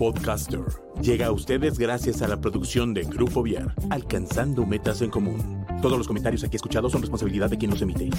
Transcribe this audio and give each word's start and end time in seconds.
Podcaster 0.00 0.64
llega 1.00 1.26
a 1.26 1.32
ustedes 1.32 1.78
gracias 1.78 2.22
a 2.22 2.28
la 2.28 2.40
producción 2.40 2.94
de 2.94 3.04
Grupo 3.04 3.42
Viar, 3.42 3.74
alcanzando 3.90 4.66
metas 4.66 5.00
en 5.02 5.10
común. 5.10 5.64
Todos 5.82 5.98
los 5.98 6.06
comentarios 6.06 6.44
aquí 6.44 6.56
escuchados 6.56 6.92
son 6.92 7.00
responsabilidad 7.00 7.48
de 7.50 7.58
quien 7.58 7.70
los 7.70 7.82
emite. 7.82 8.10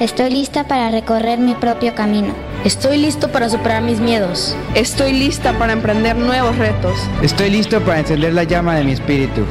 Estoy 0.00 0.30
lista 0.30 0.66
para 0.66 0.90
recorrer 0.90 1.38
mi 1.38 1.54
propio 1.54 1.94
camino. 1.94 2.34
Estoy 2.64 2.98
listo 2.98 3.30
para 3.30 3.48
superar 3.48 3.82
mis 3.82 4.00
miedos. 4.00 4.56
Estoy 4.74 5.12
lista 5.12 5.56
para 5.58 5.72
emprender 5.72 6.16
nuevos 6.16 6.56
retos. 6.58 6.98
Estoy 7.22 7.50
listo 7.50 7.80
para 7.80 8.00
encender 8.00 8.34
la 8.34 8.44
llama 8.44 8.74
de 8.76 8.84
mi 8.84 8.92
espíritu. 8.92 9.42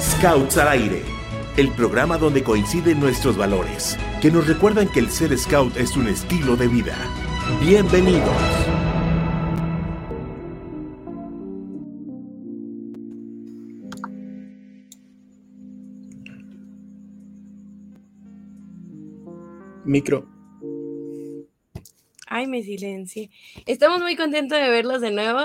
Scouts 0.00 0.56
al 0.58 0.68
aire, 0.68 1.02
el 1.56 1.68
programa 1.70 2.18
donde 2.18 2.42
coinciden 2.42 2.98
nuestros 2.98 3.36
valores, 3.36 3.96
que 4.20 4.30
nos 4.30 4.46
recuerdan 4.48 4.88
que 4.88 5.00
el 5.00 5.10
ser 5.10 5.36
scout 5.38 5.76
es 5.76 5.96
un 5.96 6.08
estilo 6.08 6.56
de 6.56 6.66
vida. 6.66 6.96
Bienvenidos. 7.60 8.30
Micro. 19.84 20.28
Ay, 22.28 22.46
me 22.46 22.62
silencié. 22.62 23.30
Estamos 23.66 24.00
muy 24.00 24.16
contentos 24.16 24.58
de 24.58 24.70
verlos 24.70 25.00
de 25.00 25.10
nuevo. 25.10 25.40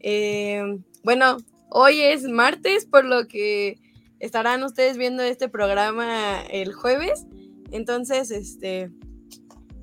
Eh, 0.00 0.62
bueno, 1.02 1.38
hoy 1.70 2.00
es 2.00 2.24
martes, 2.24 2.84
por 2.84 3.04
lo 3.04 3.26
que 3.26 3.78
estarán 4.20 4.62
ustedes 4.64 4.98
viendo 4.98 5.22
este 5.22 5.48
programa 5.48 6.42
el 6.50 6.74
jueves. 6.74 7.26
Entonces, 7.70 8.30
este, 8.30 8.90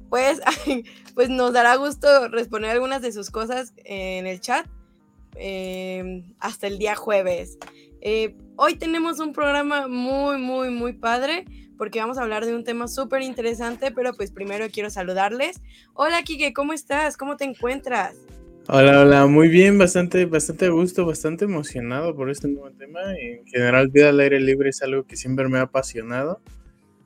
pues, 0.09 0.39
pues 1.16 1.30
nos 1.30 1.53
dará 1.53 1.75
gusto 1.77 2.27
responder 2.27 2.71
algunas 2.71 3.02
de 3.02 3.11
sus 3.11 3.31
cosas 3.31 3.73
en 3.85 4.27
el 4.27 4.41
chat 4.41 4.67
em, 5.35 6.23
hasta 6.39 6.67
el 6.67 6.77
día 6.77 6.95
jueves. 6.95 7.58
Eh, 8.02 8.35
hoy 8.58 8.75
tenemos 8.75 9.19
un 9.19 9.33
programa 9.33 9.88
muy, 9.88 10.38
muy, 10.38 10.69
muy 10.69 10.93
padre 10.93 11.45
porque 11.77 11.99
vamos 11.99 12.17
a 12.17 12.21
hablar 12.21 12.45
de 12.45 12.53
un 12.53 12.63
tema 12.63 12.88
súper 12.88 13.21
interesante, 13.21 13.91
pero 13.91 14.13
pues 14.13 14.31
primero 14.31 14.67
quiero 14.71 14.89
saludarles. 14.89 15.61
Hola, 15.93 16.21
Kike, 16.23 16.53
¿cómo 16.53 16.73
estás? 16.73 17.17
¿Cómo 17.17 17.38
te 17.38 17.45
encuentras? 17.45 18.16
Hola, 18.67 19.02
hola, 19.02 19.27
muy 19.27 19.47
bien, 19.47 19.77
bastante, 19.77 20.25
bastante 20.25 20.66
a 20.66 20.69
gusto, 20.69 21.05
bastante 21.05 21.45
emocionado 21.45 22.16
por 22.16 22.30
este 22.30 22.47
nuevo 22.47 22.71
tema. 22.71 22.99
En 23.19 23.45
general, 23.45 23.89
vida 23.89 24.09
al 24.09 24.19
aire 24.19 24.39
libre 24.39 24.69
es 24.69 24.81
algo 24.81 25.03
que 25.03 25.16
siempre 25.16 25.47
me 25.47 25.59
ha 25.59 25.63
apasionado 25.63 26.41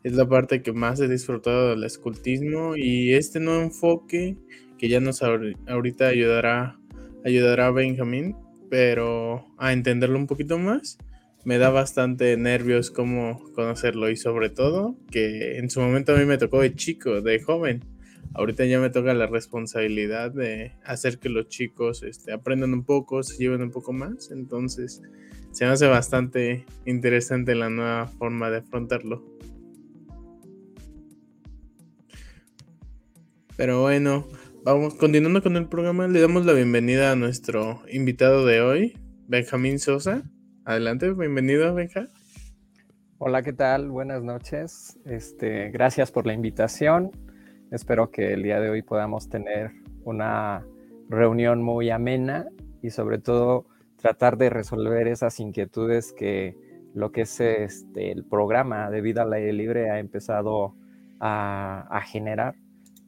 es 0.03 0.13
la 0.13 0.27
parte 0.27 0.61
que 0.61 0.71
más 0.71 0.99
he 0.99 1.07
disfrutado 1.07 1.69
del 1.69 1.83
escultismo 1.83 2.75
y 2.75 3.13
este 3.13 3.39
nuevo 3.39 3.61
enfoque 3.61 4.37
que 4.77 4.87
ya 4.87 4.99
nos 4.99 5.21
ahorita 5.21 6.07
ayudará, 6.07 6.79
ayudará 7.25 7.67
a 7.67 7.71
Benjamín, 7.71 8.35
pero 8.69 9.45
a 9.57 9.73
entenderlo 9.73 10.17
un 10.17 10.27
poquito 10.27 10.57
más. 10.57 10.97
Me 11.43 11.57
da 11.57 11.69
bastante 11.69 12.35
nervios 12.37 12.91
cómo 12.91 13.43
conocerlo 13.53 14.09
y 14.09 14.15
sobre 14.15 14.49
todo 14.49 14.95
que 15.11 15.57
en 15.57 15.69
su 15.69 15.81
momento 15.81 16.13
a 16.13 16.17
mí 16.17 16.25
me 16.25 16.37
tocó 16.37 16.61
de 16.61 16.73
chico, 16.75 17.21
de 17.21 17.41
joven. 17.41 17.83
Ahorita 18.33 18.65
ya 18.65 18.79
me 18.79 18.89
toca 18.89 19.13
la 19.13 19.25
responsabilidad 19.25 20.31
de 20.31 20.73
hacer 20.83 21.17
que 21.17 21.29
los 21.29 21.47
chicos 21.47 22.03
este, 22.03 22.31
aprendan 22.31 22.73
un 22.73 22.83
poco, 22.83 23.23
se 23.23 23.37
lleven 23.37 23.61
un 23.61 23.71
poco 23.71 23.91
más. 23.91 24.31
Entonces 24.31 25.01
se 25.51 25.65
me 25.65 25.71
hace 25.71 25.87
bastante 25.87 26.65
interesante 26.85 27.55
la 27.55 27.69
nueva 27.69 28.07
forma 28.07 28.49
de 28.49 28.57
afrontarlo. 28.57 29.38
Pero 33.59 33.81
bueno, 33.81 34.25
vamos 34.63 34.95
continuando 34.95 35.43
con 35.43 35.57
el 35.57 35.67
programa. 35.67 36.07
Le 36.07 36.21
damos 36.21 36.45
la 36.45 36.53
bienvenida 36.53 37.11
a 37.11 37.17
nuestro 37.17 37.81
invitado 37.91 38.45
de 38.45 38.61
hoy, 38.61 38.97
Benjamín 39.27 39.79
Sosa. 39.79 40.23
Adelante, 40.63 41.11
bienvenido, 41.11 41.75
Benja. 41.75 42.07
Hola, 43.17 43.41
¿qué 43.41 43.51
tal? 43.51 43.89
Buenas 43.89 44.23
noches. 44.23 44.97
Este, 45.03 45.71
gracias 45.71 46.09
por 46.09 46.25
la 46.25 46.31
invitación. 46.31 47.11
Espero 47.69 48.11
que 48.11 48.31
el 48.31 48.43
día 48.43 48.61
de 48.61 48.69
hoy 48.69 48.81
podamos 48.81 49.27
tener 49.27 49.71
una 50.05 50.65
reunión 51.09 51.61
muy 51.61 51.89
amena 51.89 52.47
y 52.81 52.91
sobre 52.91 53.17
todo 53.17 53.65
tratar 53.97 54.37
de 54.37 54.49
resolver 54.49 55.09
esas 55.09 55.37
inquietudes 55.41 56.13
que 56.13 56.55
lo 56.93 57.11
que 57.11 57.23
es 57.23 57.41
este, 57.41 58.13
el 58.13 58.23
programa 58.23 58.89
de 58.89 59.01
vida 59.01 59.23
al 59.23 59.33
aire 59.33 59.51
libre 59.51 59.89
ha 59.89 59.99
empezado 59.99 60.77
a, 61.19 61.85
a 61.89 62.01
generar 62.03 62.55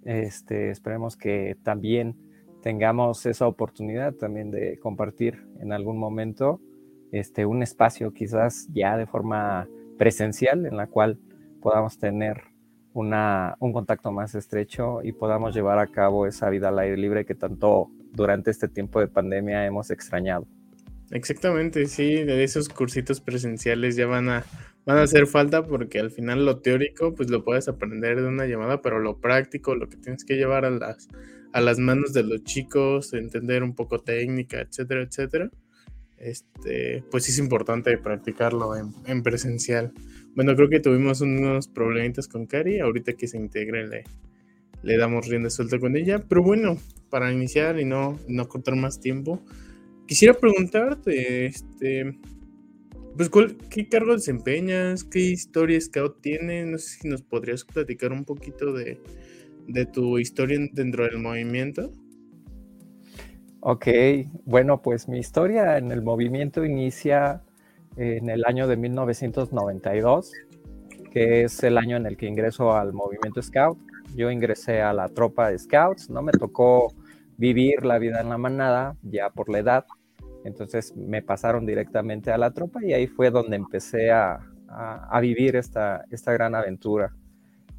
este, 0.05 0.69
esperemos 0.69 1.17
que 1.17 1.57
también 1.63 2.15
tengamos 2.61 3.25
esa 3.25 3.47
oportunidad 3.47 4.13
también 4.13 4.51
de 4.51 4.77
compartir 4.79 5.43
en 5.59 5.73
algún 5.73 5.97
momento 5.97 6.61
este, 7.11 7.45
un 7.45 7.63
espacio 7.63 8.13
quizás 8.13 8.67
ya 8.71 8.97
de 8.97 9.07
forma 9.07 9.67
presencial 9.97 10.65
en 10.65 10.77
la 10.77 10.87
cual 10.87 11.19
podamos 11.61 11.97
tener 11.97 12.43
una, 12.93 13.55
un 13.59 13.73
contacto 13.73 14.11
más 14.11 14.35
estrecho 14.35 15.01
y 15.03 15.11
podamos 15.11 15.55
llevar 15.55 15.79
a 15.79 15.87
cabo 15.87 16.27
esa 16.27 16.49
vida 16.49 16.69
al 16.69 16.79
aire 16.79 16.97
libre 16.97 17.25
que 17.25 17.35
tanto 17.35 17.89
durante 18.11 18.51
este 18.51 18.67
tiempo 18.67 18.99
de 18.99 19.07
pandemia 19.07 19.65
hemos 19.65 19.91
extrañado. 19.91 20.45
Exactamente, 21.11 21.87
sí, 21.87 22.23
de 22.23 22.43
esos 22.43 22.69
cursitos 22.69 23.19
presenciales 23.19 23.95
ya 23.95 24.07
van 24.07 24.29
a 24.29 24.45
van 24.85 24.97
a 24.97 25.03
hacer 25.03 25.27
falta 25.27 25.63
porque 25.63 25.99
al 25.99 26.11
final 26.11 26.45
lo 26.45 26.59
teórico 26.59 27.13
pues 27.13 27.29
lo 27.29 27.43
puedes 27.43 27.67
aprender 27.67 28.21
de 28.21 28.27
una 28.27 28.45
llamada, 28.45 28.81
pero 28.81 28.99
lo 28.99 29.19
práctico, 29.19 29.75
lo 29.75 29.89
que 29.89 29.97
tienes 29.97 30.25
que 30.25 30.35
llevar 30.35 30.65
a 30.65 30.71
las, 30.71 31.07
a 31.53 31.61
las 31.61 31.79
manos 31.79 32.13
de 32.13 32.23
los 32.23 32.43
chicos, 32.43 33.13
entender 33.13 33.63
un 33.63 33.75
poco 33.75 33.99
técnica, 33.99 34.61
etcétera, 34.61 35.03
etcétera, 35.03 35.51
este, 36.17 37.03
pues 37.09 37.27
es 37.29 37.39
importante 37.39 37.97
practicarlo 37.97 38.73
en, 38.75 39.23
presencial. 39.23 39.91
Bueno, 40.35 40.55
creo 40.55 40.69
que 40.69 40.79
tuvimos 40.79 41.21
unos 41.21 41.67
problemitas 41.67 42.27
con 42.27 42.45
Cari, 42.45 42.79
ahorita 42.79 43.13
que 43.13 43.27
se 43.27 43.37
integre 43.37 43.87
le, 43.87 44.03
le 44.83 44.97
damos 44.97 45.27
rienda 45.27 45.49
suelta 45.49 45.79
con 45.79 45.95
ella, 45.95 46.19
pero 46.27 46.43
bueno, 46.43 46.77
para 47.09 47.31
iniciar 47.31 47.79
y 47.79 47.85
no, 47.85 48.19
no 48.27 48.47
cortar 48.47 48.75
más 48.75 48.99
tiempo, 48.99 49.43
quisiera 50.07 50.33
preguntarte, 50.33 51.47
este, 51.47 52.17
pues, 53.29 53.55
¿qué 53.69 53.87
cargo 53.87 54.13
desempeñas? 54.13 55.03
¿Qué 55.03 55.19
historia 55.19 55.79
Scout 55.79 56.21
tienes? 56.21 56.65
No 56.67 56.77
sé 56.77 56.99
si 56.99 57.07
nos 57.07 57.21
podrías 57.21 57.63
platicar 57.63 58.11
un 58.11 58.25
poquito 58.25 58.73
de, 58.73 58.99
tu 59.93 60.17
historia 60.17 60.59
dentro 60.71 61.03
del 61.05 61.19
movimiento. 61.19 61.91
Ok, 63.59 63.87
bueno, 64.45 64.81
pues 64.81 65.07
mi 65.07 65.19
historia 65.19 65.77
en 65.77 65.91
el 65.91 66.01
movimiento 66.01 66.65
inicia 66.65 67.43
en 67.97 68.29
el 68.29 68.43
año 68.45 68.67
de 68.67 68.77
1992, 68.77 70.31
que 71.11 71.43
es 71.43 71.61
el 71.63 71.77
año 71.77 71.97
en 71.97 72.05
el 72.05 72.17
que 72.17 72.25
ingreso 72.25 72.75
al 72.75 72.93
movimiento 72.93 73.41
Scout. 73.41 73.77
Yo 74.15 74.31
ingresé 74.31 74.81
a 74.81 74.93
la 74.93 75.07
tropa 75.09 75.49
de 75.49 75.59
Scouts, 75.59 76.09
¿no? 76.09 76.21
Me 76.21 76.31
tocó 76.31 76.93
vivir 77.37 77.85
la 77.85 77.99
vida 77.99 78.21
en 78.21 78.29
la 78.29 78.37
manada, 78.37 78.95
ya 79.03 79.29
por 79.29 79.49
la 79.49 79.59
edad, 79.59 79.85
entonces 80.43 80.95
me 80.95 81.21
pasaron 81.21 81.65
directamente 81.65 82.31
a 82.31 82.37
la 82.37 82.51
tropa 82.51 82.83
y 82.83 82.93
ahí 82.93 83.07
fue 83.07 83.29
donde 83.31 83.55
empecé 83.55 84.11
a, 84.11 84.39
vivir 85.21 85.57
esta, 85.57 86.05
esta 86.09 86.31
gran 86.31 86.55
aventura. 86.55 87.13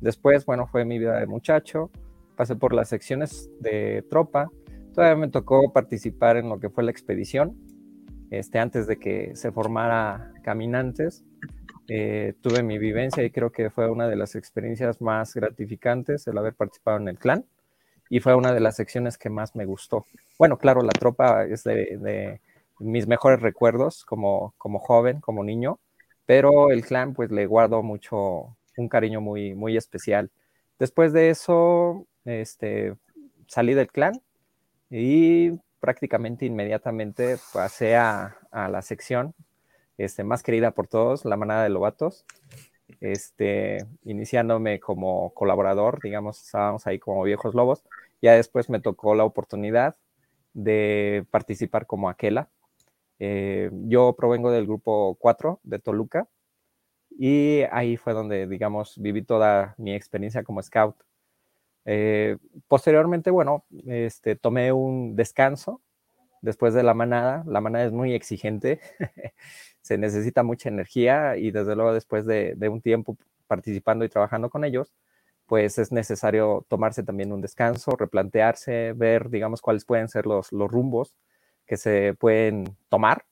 Después, 0.00 0.44
bueno, 0.44 0.66
fue 0.66 0.84
mi 0.84 0.98
vida 0.98 1.18
de 1.18 1.26
muchacho, 1.26 1.90
pasé 2.36 2.54
por 2.56 2.74
las 2.74 2.88
secciones 2.88 3.50
de 3.60 4.04
tropa, 4.10 4.50
todavía 4.92 5.16
me 5.16 5.28
tocó 5.28 5.72
participar 5.72 6.36
en 6.36 6.48
lo 6.48 6.60
que 6.60 6.68
fue 6.68 6.84
la 6.84 6.90
expedición, 6.90 7.56
este, 8.30 8.58
antes 8.58 8.86
de 8.86 8.98
que 8.98 9.34
se 9.36 9.52
formara 9.52 10.32
Caminantes. 10.42 11.24
Eh, 11.88 12.34
tuve 12.40 12.62
mi 12.62 12.78
vivencia 12.78 13.22
y 13.24 13.30
creo 13.30 13.50
que 13.50 13.70
fue 13.70 13.90
una 13.90 14.08
de 14.08 14.16
las 14.16 14.34
experiencias 14.34 15.00
más 15.00 15.34
gratificantes 15.34 16.26
el 16.26 16.38
haber 16.38 16.54
participado 16.54 16.98
en 16.98 17.08
el 17.08 17.18
clan 17.18 17.44
y 18.08 18.20
fue 18.20 18.34
una 18.34 18.52
de 18.52 18.60
las 18.60 18.76
secciones 18.76 19.18
que 19.18 19.30
más 19.30 19.56
me 19.56 19.64
gustó. 19.64 20.06
Bueno, 20.38 20.58
claro, 20.58 20.82
la 20.82 20.92
tropa 20.92 21.44
es 21.44 21.64
de 21.64 22.40
mis 22.82 23.06
mejores 23.06 23.40
recuerdos 23.40 24.04
como, 24.04 24.54
como 24.58 24.78
joven, 24.78 25.20
como 25.20 25.44
niño, 25.44 25.80
pero 26.26 26.70
el 26.70 26.84
clan 26.84 27.14
pues 27.14 27.30
le 27.30 27.46
guardo 27.46 27.82
mucho, 27.82 28.56
un 28.76 28.88
cariño 28.88 29.20
muy, 29.20 29.54
muy 29.54 29.76
especial. 29.76 30.30
Después 30.78 31.12
de 31.12 31.30
eso, 31.30 32.06
este, 32.24 32.94
salí 33.46 33.74
del 33.74 33.88
clan 33.88 34.20
y 34.90 35.52
prácticamente 35.80 36.46
inmediatamente 36.46 37.36
pasé 37.52 37.96
a, 37.96 38.36
la 38.52 38.82
sección 38.82 39.34
este, 39.98 40.24
más 40.24 40.42
querida 40.42 40.70
por 40.72 40.86
todos, 40.86 41.24
la 41.24 41.36
manada 41.36 41.64
de 41.64 41.70
lobatos, 41.70 42.24
este, 43.00 43.78
iniciándome 44.04 44.78
como 44.80 45.32
colaborador, 45.34 46.00
digamos, 46.02 46.42
estábamos 46.42 46.86
ahí 46.86 46.98
como 46.98 47.22
viejos 47.24 47.54
lobos. 47.54 47.82
Ya 48.20 48.34
después 48.34 48.70
me 48.70 48.80
tocó 48.80 49.14
la 49.14 49.24
oportunidad 49.24 49.96
de 50.54 51.26
participar 51.30 51.86
como 51.86 52.08
Aquela. 52.08 52.48
Eh, 53.24 53.70
yo 53.72 54.16
provengo 54.16 54.50
del 54.50 54.66
grupo 54.66 55.16
4 55.20 55.60
de 55.62 55.78
Toluca 55.78 56.28
y 57.10 57.62
ahí 57.70 57.96
fue 57.96 58.14
donde, 58.14 58.48
digamos, 58.48 58.98
viví 58.98 59.22
toda 59.22 59.76
mi 59.78 59.94
experiencia 59.94 60.42
como 60.42 60.60
scout. 60.60 60.96
Eh, 61.84 62.36
posteriormente, 62.66 63.30
bueno, 63.30 63.64
este, 63.86 64.34
tomé 64.34 64.72
un 64.72 65.14
descanso 65.14 65.80
después 66.40 66.74
de 66.74 66.82
la 66.82 66.94
manada. 66.94 67.44
La 67.46 67.60
manada 67.60 67.84
es 67.84 67.92
muy 67.92 68.12
exigente, 68.12 68.80
se 69.82 69.98
necesita 69.98 70.42
mucha 70.42 70.68
energía 70.68 71.36
y 71.36 71.52
desde 71.52 71.76
luego 71.76 71.92
después 71.94 72.26
de, 72.26 72.56
un 72.68 72.80
tiempo 72.82 73.16
participando 73.46 74.04
y 74.04 74.08
trabajando 74.08 74.50
con 74.50 74.64
ellos, 74.64 74.92
pues 75.46 75.78
es 75.78 75.92
necesario 75.92 76.66
tomarse 76.68 77.04
también 77.04 77.32
un 77.32 77.40
descanso, 77.40 77.92
replantearse, 77.96 78.94
ver, 78.94 79.30
digamos, 79.30 79.60
cuáles 79.62 79.84
pueden 79.84 80.08
ser 80.08 80.26
los, 80.26 80.50
los 80.50 80.68
rumbos 80.68 81.14
que 81.72 81.78
se 81.78 82.12
pueden 82.12 82.76
tomar. 82.90 83.24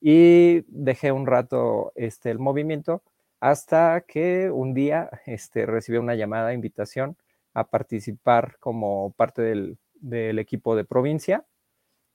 Y 0.00 0.60
dejé 0.68 1.10
un 1.10 1.26
rato 1.26 1.90
este, 1.96 2.30
el 2.30 2.38
movimiento 2.38 3.02
hasta 3.40 4.02
que 4.02 4.48
un 4.48 4.74
día 4.74 5.10
este, 5.26 5.66
recibí 5.66 5.98
una 5.98 6.14
llamada, 6.14 6.54
invitación 6.54 7.16
a 7.52 7.64
participar 7.64 8.58
como 8.60 9.12
parte 9.14 9.42
del, 9.42 10.38
equipo 10.38 10.76
de 10.76 10.84
provincia, 10.84 11.44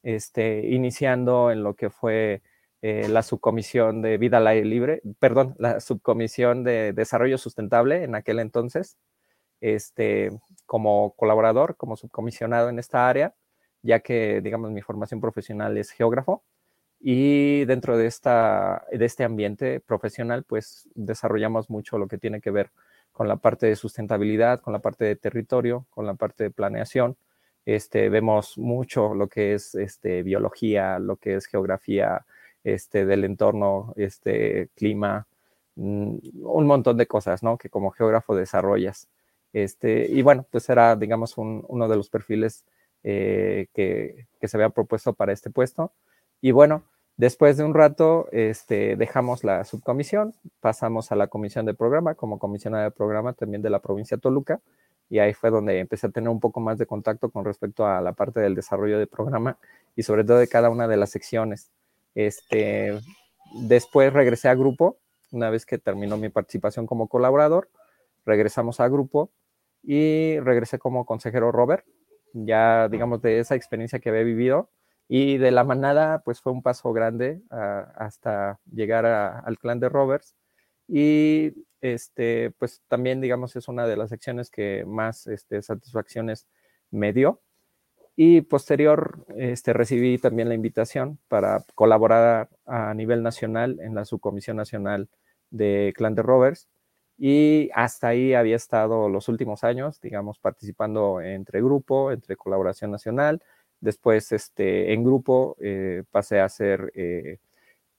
este, 0.01 0.65
iniciando 0.65 1.51
en 1.51 1.61
lo 1.61 1.73
que 1.73 1.89
fue 1.89 2.41
eh, 2.81 3.09
la 3.09 3.21
subcomisión 3.21 4.01
de 4.01 4.17
vida 4.17 4.37
al 4.37 4.47
aire 4.47 4.65
libre, 4.65 5.01
perdón, 5.19 5.55
la 5.59 5.81
subcomisión 5.81 6.63
de 6.63 6.93
desarrollo 6.93 7.37
sustentable 7.37 8.05
en 8.05 8.15
aquel 8.15 8.39
entonces, 8.39 8.95
este, 9.59 10.31
como 10.65 11.15
colaborador, 11.17 11.75
como 11.75 11.97
subcomisionado 11.97 12.69
en 12.69 12.79
esta 12.79 13.09
área, 13.09 13.35
ya 13.85 13.99
que, 13.99 14.41
digamos, 14.41 14.71
mi 14.71 14.81
formación 14.81 15.21
profesional 15.21 15.77
es 15.77 15.91
geógrafo 15.91 16.43
y 16.99 17.65
dentro 17.65 17.97
de, 17.97 18.07
esta, 18.07 18.83
de 18.91 19.05
este 19.05 19.23
ambiente 19.23 19.79
profesional, 19.79 20.43
pues 20.43 20.89
desarrollamos 20.95 21.69
mucho 21.69 21.99
lo 21.99 22.07
que 22.07 22.17
tiene 22.17 22.41
que 22.41 22.49
ver 22.49 22.71
con 23.11 23.27
la 23.27 23.37
parte 23.37 23.67
de 23.67 23.75
sustentabilidad, 23.75 24.59
con 24.61 24.73
la 24.73 24.79
parte 24.79 25.05
de 25.05 25.15
territorio, 25.15 25.85
con 25.91 26.07
la 26.07 26.15
parte 26.15 26.45
de 26.45 26.51
planeación. 26.51 27.15
Este, 27.65 28.09
vemos 28.09 28.57
mucho 28.57 29.13
lo 29.13 29.27
que 29.27 29.53
es 29.53 29.75
este, 29.75 30.23
biología, 30.23 30.97
lo 30.97 31.17
que 31.17 31.35
es 31.35 31.45
geografía 31.45 32.25
este, 32.63 33.05
del 33.05 33.23
entorno, 33.23 33.93
este, 33.97 34.69
clima, 34.75 35.27
mm, 35.75 36.17
un 36.41 36.65
montón 36.65 36.97
de 36.97 37.05
cosas, 37.05 37.43
¿no? 37.43 37.57
Que 37.57 37.69
como 37.69 37.91
geógrafo 37.91 38.35
desarrollas. 38.35 39.09
Este, 39.53 40.07
y 40.09 40.23
bueno, 40.23 40.45
pues 40.51 40.69
era, 40.69 40.95
digamos, 40.95 41.37
uno 41.37 41.87
de 41.87 41.95
los 41.95 42.09
perfiles 42.09 42.65
eh, 43.07 43.67
que, 43.73 44.25
se 44.47 44.57
había 44.57 44.69
propuesto 44.69 45.13
para 45.13 45.31
este 45.31 45.49
puesto. 45.49 45.93
Y 46.41 46.51
bueno, 46.51 46.83
Después 47.17 47.55
de 47.55 47.63
un 47.63 47.73
rato, 47.73 48.27
este, 48.33 48.97
dejamos 48.97 49.45
la 49.45 49.63
subcomisión, 49.63 50.33
pasamos 50.59 51.13
a 51.13 51.15
la 51.15 51.27
comisión 51.27 51.65
de 51.65 51.73
programa, 51.73 52.15
como 52.15 52.39
comisionada 52.39 52.83
de 52.83 52.91
programa 52.91 53.31
también 53.31 53.61
de 53.61 53.69
la 53.69 53.79
provincia 53.79 54.17
de 54.17 54.21
Toluca, 54.21 54.59
y 55.09 55.19
ahí 55.19 55.33
fue 55.33 55.49
donde 55.49 55.79
empecé 55.79 56.07
a 56.07 56.09
tener 56.09 56.27
un 56.27 56.41
poco 56.41 56.59
más 56.59 56.77
de 56.77 56.85
contacto 56.85 57.29
con 57.29 57.45
respecto 57.45 57.87
a 57.87 58.01
la 58.01 58.11
parte 58.11 58.41
del 58.41 58.53
desarrollo 58.53 58.99
de 58.99 59.07
programa 59.07 59.57
y 59.95 60.03
sobre 60.03 60.25
todo 60.25 60.39
de 60.39 60.49
cada 60.49 60.69
una 60.69 60.89
de 60.89 60.97
las 60.97 61.09
secciones. 61.11 61.71
Este, 62.15 62.99
después 63.61 64.11
regresé 64.11 64.49
a 64.49 64.55
grupo, 64.55 64.97
una 65.31 65.49
vez 65.49 65.65
que 65.65 65.77
terminó 65.77 66.17
mi 66.17 66.27
participación 66.27 66.85
como 66.85 67.07
colaborador, 67.07 67.69
regresamos 68.25 68.81
a 68.81 68.89
grupo 68.89 69.31
y 69.83 70.37
regresé 70.41 70.79
como 70.79 71.05
consejero 71.05 71.53
Robert, 71.53 71.85
ya 72.35 72.89
digamos 72.89 73.21
de 73.21 73.39
esa 73.39 73.55
experiencia 73.55 73.99
que 73.99 74.09
había 74.09 74.23
vivido, 74.23 74.69
y 75.07 75.37
de 75.37 75.51
la 75.51 75.63
manada, 75.63 76.21
pues 76.23 76.41
fue 76.41 76.51
un 76.51 76.63
paso 76.63 76.91
grande 76.93 77.41
ah, 77.51 77.91
hasta 77.95 78.59
llegar 78.71 79.05
al 79.05 79.57
clan 79.59 79.79
de 79.79 79.89
Roberts. 79.89 80.35
Y 80.87 81.53
este, 81.81 82.51
pues 82.57 82.81
también, 82.87 83.21
digamos, 83.21 83.55
es 83.55 83.67
una 83.67 83.87
de 83.87 83.97
las 83.97 84.09
secciones 84.09 84.49
que 84.49 84.83
más 84.85 85.27
este, 85.27 85.61
satisfacciones 85.61 86.47
me 86.91 87.13
dio. 87.13 87.41
Y 88.15 88.41
posterior, 88.41 89.25
este, 89.35 89.73
recibí 89.73 90.17
también 90.17 90.49
la 90.49 90.55
invitación 90.55 91.19
para 91.27 91.63
colaborar 91.75 92.49
a 92.65 92.93
nivel 92.93 93.21
nacional 93.23 93.79
en 93.81 93.93
la 93.93 94.05
subcomisión 94.05 94.57
nacional 94.57 95.09
de 95.51 95.93
Clan 95.95 96.15
de 96.15 96.23
Roberts. 96.23 96.69
Y 97.17 97.69
hasta 97.73 98.09
ahí 98.09 98.33
había 98.33 98.55
estado 98.57 99.09
los 99.09 99.29
últimos 99.29 99.63
años, 99.63 100.01
digamos, 100.01 100.39
participando 100.39 101.21
entre 101.21 101.61
grupo, 101.61 102.11
entre 102.11 102.35
colaboración 102.35 102.91
nacional, 102.91 103.41
Después, 103.81 104.31
este, 104.31 104.93
en 104.93 105.03
grupo, 105.03 105.57
eh, 105.59 106.03
pasé 106.11 106.39
a 106.39 106.49
ser 106.49 106.91
eh, 106.95 107.37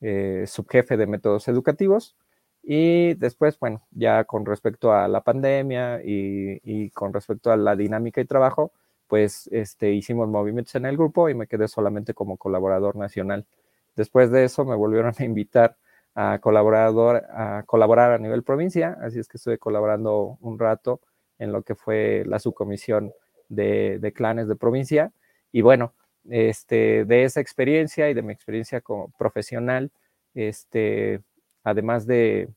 eh, 0.01 0.45
subjefe 0.47 0.97
de 0.97 1.07
métodos 1.07 1.49
educativos. 1.49 2.17
Y 2.63 3.15
después, 3.15 3.59
bueno, 3.61 3.83
ya 3.93 4.25
con 4.25 4.45
respecto 4.47 4.93
a 4.93 5.09
la 5.09 5.23
pandemia 5.23 6.01
y, 6.05 6.91
con 6.91 7.13
respecto 7.13 7.53
a 7.53 7.57
la 7.57 7.77
dinámica 7.77 8.21
y 8.21 8.25
trabajo, 8.25 8.73
pues 9.07 9.49
este, 9.53 9.93
hicimos 9.93 10.29
movimientos 10.29 10.75
en 10.75 10.87
el 10.87 10.97
grupo 10.97 11.29
y 11.29 11.35
me 11.35 11.47
quedé 11.47 11.69
solamente 11.69 12.15
como 12.15 12.37
colaborador 12.39 12.97
nacional. 12.97 13.47
Después 13.95 14.31
de 14.33 14.45
eso 14.45 14.65
me 14.65 14.75
volvieron 14.75 15.15
a 15.19 15.25
invitar 15.25 15.77
a, 16.17 16.39
colaborador, 16.41 17.25
a 17.31 17.63
colaborar 17.67 18.13
a 18.13 18.19
nivel 18.19 18.43
provincia, 18.43 18.97
así 19.03 19.21
es 19.21 19.29
que 19.29 19.37
estuve 19.37 19.59
colaborando 19.59 20.39
un 20.41 20.59
rato 20.59 21.01
en 21.39 21.53
lo 21.53 21.63
que 21.63 21.75
fue 21.75 22.25
la 22.27 22.39
subcomisión 22.39 23.13
de, 23.51 23.99
de 24.01 24.13
clanes 24.13 24.49
de 24.49 24.57
provincia. 24.57 25.13
Y 25.53 25.61
bueno, 25.61 25.93
este, 26.31 27.05
de 27.05 27.25
esa 27.25 27.41
experiencia 27.41 28.09
y 28.09 28.15
de 28.15 28.23
mi 28.23 28.33
experiencia 28.33 28.81
como 28.81 29.13
profesional, 29.19 29.93
este, 30.35 31.21
además 31.63 32.07
de 32.07 32.49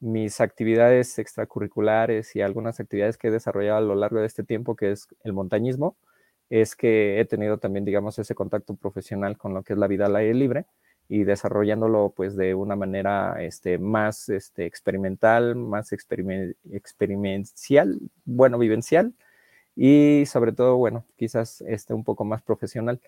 mis 0.00 0.40
actividades 0.40 1.18
extracurriculares 1.20 2.34
y 2.34 2.42
algunas 2.42 2.80
actividades 2.80 3.16
que 3.16 3.28
he 3.28 3.30
desarrollado 3.30 3.78
a 3.78 3.82
lo 3.82 3.94
largo 3.94 4.18
de 4.18 4.26
este 4.26 4.42
tiempo, 4.42 4.74
que 4.74 4.90
es 4.90 5.06
el 5.22 5.32
montañismo, 5.32 5.96
es 6.50 6.74
que 6.74 7.20
he 7.20 7.24
tenido 7.24 7.58
también, 7.58 7.84
digamos, 7.84 8.18
ese 8.18 8.34
contacto 8.34 8.74
profesional 8.74 9.38
con 9.38 9.54
lo 9.54 9.62
que 9.62 9.74
es 9.74 9.78
la 9.78 9.86
vida 9.86 10.06
al 10.06 10.16
aire 10.16 10.34
libre 10.34 10.66
y 11.08 11.24
desarrollándolo 11.24 12.12
pues 12.16 12.36
de 12.36 12.54
una 12.54 12.76
manera 12.76 13.36
este, 13.40 13.78
más 13.78 14.28
este, 14.28 14.66
experimental, 14.66 15.56
más 15.56 15.92
experimental, 15.92 18.00
bueno, 18.24 18.58
vivencial, 18.58 19.14
y 19.76 20.24
sobre 20.26 20.52
todo, 20.52 20.76
bueno, 20.76 21.04
quizás 21.16 21.60
este 21.62 21.94
un 21.94 22.04
poco 22.04 22.24
más 22.24 22.42
profesional. 22.42 23.00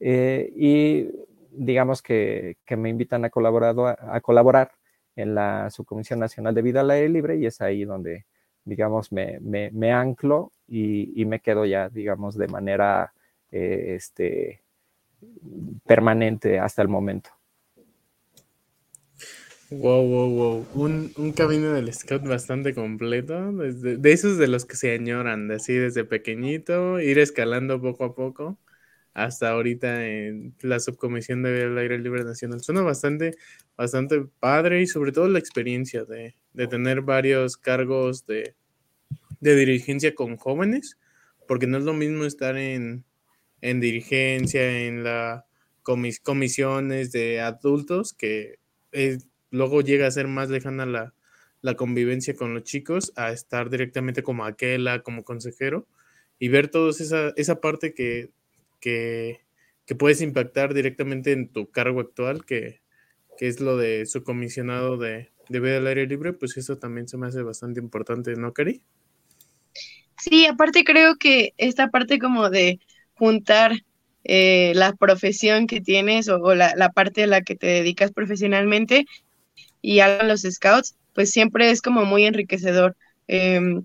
Eh, 0.00 0.52
y 0.56 1.10
digamos 1.50 2.02
que, 2.02 2.56
que, 2.64 2.76
me 2.76 2.90
invitan 2.90 3.24
a, 3.24 3.30
colaborar, 3.30 3.98
a 4.00 4.20
colaborar 4.20 4.72
en 5.16 5.34
la 5.34 5.70
Subcomisión 5.70 6.20
Nacional 6.20 6.54
de 6.54 6.62
Vida 6.62 6.80
al 6.80 6.90
Aire 6.90 7.08
Libre 7.08 7.36
y 7.36 7.46
es 7.46 7.60
ahí 7.60 7.84
donde, 7.84 8.26
digamos, 8.64 9.12
me, 9.12 9.40
me, 9.40 9.70
me 9.72 9.92
anclo 9.92 10.52
y, 10.68 11.20
y, 11.20 11.24
me 11.26 11.40
quedo 11.40 11.64
ya, 11.64 11.88
digamos, 11.88 12.36
de 12.36 12.48
manera 12.48 13.12
eh, 13.50 13.94
este, 13.96 14.62
permanente 15.84 16.58
hasta 16.58 16.82
el 16.82 16.88
momento. 16.88 17.30
Wow, 19.70 20.06
wow, 20.06 20.30
wow. 20.30 20.66
Un, 20.74 21.12
un 21.16 21.32
camino 21.32 21.72
del 21.72 21.92
scout 21.92 22.22
bastante 22.22 22.72
completo. 22.72 23.52
De 23.52 24.12
esos 24.12 24.38
de 24.38 24.46
los 24.46 24.64
que 24.64 24.76
se 24.76 24.94
añoran, 24.94 25.48
de 25.48 25.56
así 25.56 25.74
desde 25.74 26.04
pequeñito, 26.04 27.00
ir 27.00 27.18
escalando 27.18 27.80
poco 27.80 28.04
a 28.04 28.14
poco 28.14 28.58
hasta 29.16 29.48
ahorita 29.48 30.06
en 30.06 30.54
la 30.60 30.78
subcomisión 30.78 31.42
del 31.42 31.78
aire 31.78 31.98
libre 31.98 32.22
nacional. 32.22 32.60
Suena 32.60 32.82
bastante, 32.82 33.34
bastante 33.74 34.26
padre 34.40 34.82
y 34.82 34.86
sobre 34.86 35.10
todo 35.10 35.26
la 35.26 35.38
experiencia 35.38 36.04
de, 36.04 36.36
de 36.52 36.66
tener 36.66 37.00
varios 37.00 37.56
cargos 37.56 38.26
de, 38.26 38.54
de, 39.40 39.56
dirigencia 39.56 40.14
con 40.14 40.36
jóvenes, 40.36 40.98
porque 41.48 41.66
no 41.66 41.78
es 41.78 41.84
lo 41.84 41.94
mismo 41.94 42.26
estar 42.26 42.58
en, 42.58 43.05
en 43.66 43.80
dirigencia, 43.80 44.86
en 44.86 45.02
las 45.02 45.42
comis, 45.82 46.20
comisiones 46.20 47.10
de 47.10 47.40
adultos, 47.40 48.14
que 48.14 48.60
luego 49.50 49.80
llega 49.80 50.06
a 50.06 50.10
ser 50.12 50.28
más 50.28 50.50
lejana 50.50 50.86
la, 50.86 51.12
convivencia 51.74 52.36
con 52.36 52.54
los 52.54 52.62
chicos 52.62 53.12
a 53.16 53.32
estar 53.32 53.68
directamente 53.70 54.22
como 54.22 54.44
aquela, 54.44 55.02
como 55.02 55.24
consejero, 55.24 55.88
y 56.38 56.46
ver 56.46 56.68
toda 56.68 56.90
esa, 56.90 57.32
esa 57.34 57.60
parte 57.60 57.92
que, 57.92 58.30
que, 58.80 59.40
puedes 59.98 60.20
impactar 60.20 60.72
directamente 60.72 61.32
en 61.32 61.48
tu 61.48 61.68
cargo 61.68 62.00
actual, 62.00 62.44
que, 62.44 62.82
es 63.40 63.60
lo 63.60 63.76
de 63.76 64.06
su 64.06 64.22
comisionado 64.22 64.96
de, 64.96 65.32
de 65.48 65.60
vida 65.60 65.78
al 65.78 65.88
aire 65.88 66.06
libre, 66.06 66.32
pues 66.32 66.56
eso 66.56 66.78
también 66.78 67.08
se 67.08 67.18
me 67.18 67.26
hace 67.26 67.42
bastante 67.42 67.80
importante, 67.80 68.36
¿no, 68.36 68.52
Cari? 68.52 68.80
Sí, 70.18 70.46
aparte 70.46 70.84
creo 70.84 71.16
que 71.16 71.52
esta 71.58 71.90
parte 71.90 72.20
como 72.20 72.48
de 72.48 72.78
juntar 73.18 73.72
eh, 74.24 74.72
la 74.74 74.92
profesión 74.92 75.66
que 75.66 75.80
tienes 75.80 76.28
o, 76.28 76.54
la, 76.54 76.90
parte 76.94 77.24
a 77.24 77.26
la 77.26 77.42
que 77.42 77.54
te 77.54 77.66
dedicas 77.66 78.12
profesionalmente 78.12 79.06
y 79.82 80.00
a 80.00 80.22
los 80.22 80.42
scouts, 80.42 80.96
pues 81.14 81.30
siempre 81.30 81.70
es 81.70 81.80
como 81.80 82.04
muy 82.04 82.24
enriquecedor. 82.24 82.96
Em, 83.28 83.84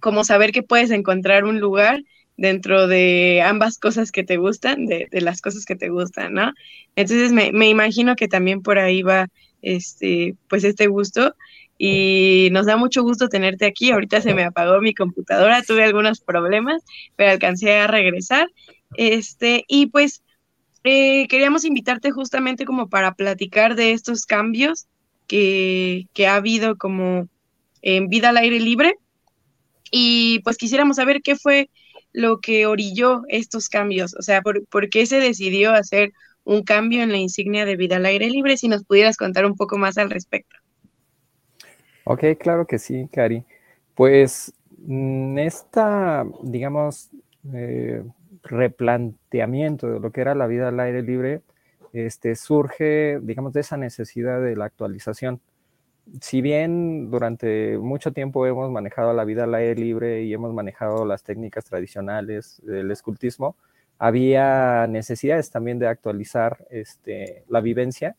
como 0.00 0.24
saber 0.24 0.52
que 0.52 0.62
puedes 0.62 0.90
encontrar 0.90 1.44
un 1.44 1.60
lugar 1.60 2.02
dentro 2.36 2.86
de 2.86 3.42
ambas 3.44 3.78
cosas 3.78 4.10
que 4.10 4.24
te 4.24 4.36
gustan, 4.36 4.86
de, 4.86 5.08
las 5.12 5.40
cosas 5.40 5.64
que 5.64 5.76
te 5.76 5.88
gustan, 5.88 6.34
¿no? 6.34 6.52
Entonces 6.96 7.32
me, 7.32 7.52
me, 7.52 7.68
imagino 7.68 8.16
que 8.16 8.28
también 8.28 8.62
por 8.62 8.78
ahí 8.78 9.02
va 9.02 9.28
este, 9.62 10.34
pues 10.48 10.64
este 10.64 10.88
gusto 10.88 11.34
y 11.78 12.48
nos 12.52 12.66
da 12.66 12.76
mucho 12.76 13.02
gusto 13.02 13.28
tenerte 13.28 13.66
aquí. 13.66 13.90
Ahorita 13.90 14.20
se 14.20 14.34
me 14.34 14.44
apagó 14.44 14.80
mi 14.80 14.94
computadora, 14.94 15.62
tuve 15.62 15.84
algunos 15.84 16.20
problemas, 16.20 16.82
pero 17.16 17.32
alcancé 17.32 17.76
a 17.76 17.86
regresar. 17.86 18.48
Este, 18.96 19.64
y 19.68 19.86
pues 19.86 20.22
eh, 20.84 21.26
queríamos 21.28 21.64
invitarte 21.64 22.10
justamente 22.10 22.64
como 22.64 22.88
para 22.88 23.14
platicar 23.14 23.74
de 23.74 23.92
estos 23.92 24.26
cambios 24.26 24.86
que, 25.26 26.06
que 26.12 26.26
ha 26.26 26.36
habido 26.36 26.76
como 26.76 27.28
en 27.82 28.08
vida 28.08 28.30
al 28.30 28.36
aire 28.36 28.60
libre. 28.60 28.94
Y 29.90 30.40
pues 30.40 30.56
quisiéramos 30.56 30.96
saber 30.96 31.22
qué 31.22 31.36
fue 31.36 31.70
lo 32.12 32.40
que 32.40 32.66
orilló 32.66 33.22
estos 33.28 33.68
cambios, 33.68 34.14
o 34.14 34.22
sea, 34.22 34.40
por, 34.40 34.64
por 34.66 34.88
qué 34.88 35.04
se 35.04 35.18
decidió 35.18 35.72
hacer 35.72 36.12
un 36.44 36.62
cambio 36.62 37.02
en 37.02 37.10
la 37.10 37.18
insignia 37.18 37.64
de 37.64 37.76
vida 37.76 37.96
al 37.96 38.06
aire 38.06 38.30
libre, 38.30 38.56
si 38.56 38.68
nos 38.68 38.84
pudieras 38.84 39.16
contar 39.16 39.44
un 39.44 39.56
poco 39.56 39.78
más 39.78 39.98
al 39.98 40.10
respecto. 40.10 40.56
Ok, 42.04 42.24
claro 42.38 42.66
que 42.66 42.78
sí, 42.78 43.08
Cari. 43.12 43.44
Pues 43.94 44.52
mm, 44.78 45.38
esta, 45.38 46.24
digamos, 46.42 47.10
eh, 47.52 48.04
replanteamiento 48.42 49.88
de 49.90 50.00
lo 50.00 50.10
que 50.12 50.20
era 50.20 50.34
la 50.34 50.46
vida 50.46 50.68
al 50.68 50.80
aire 50.80 51.02
libre, 51.02 51.42
este, 51.92 52.34
surge, 52.36 53.20
digamos, 53.22 53.52
de 53.54 53.60
esa 53.60 53.76
necesidad 53.78 54.40
de 54.42 54.56
la 54.56 54.66
actualización. 54.66 55.40
Si 56.20 56.42
bien 56.42 57.10
durante 57.10 57.78
mucho 57.78 58.12
tiempo 58.12 58.46
hemos 58.46 58.70
manejado 58.70 59.14
la 59.14 59.24
vida 59.24 59.44
al 59.44 59.54
aire 59.54 59.76
libre 59.76 60.22
y 60.22 60.34
hemos 60.34 60.52
manejado 60.52 61.06
las 61.06 61.22
técnicas 61.24 61.64
tradicionales 61.64 62.60
del 62.64 62.90
escultismo, 62.90 63.56
había 63.98 64.86
necesidades 64.88 65.50
también 65.50 65.78
de 65.78 65.88
actualizar 65.88 66.66
este, 66.70 67.44
la 67.48 67.60
vivencia 67.60 68.16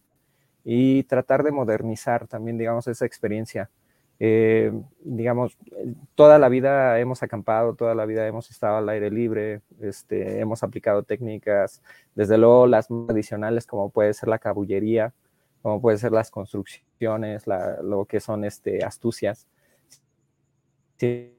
y 0.66 1.04
tratar 1.04 1.44
de 1.44 1.52
modernizar 1.52 2.28
también, 2.28 2.58
digamos, 2.58 2.88
esa 2.88 3.06
experiencia. 3.06 3.70
Eh, 4.20 4.72
digamos, 5.04 5.58
toda 6.16 6.40
la 6.40 6.50
vida 6.50 7.00
hemos 7.00 7.22
acampado, 7.22 7.76
toda 7.76 7.94
la 7.94 8.06
vida 8.06 8.26
hemos 8.28 8.50
estado 8.50 8.78
al 8.78 8.90
aire 8.90 9.12
libre, 9.12 9.62
este, 9.80 10.40
hemos 10.40 10.64
aplicado 10.64 11.04
técnicas, 11.04 11.82
desde 12.16 12.38
luego 12.38 12.66
las 12.66 12.90
más 12.90 13.10
adicionales 13.12 13.68
como 13.68 13.90
puede 13.90 14.14
ser 14.14 14.30
la 14.30 14.40
cabullería, 14.40 15.14
como 15.62 15.82
puede 15.82 15.98
ser 15.98 16.12
las 16.12 16.32
construcciones, 16.32 17.44
lo 17.84 18.06
que 18.06 18.20
son 18.20 18.44
este, 18.46 18.84
astucias. 18.84 19.48
Sin 20.98 21.36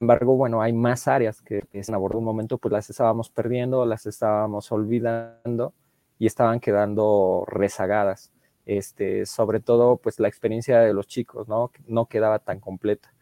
embargo, 0.00 0.36
bueno, 0.36 0.62
hay 0.62 0.72
más 0.72 1.08
áreas 1.08 1.40
que 1.42 1.62
en 1.72 1.94
abordó 1.94 2.18
un 2.18 2.24
momento, 2.24 2.58
pues 2.58 2.72
las 2.72 2.90
estábamos 2.90 3.30
perdiendo, 3.30 3.86
las 3.86 4.06
estábamos 4.06 4.70
olvidando 4.70 5.72
y 6.22 6.26
estaban 6.26 6.60
quedando 6.60 7.44
rezagadas. 7.48 8.30
Este, 8.64 9.26
sobre 9.26 9.58
todo, 9.58 9.96
pues 9.96 10.20
la 10.20 10.28
experiencia 10.28 10.78
de 10.78 10.94
los 10.94 11.08
chicos, 11.08 11.48
¿no? 11.48 11.72
No 11.88 12.06
quedaba 12.06 12.38
tan 12.38 12.60
completa. 12.60 13.12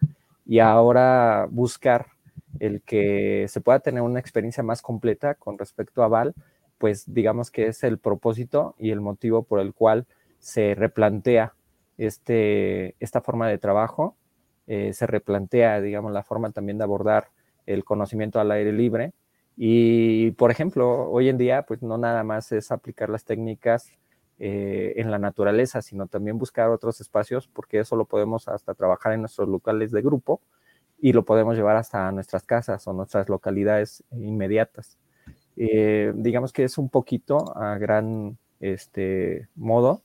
Y 0.44 0.58
ahora 0.58 1.48
buscar 1.50 2.08
el 2.58 2.82
que 2.82 3.46
se 3.48 3.62
pueda 3.62 3.80
tener 3.80 4.02
una 4.02 4.20
experiencia 4.20 4.62
más 4.62 4.82
completa 4.82 5.34
con 5.34 5.56
respecto 5.56 6.02
a 6.02 6.08
Val, 6.08 6.34
pues 6.76 7.10
digamos 7.10 7.50
que 7.50 7.68
es 7.68 7.84
el 7.84 7.96
propósito 7.96 8.74
y 8.78 8.90
el 8.90 9.00
motivo 9.00 9.44
por 9.44 9.60
el 9.60 9.72
cual 9.72 10.04
se 10.38 10.74
replantea 10.74 11.54
este, 11.96 12.96
esta 13.00 13.22
forma 13.22 13.48
de 13.48 13.56
trabajo, 13.56 14.14
eh, 14.66 14.92
se 14.92 15.06
replantea, 15.06 15.80
digamos, 15.80 16.12
la 16.12 16.22
forma 16.22 16.50
también 16.50 16.76
de 16.76 16.84
abordar 16.84 17.30
el 17.64 17.82
conocimiento 17.82 18.40
al 18.40 18.50
aire 18.50 18.72
libre 18.74 19.14
y, 19.62 20.30
por 20.30 20.50
ejemplo, 20.50 21.10
hoy 21.10 21.28
en 21.28 21.36
día, 21.36 21.66
pues 21.66 21.82
no 21.82 21.98
nada 21.98 22.24
más 22.24 22.50
es 22.50 22.72
aplicar 22.72 23.10
las 23.10 23.26
técnicas 23.26 23.92
eh, 24.38 24.94
en 24.96 25.10
la 25.10 25.18
naturaleza, 25.18 25.82
sino 25.82 26.06
también 26.06 26.38
buscar 26.38 26.70
otros 26.70 27.02
espacios, 27.02 27.46
porque 27.46 27.80
eso 27.80 27.94
lo 27.94 28.06
podemos 28.06 28.48
hasta 28.48 28.72
trabajar 28.72 29.12
en 29.12 29.20
nuestros 29.20 29.50
locales 29.50 29.90
de 29.90 30.00
grupo 30.00 30.40
y 30.98 31.12
lo 31.12 31.26
podemos 31.26 31.56
llevar 31.56 31.76
hasta 31.76 32.10
nuestras 32.10 32.44
casas 32.44 32.88
o 32.88 32.94
nuestras 32.94 33.28
localidades 33.28 34.02
inmediatas. 34.12 34.96
Eh, 35.58 36.14
digamos 36.16 36.54
que 36.54 36.64
es 36.64 36.78
un 36.78 36.88
poquito 36.88 37.54
a 37.54 37.76
gran 37.76 38.38
este, 38.60 39.48
modo 39.56 40.00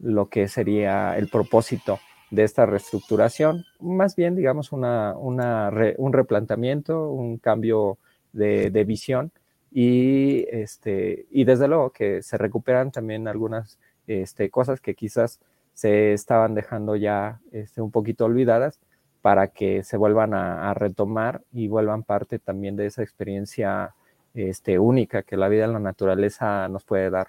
lo 0.00 0.28
que 0.28 0.48
sería 0.48 1.16
el 1.16 1.28
propósito 1.28 2.00
de 2.32 2.42
esta 2.42 2.66
reestructuración, 2.66 3.64
más 3.78 4.16
bien, 4.16 4.34
digamos, 4.34 4.72
una, 4.72 5.14
un 5.16 6.12
replanteamiento, 6.12 7.10
un 7.12 7.38
cambio 7.38 7.98
de, 8.32 8.84
visión 8.84 9.32
y, 9.70 10.46
este, 10.50 11.26
y 11.30 11.44
desde 11.44 11.68
luego 11.68 11.90
que 11.90 12.22
se 12.22 12.38
recuperan 12.38 12.90
también 12.92 13.28
algunas 13.28 13.78
este, 14.06 14.50
cosas 14.50 14.80
que 14.80 14.94
quizás 14.94 15.40
se 15.74 16.12
estaban 16.12 16.54
dejando 16.54 16.96
ya 16.96 17.40
este, 17.52 17.80
un 17.80 17.90
poquito 17.90 18.26
olvidadas 18.26 18.80
para 19.22 19.48
que 19.48 19.84
se 19.84 19.96
vuelvan 19.96 20.34
a, 20.34 20.74
retomar 20.74 21.42
y 21.52 21.68
vuelvan 21.68 22.02
parte 22.02 22.38
también 22.38 22.76
de 22.76 22.86
esa 22.86 23.02
experiencia 23.02 23.94
este, 24.34 24.78
única 24.78 25.22
que 25.22 25.36
la 25.36 25.48
vida 25.48 25.64
en 25.64 25.72
la 25.72 25.78
naturaleza 25.78 26.68
nos 26.68 26.84
puede 26.84 27.08
dar. 27.08 27.28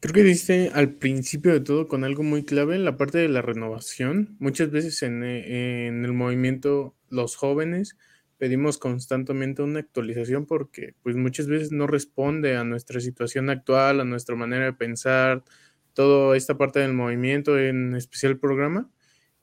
Creo 0.00 0.14
que 0.14 0.22
diste 0.22 0.70
al 0.74 0.94
principio 0.94 1.52
de 1.52 1.60
todo 1.60 1.86
con 1.86 2.02
algo 2.04 2.22
muy 2.22 2.44
clave, 2.44 2.78
la 2.78 2.96
parte 2.96 3.18
de 3.18 3.28
la 3.28 3.42
renovación. 3.42 4.36
Muchas 4.40 4.70
veces 4.70 5.02
en, 5.02 5.22
en 5.22 6.04
el 6.04 6.12
movimiento 6.12 6.94
los 7.08 7.36
jóvenes 7.36 7.96
pedimos 8.40 8.78
constantemente 8.78 9.62
una 9.62 9.80
actualización 9.80 10.46
porque 10.46 10.94
pues 11.02 11.14
muchas 11.14 11.46
veces 11.46 11.72
no 11.72 11.86
responde 11.86 12.56
a 12.56 12.64
nuestra 12.64 12.98
situación 13.00 13.50
actual, 13.50 14.00
a 14.00 14.04
nuestra 14.06 14.34
manera 14.34 14.64
de 14.64 14.72
pensar, 14.72 15.44
toda 15.92 16.34
esta 16.38 16.56
parte 16.56 16.80
del 16.80 16.94
movimiento, 16.94 17.58
en 17.58 17.94
especial 17.94 18.32
el 18.32 18.38
programa. 18.38 18.90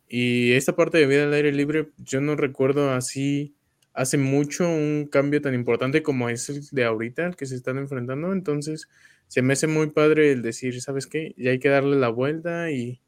Y 0.10 0.54
esta 0.54 0.76
parte 0.76 0.98
de 0.98 1.06
vida 1.06 1.26
al 1.26 1.34
aire 1.34 1.52
libre, 1.54 1.90
yo 1.98 2.22
no 2.22 2.36
recuerdo 2.36 2.92
así 2.92 3.56
hace 3.94 4.18
mucho 4.18 4.68
un 4.68 5.08
cambio 5.12 5.42
tan 5.42 5.54
importante 5.54 6.02
como 6.02 6.30
es 6.30 6.50
el 6.50 6.64
de 6.72 6.86
ahorita, 6.86 7.28
el 7.28 7.36
que 7.36 7.46
se 7.46 7.56
están 7.56 7.78
enfrentando. 7.78 8.34
Entonces, 8.34 8.90
se 9.28 9.44
me 9.44 9.54
hace 9.54 9.68
muy 9.68 9.92
padre 9.92 10.32
el 10.32 10.42
decir, 10.42 10.82
¿sabes 10.82 11.06
qué? 11.06 11.36
Ya 11.38 11.52
hay 11.52 11.60
que 11.60 11.70
darle 11.70 11.98
la 11.98 12.10
vuelta 12.10 12.72
y, 12.72 13.02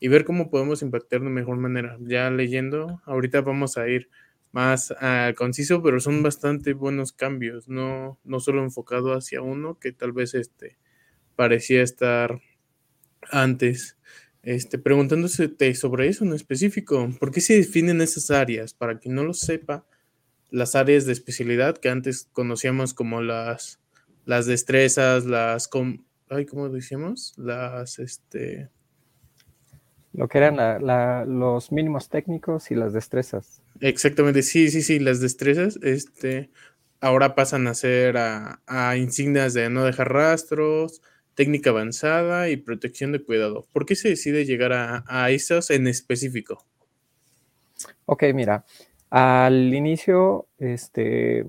y 0.00 0.08
ver 0.08 0.24
cómo 0.24 0.50
podemos 0.50 0.82
impactar 0.82 1.20
de 1.20 1.28
mejor 1.28 1.58
manera. 1.58 1.98
Ya 2.00 2.30
leyendo, 2.30 3.00
ahorita 3.04 3.42
vamos 3.42 3.76
a 3.78 3.88
ir 3.88 4.08
más 4.52 4.90
uh, 4.90 5.34
conciso, 5.36 5.82
pero 5.82 6.00
son 6.00 6.22
bastante 6.22 6.72
buenos 6.72 7.12
cambios, 7.12 7.68
no, 7.68 8.18
no 8.24 8.40
solo 8.40 8.62
enfocado 8.62 9.12
hacia 9.12 9.42
uno, 9.42 9.78
que 9.78 9.92
tal 9.92 10.12
vez 10.12 10.34
este 10.34 10.78
parecía 11.36 11.82
estar 11.82 12.40
antes. 13.30 13.96
Este, 14.42 14.78
preguntándose 14.78 15.50
sobre 15.74 16.08
eso 16.08 16.24
en 16.24 16.32
específico, 16.32 17.10
¿por 17.18 17.32
qué 17.32 17.40
se 17.40 17.56
definen 17.56 18.00
esas 18.00 18.30
áreas? 18.30 18.74
Para 18.74 18.98
quien 18.98 19.16
no 19.16 19.24
lo 19.24 19.34
sepa, 19.34 19.84
las 20.50 20.76
áreas 20.76 21.04
de 21.04 21.12
especialidad 21.12 21.76
que 21.78 21.88
antes 21.88 22.28
conocíamos 22.32 22.94
como 22.94 23.22
las, 23.22 23.80
las 24.24 24.46
destrezas, 24.46 25.26
las, 25.26 25.68
ay, 26.30 26.46
¿cómo 26.46 26.68
decíamos? 26.68 27.34
Las, 27.36 27.98
este... 27.98 28.70
Lo 30.12 30.28
que 30.28 30.38
eran 30.38 30.56
los 31.38 31.72
mínimos 31.72 32.08
técnicos 32.08 32.70
y 32.70 32.74
las 32.74 32.92
destrezas. 32.92 33.60
Exactamente, 33.80 34.42
sí, 34.42 34.70
sí, 34.70 34.82
sí, 34.82 34.98
las 34.98 35.20
destrezas, 35.20 35.78
este, 35.82 36.50
ahora 37.00 37.34
pasan 37.34 37.66
a 37.66 37.74
ser 37.74 38.16
a, 38.16 38.96
insignias 38.96 39.54
de 39.54 39.68
no 39.70 39.84
dejar 39.84 40.12
rastros, 40.12 41.02
técnica 41.34 41.70
avanzada 41.70 42.48
y 42.48 42.56
protección 42.56 43.12
de 43.12 43.22
cuidado. 43.22 43.66
¿Por 43.72 43.84
qué 43.86 43.94
se 43.94 44.08
decide 44.08 44.44
llegar 44.44 44.72
a, 44.72 45.04
a 45.06 45.30
esos 45.30 45.70
en 45.70 45.86
específico? 45.86 46.64
Ok, 48.06 48.24
mira, 48.34 48.64
al 49.10 49.74
inicio, 49.74 50.46
este, 50.58 51.46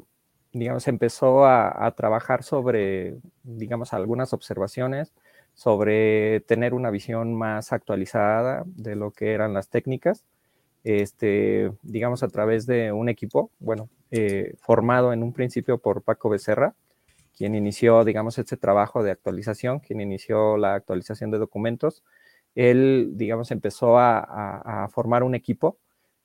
digamos, 0.52 0.88
empezó 0.88 1.46
a, 1.46 1.86
a, 1.86 1.96
trabajar 1.96 2.44
sobre, 2.44 3.18
digamos, 3.44 3.94
algunas 3.94 4.34
observaciones 4.34 5.14
sobre 5.54 6.42
tener 6.42 6.74
una 6.74 6.92
visión 6.92 7.34
más 7.34 7.74
actualizada 7.74 8.64
de 8.66 8.96
lo 8.96 9.12
que 9.12 9.34
eran 9.34 9.54
las 9.54 9.70
técnicas 9.70 10.24
este, 10.88 11.72
digamos, 11.82 12.24
a 12.24 12.30
través 12.30 12.66
de 12.66 12.94
un 12.94 13.10
equipo, 13.10 13.52
bueno, 13.60 13.90
eh, 14.10 14.54
formado 14.60 15.12
en 15.12 15.22
un 15.22 15.34
principio 15.34 15.80
por 15.80 16.02
Paco 16.02 16.30
Becerra, 16.30 16.76
quien 17.36 17.56
inició, 17.56 18.06
digamos, 18.06 18.38
este 18.38 18.56
trabajo 18.56 19.04
de 19.04 19.12
actualización, 19.12 19.80
quien 19.80 20.00
inició 20.00 20.56
la 20.56 20.76
actualización 20.76 21.30
de 21.30 21.40
documentos. 21.40 22.04
Él, 22.56 23.12
digamos, 23.16 23.52
empezó 23.52 24.00
a, 24.00 24.88
formar 24.94 25.24
un 25.24 25.36
equipo 25.36 25.78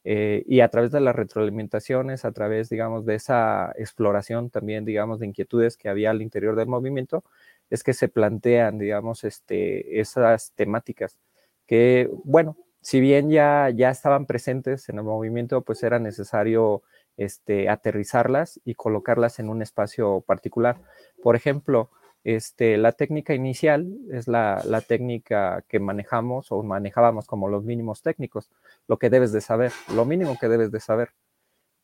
Eh, 0.04 0.42
y 0.48 0.60
a 0.62 0.68
través 0.68 0.90
de 0.90 1.00
las 1.00 1.14
retroalimentaciones, 1.14 2.24
a 2.24 2.32
través, 2.32 2.68
digamos, 2.68 3.04
de 3.06 3.14
esa 3.14 3.72
exploración 3.78 4.50
también, 4.50 4.84
digamos, 4.84 5.20
de 5.20 5.26
inquietudes 5.26 5.76
que 5.76 5.88
había 5.88 6.10
al 6.10 6.22
interior 6.22 6.56
del 6.56 6.66
movimiento, 6.66 7.22
es 7.70 7.84
que 7.84 7.94
se 7.94 8.08
plantean, 8.08 8.78
digamos, 8.78 9.22
este, 9.24 10.00
esas 10.00 10.52
temáticas 10.56 11.18
que, 11.66 12.10
bueno, 12.24 12.56
si 12.82 13.00
bien 13.00 13.30
ya, 13.30 13.70
ya 13.70 13.90
estaban 13.90 14.26
presentes 14.26 14.88
en 14.88 14.98
el 14.98 15.04
movimiento, 15.04 15.62
pues 15.62 15.82
era 15.82 15.98
necesario 15.98 16.82
este, 17.16 17.68
aterrizarlas 17.68 18.60
y 18.64 18.74
colocarlas 18.74 19.38
en 19.38 19.48
un 19.48 19.62
espacio 19.62 20.20
particular. 20.22 20.80
Por 21.22 21.36
ejemplo, 21.36 21.90
este, 22.24 22.76
la 22.76 22.92
técnica 22.92 23.34
inicial 23.34 23.88
es 24.10 24.28
la, 24.28 24.62
técnica 24.86 25.64
que 25.68 25.80
manejamos 25.80 26.52
o 26.52 26.62
manejábamos 26.62 27.26
como 27.26 27.48
los 27.48 27.64
mínimos 27.64 28.02
técnicos, 28.02 28.50
lo 28.88 28.98
que 28.98 29.10
debes 29.10 29.32
de 29.32 29.40
saber, 29.40 29.72
lo 29.94 30.04
mínimo 30.04 30.36
que 30.38 30.48
debes 30.48 30.70
de 30.70 30.80
saber. 30.80 31.10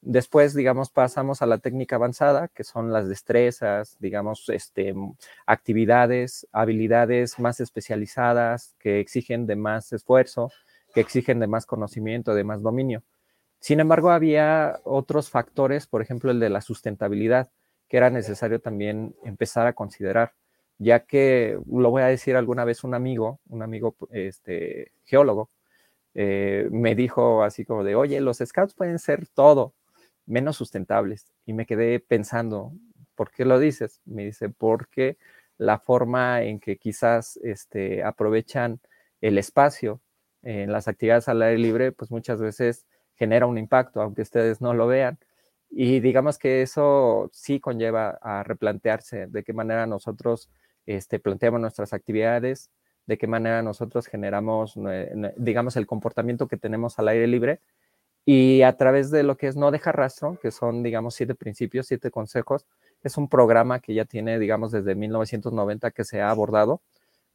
Después, 0.01 0.55
digamos, 0.55 0.91
pasamos 0.91 1.43
a 1.43 1.47
la 1.47 1.59
técnica 1.59 1.97
avanzada, 1.97 2.49
que 2.49 2.63
son 2.63 2.93
las 2.93 3.09
destrezas, 3.09 3.97
digamos, 3.99 4.49
este, 4.49 4.95
actividades, 5.45 6.47
habilidades 6.53 7.41
más 7.41 7.59
especializadas 7.59 8.77
que 8.79 9.01
exigen 9.01 9.47
de 9.47 9.57
más 9.57 9.93
esfuerzo, 9.93 10.53
que 10.95 11.01
exigen 11.01 11.41
de 11.41 11.47
más 11.47 11.67
conocimiento, 11.67 12.35
de 12.35 12.45
más 12.45 12.63
dominio. 12.63 13.03
Sin 13.61 13.81
embargo, 13.81 14.11
había 14.11 14.81
otros 14.85 15.31
factores, 15.31 15.87
por 15.87 16.03
ejemplo, 16.03 16.31
el 16.31 16.41
de 16.41 16.51
la 16.51 16.61
sustentabilidad, 16.61 17.51
que 17.89 17.97
era 17.97 18.11
necesario 18.11 18.61
también 18.61 19.15
empezar 19.25 19.67
a 19.67 19.73
considerar, 19.73 20.33
ya 20.79 21.01
que, 21.01 21.59
lo 21.67 21.91
voy 21.91 22.03
a 22.03 22.07
decir 22.07 22.37
alguna 22.37 22.65
vez, 22.65 22.85
un 22.85 22.95
amigo, 22.95 23.41
un 23.49 23.63
amigo 23.63 23.97
este, 24.11 24.93
geólogo, 25.05 25.51
eh, 26.15 26.69
me 26.71 26.95
dijo 26.95 27.43
así 27.43 27.65
como 27.65 27.85
de, 27.85 27.95
oye, 27.95 28.21
los 28.21 28.39
scouts 28.39 28.75
pueden 28.75 28.99
ser 28.99 29.27
todo, 29.29 29.75
menos 30.27 30.57
sustentables. 30.57 31.33
Y 31.47 31.53
me 31.53 31.67
quedé 31.67 32.01
pensando, 32.01 32.73
¿por 33.15 33.31
qué 33.31 33.45
lo 33.45 33.59
dices? 33.59 34.01
Me 34.05 34.25
dice, 34.25 34.49
porque 34.51 35.19
la 35.59 35.79
forma 35.79 36.43
en 36.43 36.61
que 36.61 36.77
quizás 36.77 37.39
este, 37.43 38.05
aprovechan 38.05 38.81
el 39.21 39.39
espacio 39.39 40.01
en 40.43 40.73
las 40.73 40.89
actividades 40.89 41.29
al 41.29 41.43
aire 41.43 41.59
libre, 41.59 41.93
pues 41.93 42.11
muchas 42.11 42.41
veces 42.41 42.87
genera 43.15 43.47
un 43.47 43.59
impacto, 43.59 44.01
aunque 44.01 44.23
ustedes 44.23 44.61
no 44.61 44.75
lo 44.75 44.87
vean. 44.87 45.19
Y 45.71 46.01
digamos 46.01 46.39
que 46.39 46.63
eso 46.63 47.29
sí 47.33 47.61
conlleva 47.61 48.19
a 48.23 48.43
replantearse 48.43 49.27
de 49.27 49.45
qué 49.45 49.53
manera 49.53 49.87
nosotros 49.87 50.51
este, 50.87 51.21
planteamos 51.21 51.61
nuestras 51.61 51.93
actividades, 51.93 52.71
de 53.07 53.19
qué 53.19 53.27
manera 53.27 53.63
nosotros 53.63 54.07
generamos, 54.07 54.75
digamos, 55.37 55.77
el 55.77 55.87
comportamiento 55.87 56.47
que 56.49 56.57
tenemos 56.57 56.99
al 56.99 57.09
aire 57.09 57.27
libre 57.27 57.61
y 58.25 58.63
a 58.63 58.77
través 58.77 59.11
de 59.11 59.23
lo 59.23 59.39
que 59.39 59.47
es 59.49 59.57
No 59.57 59.71
Deja 59.71 59.93
Rastro, 59.93 60.39
que 60.41 60.51
son, 60.51 60.83
digamos, 60.83 61.15
siete 61.15 61.35
principios, 61.35 61.87
siete 61.87 62.11
consejos, 62.11 62.67
es 63.03 63.17
un 63.17 63.29
programa 63.29 63.81
que 63.81 63.95
ya 63.95 64.05
tiene, 64.05 64.39
digamos, 64.39 64.73
desde 64.73 64.95
1990 64.95 65.91
que 65.93 66.05
se 66.05 66.21
ha 66.21 66.31
abordado 66.31 66.83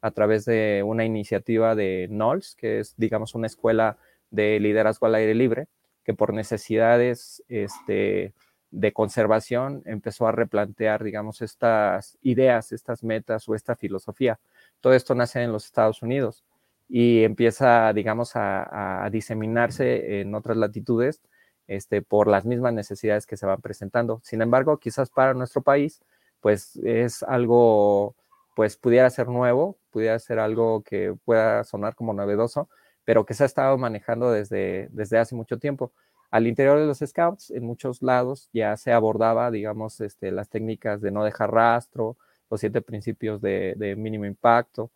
a 0.04 0.10
través 0.10 0.44
de 0.44 0.82
una 0.84 1.06
iniciativa 1.06 1.74
de 1.74 2.08
NOLS, 2.10 2.56
que 2.56 2.80
es, 2.80 2.94
digamos, 2.98 3.34
una 3.34 3.46
escuela 3.46 3.96
de 4.30 4.60
liderazgo 4.60 5.06
al 5.06 5.14
aire 5.14 5.34
libre, 5.34 5.66
que 6.04 6.12
por 6.12 6.34
necesidades 6.34 7.42
este, 7.48 8.34
de 8.70 8.92
conservación 8.92 9.82
empezó 9.86 10.26
a 10.26 10.32
replantear, 10.32 11.02
digamos, 11.02 11.40
estas 11.40 12.18
ideas, 12.20 12.70
estas 12.72 13.02
metas 13.02 13.48
o 13.48 13.54
esta 13.54 13.76
filosofía. 13.76 14.38
Todo 14.82 14.92
esto 14.92 15.14
nace 15.14 15.42
en 15.42 15.52
los 15.52 15.64
Estados 15.64 16.02
Unidos 16.02 16.44
y 16.86 17.24
empieza, 17.24 17.90
digamos, 17.94 18.32
a, 18.34 19.08
diseminarse 19.10 20.20
en 20.20 20.34
otras 20.34 20.58
latitudes 20.58 21.22
este, 21.66 22.02
por 22.02 22.28
las 22.28 22.44
mismas 22.44 22.74
necesidades 22.74 23.24
que 23.24 23.38
se 23.38 23.46
van 23.46 23.62
presentando. 23.62 24.20
Sin 24.22 24.42
embargo, 24.42 24.76
quizás 24.76 25.08
para 25.08 25.32
nuestro 25.32 25.62
país, 25.62 26.02
pues 26.40 26.76
es 26.84 27.22
algo, 27.22 28.14
pues 28.54 28.76
pudiera 28.76 29.10
ser 29.10 29.28
nuevo, 29.28 29.78
pudiera 29.90 30.18
ser 30.18 30.38
algo 30.38 30.82
que 30.82 31.14
pueda 31.24 31.64
sonar 31.64 31.94
como 31.94 32.14
novedoso, 32.14 32.68
pero 33.04 33.26
que 33.26 33.34
se 33.34 33.42
ha 33.42 33.46
estado 33.46 33.76
manejando 33.78 34.30
desde, 34.30 34.88
desde 34.92 35.18
hace 35.18 35.34
mucho 35.34 35.58
tiempo. 35.58 35.92
Al 36.30 36.46
interior 36.46 36.78
de 36.78 36.86
los 36.86 36.98
scouts, 36.98 37.50
en 37.50 37.64
muchos 37.64 38.02
lados 38.02 38.48
ya 38.52 38.76
se 38.76 38.92
abordaba, 38.92 39.50
digamos, 39.50 40.00
este, 40.00 40.32
las 40.32 40.48
técnicas 40.48 41.00
de 41.00 41.10
no 41.10 41.24
dejar 41.24 41.52
rastro, 41.52 42.16
los 42.50 42.60
siete 42.60 42.82
principios 42.82 43.40
de, 43.40 43.94
mínimo 43.96 44.24
impacto, 44.24 44.90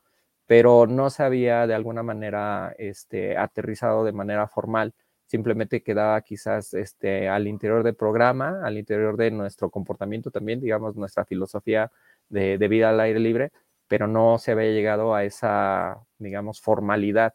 pero 0.47 0.87
no 0.87 1.11
se 1.11 1.23
había 1.23 1.67
de 1.67 1.75
alguna 1.75 2.03
manera 2.03 2.75
este, 2.79 3.37
aterrizado 3.37 4.05
de 4.05 4.13
manera 4.13 4.49
formal. 4.49 4.95
Simplemente 5.27 5.83
quedaba 5.83 6.21
quizás 6.23 6.75
este, 6.75 7.29
al 7.29 7.47
interior 7.47 7.83
del 7.85 7.95
programa, 7.95 8.61
al 8.65 8.79
interior 8.79 9.17
de 9.17 9.31
nuestro 9.31 9.71
comportamiento 9.71 10.31
también, 10.31 10.61
digamos, 10.61 10.97
nuestra 10.97 11.25
filosofía 11.25 11.91
de, 12.29 12.69
vida 12.69 12.91
al 12.91 13.01
aire 13.01 13.21
libre, 13.21 13.51
pero 13.87 14.07
no 14.07 14.39
se 14.39 14.53
había 14.53 14.71
llegado 14.71 15.15
a 15.15 15.25
esa, 15.25 15.99
digamos, 16.19 16.61
formalidad 16.61 17.35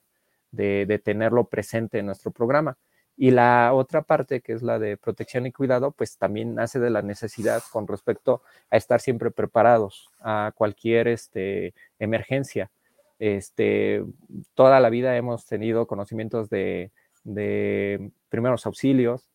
de, 0.51 1.01
tenerlo 1.03 1.45
presente 1.45 1.99
en 1.99 2.05
nuestro 2.05 2.31
programa. 2.31 2.77
Y 3.15 3.31
la 3.31 3.73
otra 3.73 4.01
parte, 4.01 4.41
que 4.41 4.53
es 4.53 4.63
la 4.63 4.79
de 4.79 4.97
protección 4.97 5.45
y 5.45 5.51
cuidado, 5.51 5.91
pues 5.91 6.17
también 6.17 6.55
nace 6.55 6.79
de 6.79 6.89
la 6.89 7.01
necesidad 7.03 7.61
con 7.71 7.87
respecto 7.87 8.41
a 8.71 8.77
estar 8.77 9.01
siempre 9.01 9.29
preparados 9.31 10.09
a 10.19 10.51
cualquier 10.55 11.07
este, 11.07 11.75
emergencia. 11.99 12.71
Este, 13.19 14.03
toda 14.55 14.79
la 14.79 14.89
vida 14.89 15.15
hemos 15.15 15.45
tenido 15.45 15.85
conocimientos 15.87 16.49
de, 16.49 16.91
primeros 18.29 18.65
auxilios, 18.65 19.29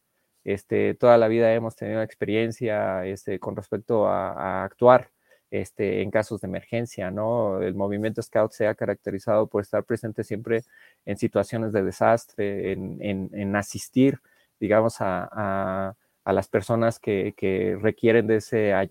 este, 0.44 0.94
toda 0.94 1.16
la 1.18 1.28
vida 1.28 1.52
hemos 1.54 1.76
tenido 1.76 2.02
experiencia 2.02 3.06
este, 3.06 3.38
con 3.38 3.56
respecto 3.56 4.08
a 4.08 4.64
actuar 4.64 5.10
este, 5.50 6.02
en 6.02 6.10
casos 6.10 6.40
de 6.40 6.48
emergencia, 6.48 7.10
¿no? 7.10 7.60
El 7.62 7.74
movimiento 7.74 8.22
Scout 8.22 8.52
se 8.52 8.66
ha 8.66 8.74
caracterizado 8.74 9.46
por 9.46 9.62
estar 9.62 9.84
presente 9.84 10.24
siempre 10.24 10.64
en 11.06 11.16
situaciones 11.16 11.72
de 11.72 11.82
desastre, 11.82 12.72
en, 12.72 13.56
asistir, 13.56 14.20
digamos, 14.60 14.96
a, 15.00 15.94
las 16.24 16.48
personas 16.48 16.98
que, 16.98 17.78
requieren 17.80 18.26
de, 18.26 18.42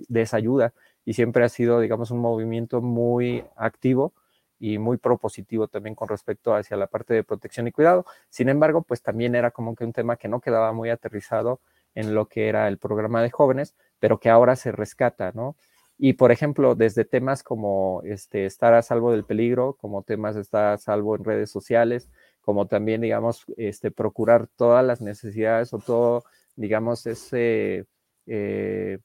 de 0.08 0.22
esa 0.22 0.38
ayuda 0.38 0.74
y 1.06 1.13
siempre 1.13 1.43
ha 1.46 1.50
sido, 1.50 1.80
digamos, 1.80 2.12
un 2.12 2.20
movimiento 2.20 2.82
muy 2.82 3.43
activo 3.56 4.13
y 4.60 4.78
muy 4.78 4.98
propositivo 4.98 5.67
también 5.67 5.96
con 5.96 6.08
respecto 6.08 6.56
hacia 6.56 6.78
la 6.78 6.88
parte 6.88 7.13
de 7.13 7.24
protección 7.24 7.67
y 7.67 7.72
cuidado. 7.72 8.06
Sin 8.30 8.50
embargo, 8.50 8.82
pues 8.82 9.02
también 9.02 9.36
era 9.36 9.52
como 9.52 9.76
que 9.76 9.84
un 9.86 9.93
tema 9.93 10.17
que 10.17 10.28
no 10.28 10.41
quedaba 10.41 10.74
muy 10.74 10.89
aterrizado 10.89 11.62
en 11.96 12.13
lo 12.13 12.28
que 12.28 12.50
era 12.50 12.67
el 12.67 12.78
programa 12.78 13.22
de 13.22 13.32
jóvenes, 13.32 13.76
pero 14.00 14.20
que 14.20 14.30
ahora 14.30 14.56
se 14.56 14.72
rescata, 14.72 15.32
¿no? 15.34 15.56
Y, 15.98 16.14
por 16.14 16.32
ejemplo, 16.32 16.76
desde 16.76 17.06
temas 17.06 17.42
como 17.44 18.02
este, 18.04 18.46
estar 18.46 18.74
a 18.74 18.84
salvo 18.84 19.12
del 19.12 19.26
peligro, 19.26 19.74
como 19.74 20.04
temas 20.04 20.36
de 20.36 20.42
estar 20.42 20.74
a 20.74 20.78
salvo 20.78 21.16
en 21.16 21.24
redes 21.24 21.50
sociales, 21.50 22.10
como 22.42 22.68
también, 22.68 23.02
digamos, 23.02 23.46
este, 23.58 23.92
procurar 23.92 24.48
todas 24.56 24.86
las 24.86 25.02
necesidades 25.02 25.74
o 25.74 25.80
todo, 25.80 26.24
digamos, 26.56 27.06
ese 27.08 27.88
eh, 28.28 29.00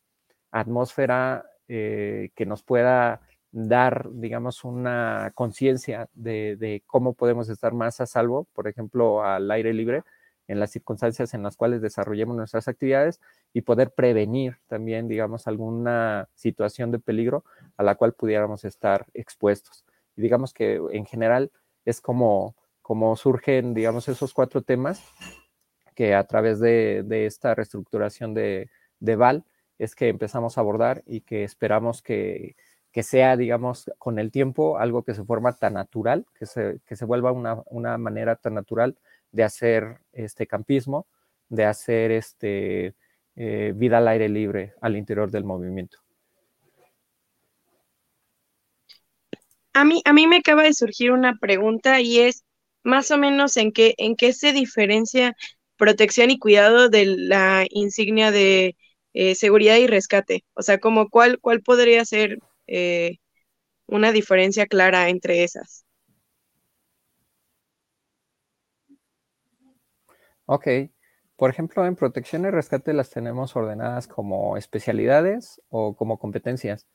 atmósfera 0.51 1.45
eh, 1.67 2.31
que 2.35 2.47
nos 2.47 2.63
pueda 2.63 3.23
dar, 3.53 4.11
digamos, 4.13 4.65
una 4.65 5.33
conciencia 5.35 6.09
de, 6.15 6.57
de, 6.57 6.83
cómo 6.87 7.15
podemos 7.15 7.49
estar 7.49 7.73
más 7.75 8.01
a 8.01 8.07
salvo, 8.07 8.47
por 8.53 8.69
ejemplo, 8.69 9.25
al 9.25 9.51
aire 9.51 9.73
libre, 9.73 10.03
en 10.53 10.61
las 10.61 10.71
circunstancias 10.71 11.33
en 11.33 11.43
las 11.43 11.57
cuales 11.57 11.81
desarrollemos 11.81 12.37
nuestras 12.37 12.69
actividades 12.69 13.21
y 13.55 13.63
poder 13.63 13.91
prevenir 13.91 14.59
también, 14.67 15.09
digamos, 15.09 15.47
alguna 15.47 16.29
situación 16.35 16.91
de 16.91 16.99
peligro 16.99 17.45
a 17.79 17.83
la 17.83 17.95
cual 17.95 18.13
pudiéramos 18.13 18.65
estar 18.65 19.07
expuestos. 19.15 19.85
Y 20.15 20.21
digamos 20.21 20.53
que 20.53 20.79
en 20.91 21.07
general 21.07 21.51
es 21.87 22.03
como, 22.03 22.55
como 22.83 23.17
surgen, 23.17 23.73
digamos, 23.73 24.09
esos 24.09 24.35
cuatro 24.35 24.61
temas 24.61 25.03
que 25.95 26.15
a 26.15 26.25
través 26.25 26.61
de, 26.61 27.27
esta 27.27 27.55
reestructuración 27.55 28.35
de, 28.35 28.69
de, 29.01 29.17
VAL 29.17 29.45
es 29.79 29.95
que 29.95 30.09
empezamos 30.09 30.59
a 30.59 30.61
abordar 30.61 31.03
y 31.07 31.23
que 31.23 31.45
esperamos 31.45 32.03
que, 32.03 32.57
que, 32.93 33.03
sea, 33.03 33.39
digamos, 33.39 33.91
con 33.99 34.19
el 34.19 34.31
tiempo 34.31 34.77
algo 34.77 35.03
que 35.03 35.15
se 35.15 35.25
forma 35.25 35.55
tan 35.55 35.75
natural, 35.75 36.27
que 36.35 36.45
se, 36.45 36.81
que 36.87 36.95
se 36.95 37.07
vuelva 37.07 37.33
una, 37.33 37.63
una 37.67 37.97
manera 37.97 38.37
tan 38.37 38.55
natural 38.55 38.99
de 39.33 39.43
hacer 39.45 39.99
este 40.13 40.47
campismo, 40.47 41.07
de 41.49 41.65
hacer 41.65 42.13
este, 42.13 42.95
eh, 43.35 43.73
vida 43.75 43.99
al 43.99 44.09
aire 44.09 44.29
libre 44.29 44.75
al 44.81 44.97
interior 44.97 45.31
del 45.31 45.45
movimiento. 45.45 45.99
A 49.75 49.85
mí, 49.85 50.03
a 50.05 50.13
mí 50.13 50.27
me 50.27 50.37
acaba 50.37 50.63
de 50.63 50.75
surgir 50.75 51.13
una 51.13 51.39
pregunta 51.39 52.01
y 52.01 52.21
es 52.21 52.45
más 52.85 53.11
o 53.11 53.19
menos 53.19 53.57
en 53.57 53.73
qué, 53.73 53.95
en 53.97 54.17
qué 54.17 54.33
se 54.35 54.53
diferencia 54.53 55.35
protección 55.77 56.31
y 56.31 56.39
cuidado 56.39 56.89
de 56.91 57.07
la 57.07 57.67
insignia 57.71 58.31
de 58.31 58.77
eh, 59.15 59.35
seguridad 59.35 59.77
y 59.77 59.87
rescate. 59.87 60.45
O 60.55 60.63
sea, 60.63 60.79
como 60.79 61.09
cuál, 61.09 61.41
cuál 61.41 61.63
podría 61.63 62.05
ser 62.05 62.39
eh, 62.67 63.19
una 63.87 64.13
diferencia 64.13 64.67
clara 64.67 65.09
entre 65.09 65.45
esas. 65.45 65.82
Ok, 70.55 70.67
por 71.37 71.49
ejemplo, 71.49 71.87
en 71.87 71.97
protección 71.97 72.45
y 72.45 72.51
rescate 72.51 72.93
las 72.93 73.09
tenemos 73.09 73.57
ordenadas 73.57 74.07
como 74.07 74.59
especialidades 74.59 75.63
o 75.71 75.97
como 75.97 76.19
competencias. 76.19 76.87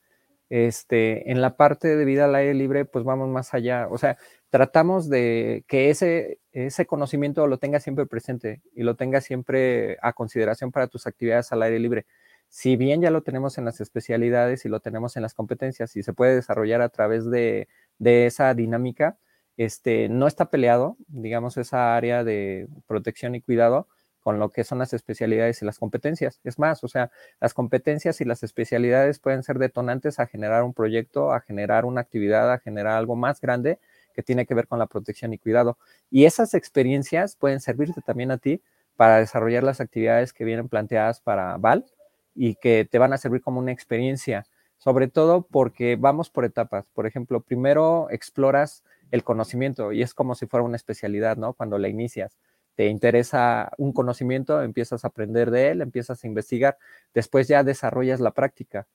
Este, 0.48 1.32
en 1.32 1.40
la 1.40 1.56
parte 1.56 1.96
de 1.96 2.04
vida 2.04 2.26
al 2.26 2.36
aire 2.36 2.54
libre, 2.54 2.84
pues 2.84 3.04
vamos 3.04 3.28
más 3.28 3.54
allá. 3.54 3.88
O 3.90 3.98
sea, 3.98 4.16
tratamos 4.50 5.08
de 5.08 5.64
que 5.66 5.90
ese, 5.90 6.38
ese 6.52 6.86
conocimiento 6.86 7.48
lo 7.48 7.58
tengas 7.58 7.82
siempre 7.82 8.06
presente 8.06 8.62
y 8.76 8.84
lo 8.84 8.94
tengas 8.94 9.24
siempre 9.24 9.98
a 10.02 10.12
consideración 10.12 10.70
para 10.70 10.86
tus 10.86 11.08
actividades 11.08 11.50
al 11.50 11.62
aire 11.62 11.80
libre. 11.80 12.06
Si 12.48 12.76
bien 12.76 13.02
ya 13.02 13.10
lo 13.10 13.24
tenemos 13.24 13.58
en 13.58 13.64
las 13.64 13.80
especialidades 13.80 14.64
y 14.64 14.68
lo 14.68 14.78
tenemos 14.78 15.16
en 15.16 15.22
las 15.22 15.34
competencias 15.34 15.96
y 15.96 16.04
se 16.04 16.12
puede 16.12 16.36
desarrollar 16.36 16.80
a 16.80 16.90
través 16.90 17.28
de, 17.28 17.66
de 17.98 18.26
esa 18.26 18.54
dinámica, 18.54 19.18
este, 19.58 20.08
no 20.08 20.26
está 20.28 20.46
peleado, 20.50 20.96
digamos, 21.08 21.56
esa 21.56 21.96
área 21.96 22.24
de 22.24 22.68
protección 22.86 23.34
y 23.34 23.42
cuidado 23.42 23.88
con 24.20 24.38
lo 24.38 24.50
que 24.50 24.62
son 24.62 24.78
las 24.78 24.92
especialidades 24.92 25.60
y 25.62 25.64
las 25.64 25.78
competencias. 25.78 26.40
Es 26.44 26.58
más, 26.58 26.84
o 26.84 26.88
sea, 26.88 27.10
las 27.40 27.54
competencias 27.54 28.20
y 28.20 28.24
las 28.24 28.42
especialidades 28.44 29.18
pueden 29.18 29.42
ser 29.42 29.58
detonantes 29.58 30.20
a 30.20 30.26
generar 30.26 30.62
un 30.62 30.74
proyecto, 30.74 31.32
a 31.32 31.40
generar 31.40 31.84
una 31.84 32.02
actividad, 32.02 32.52
a 32.52 32.58
generar 32.58 32.94
algo 32.94 33.16
más 33.16 33.40
grande 33.40 33.80
que 34.14 34.22
tiene 34.22 34.46
que 34.46 34.54
ver 34.54 34.68
con 34.68 34.78
la 34.78 34.86
protección 34.86 35.32
y 35.32 35.38
cuidado. 35.38 35.76
Y 36.08 36.24
esas 36.24 36.54
experiencias 36.54 37.34
pueden 37.34 37.60
servirte 37.60 38.00
también 38.00 38.30
a 38.30 38.38
ti 38.38 38.62
para 38.96 39.18
desarrollar 39.18 39.64
las 39.64 39.80
actividades 39.80 40.32
que 40.32 40.44
vienen 40.44 40.68
planteadas 40.68 41.20
para 41.20 41.56
VAL 41.56 41.84
y 42.34 42.54
que 42.56 42.86
te 42.88 42.98
van 42.98 43.12
a 43.12 43.18
servir 43.18 43.42
como 43.42 43.58
una 43.58 43.72
experiencia, 43.72 44.46
sobre 44.76 45.08
todo 45.08 45.42
porque 45.42 45.96
vamos 45.96 46.30
por 46.30 46.44
etapas. 46.44 46.86
Por 46.94 47.06
ejemplo, 47.06 47.40
primero 47.40 48.08
exploras 48.10 48.84
el 49.10 49.24
conocimiento 49.24 49.92
y 49.92 50.02
es 50.02 50.14
como 50.14 50.34
si 50.34 50.46
fuera 50.46 50.64
una 50.64 50.76
especialidad, 50.76 51.36
¿no? 51.36 51.54
Cuando 51.54 51.78
la 51.78 51.88
inicias 51.88 52.38
te 52.78 52.86
interesa 52.86 53.72
un 53.76 53.92
conocimiento, 53.92 54.62
empiezas 54.62 55.04
a 55.04 55.08
aprender 55.08 55.50
de 55.50 55.72
él, 55.72 55.82
empiezas 55.82 56.22
a 56.22 56.26
investigar, 56.28 56.78
después 57.12 57.48
ya 57.48 57.64
desarrollas 57.64 58.20
la 58.20 58.30
práctica, 58.30 58.86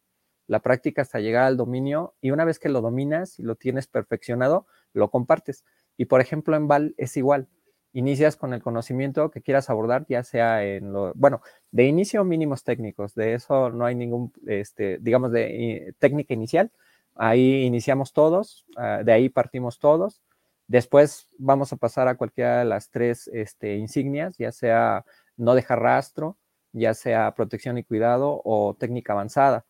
la 0.48 0.62
práctica 0.62 1.02
hasta 1.02 1.20
llegar 1.20 1.44
al 1.44 1.58
dominio 1.58 2.16
y 2.22 2.32
una 2.32 2.46
vez 2.46 2.60
que 2.60 2.70
lo 2.70 2.80
dominas 2.80 3.40
y 3.40 3.44
lo 3.44 3.56
tienes 3.56 3.88
perfeccionado, 3.88 4.68
lo 4.94 5.12
compartes. 5.12 5.66
Y 5.98 6.06
por 6.06 6.22
ejemplo 6.22 6.56
en 6.56 6.70
Val 6.70 6.96
es 6.98 7.18
igual, 7.18 7.50
inicias 7.92 8.38
con 8.38 8.54
el 8.54 8.62
conocimiento 8.62 9.30
que 9.32 9.42
quieras 9.42 9.70
abordar, 9.70 10.06
ya 10.08 10.24
sea 10.24 10.64
en 10.64 10.94
lo, 10.94 11.12
bueno, 11.16 11.42
de 11.72 11.84
inicio 11.84 12.24
mínimos 12.24 12.64
técnicos, 12.64 13.14
de 13.16 13.34
eso 13.34 13.70
no 13.70 13.86
hay 13.86 13.96
ningún, 13.96 14.32
este, 14.48 14.98
digamos, 15.02 15.34
de 15.34 15.94
técnica 16.00 16.34
inicial, 16.34 16.72
ahí 17.16 17.64
iniciamos 17.64 18.14
todos, 18.14 18.66
ah, 18.78 19.02
de 19.04 19.12
ahí 19.12 19.30
partimos 19.30 19.80
todos 19.80 20.22
Después 20.68 21.28
vamos 21.38 21.74
a 21.74 21.78
pasar 21.78 22.08
a 22.08 22.16
cualquiera 22.16 22.60
de 22.60 22.66
las 22.66 22.90
tres 22.90 23.30
este, 23.34 23.76
insignias, 23.76 24.38
ya 24.38 24.52
sea 24.52 25.06
no 25.38 25.56
dejar 25.56 25.82
rastro, 25.82 26.38
ya 26.72 26.94
sea 26.94 27.34
protección 27.36 27.78
y 27.78 27.84
cuidado 27.84 28.42
o 28.44 28.76
técnica 28.80 29.14
avanzada. 29.14 29.66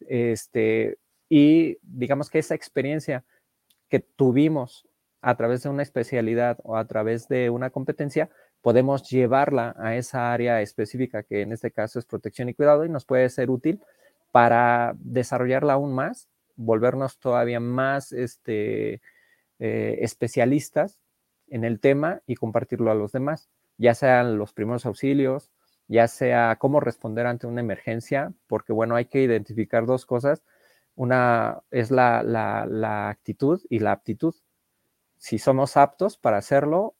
Este, 0.00 0.98
y 1.28 1.78
digamos 1.82 2.28
que 2.28 2.40
esa 2.40 2.54
experiencia 2.54 3.24
que 3.88 4.00
tuvimos 4.00 4.86
a 5.20 5.36
través 5.36 5.62
de 5.62 5.68
una 5.68 5.84
especialidad 5.84 6.58
o 6.64 6.76
a 6.76 6.86
través 6.86 7.28
de 7.28 7.48
una 7.48 7.70
competencia, 7.70 8.28
podemos 8.60 9.08
llevarla 9.08 9.74
a 9.78 9.96
esa 9.96 10.32
área 10.32 10.60
específica 10.60 11.22
que 11.22 11.42
en 11.42 11.52
este 11.52 11.70
caso 11.70 11.98
es 11.98 12.04
protección 12.04 12.48
y 12.48 12.54
cuidado 12.54 12.84
y 12.84 12.88
nos 12.88 13.04
puede 13.04 13.28
ser 13.28 13.50
útil 13.50 13.80
para 14.32 14.94
desarrollarla 14.98 15.74
aún 15.74 15.94
más, 15.94 16.28
volvernos 16.64 17.18
todavía 17.18 17.60
más 17.60 18.12
este, 18.12 19.00
eh, 19.58 19.98
especialistas 20.00 20.98
en 21.48 21.64
el 21.64 21.80
tema 21.80 22.22
y 22.26 22.34
compartirlo 22.34 22.90
a 22.90 22.94
los 22.94 23.12
demás, 23.12 23.48
ya 23.78 23.94
sean 23.94 24.38
los 24.38 24.52
primeros 24.52 24.86
auxilios, 24.86 25.52
ya 25.88 26.08
sea 26.08 26.56
cómo 26.58 26.80
responder 26.80 27.26
ante 27.26 27.46
una 27.46 27.60
emergencia, 27.60 28.32
porque 28.46 28.72
bueno, 28.72 28.96
hay 28.96 29.04
que 29.06 29.22
identificar 29.22 29.86
dos 29.86 30.06
cosas. 30.06 30.42
Una 30.94 31.60
es 31.70 31.90
la, 31.90 32.22
la, 32.22 33.08
actitud 33.08 33.60
y 33.68 33.78
la 33.78 33.92
aptitud. 33.92 34.34
Si 35.18 35.38
somos 35.38 35.76
aptos 35.76 36.16
para 36.16 36.38
hacerlo 36.38 36.96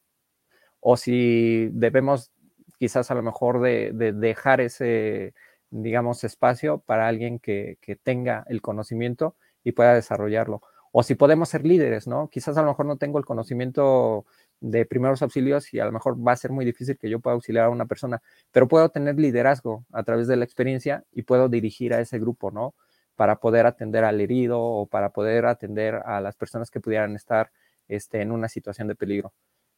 o 0.81 0.96
si 0.96 1.68
debemos 1.72 2.33
quizás 2.79 3.11
a 3.11 3.14
lo 3.14 3.22
mejor 3.22 3.61
de, 3.61 3.92
dejar 4.14 4.61
ese, 4.61 5.35
digamos, 5.70 6.25
espacio 6.25 6.79
para 6.79 7.09
alguien 7.09 7.38
que, 7.38 7.79
que 7.81 7.96
tenga 7.96 8.44
el 8.48 8.61
conocimiento 8.61 9.37
y 9.64 9.72
pueda 9.72 9.94
desarrollarlo 9.94 10.62
o 10.92 11.03
si 11.03 11.14
podemos 11.14 11.48
ser 11.48 11.64
líderes, 11.64 12.07
¿no? 12.07 12.29
Quizás 12.29 12.57
a 12.59 12.62
lo 12.62 12.68
mejor 12.68 12.85
no 12.85 12.98
tengo 12.98 13.18
el 13.18 13.25
conocimiento 13.25 14.27
de 14.61 14.85
primeros 14.85 15.22
auxilios 15.22 15.72
y 15.72 15.81
a 15.81 15.87
lo 15.87 15.92
mejor 15.92 16.16
va 16.16 16.33
a 16.33 16.37
ser 16.37 16.53
muy 16.53 16.66
difícil 16.66 16.98
que 16.98 17.09
yo 17.09 17.18
pueda 17.18 17.35
auxiliar 17.35 17.64
a 17.64 17.70
una 17.70 17.87
persona, 17.87 18.22
pero 18.53 18.68
puedo 18.68 18.90
tener 18.90 19.18
liderazgo 19.18 19.87
a 19.90 20.03
través 20.05 20.29
de 20.29 20.37
la 20.37 20.44
experiencia 20.44 21.05
y 21.11 21.22
puedo 21.22 21.48
dirigir 21.48 21.94
a 21.94 22.01
ese 22.01 22.18
grupo, 22.18 22.51
¿no? 22.51 22.75
Para 23.16 23.37
poder 23.40 23.66
atender 23.66 24.05
al 24.05 24.20
herido 24.20 24.61
o 24.61 24.87
para 24.87 25.11
poder 25.11 25.46
atender 25.46 25.94
a 25.94 26.20
las 26.20 26.37
personas 26.37 26.70
que 26.70 26.81
pudieran 26.81 27.16
estar 27.16 27.51
este, 27.88 28.20
en 28.20 28.31
una 28.31 28.48
situación 28.48 28.87
de 28.87 28.94
peligro. 28.94 29.33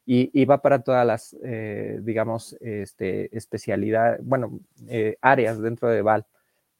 Y, 0.07 0.45
va 0.45 0.61
para 0.61 0.83
todas 0.83 1.07
las, 1.07 1.35
eh, 1.43 1.99
digamos, 2.03 2.55
este, 2.61 3.35
especialidades, 3.35 4.21
bueno, 4.23 4.61
eh, 4.89 5.17
áreas 5.23 5.63
dentro 5.63 5.89
de 5.89 6.03
VAL. 6.03 6.27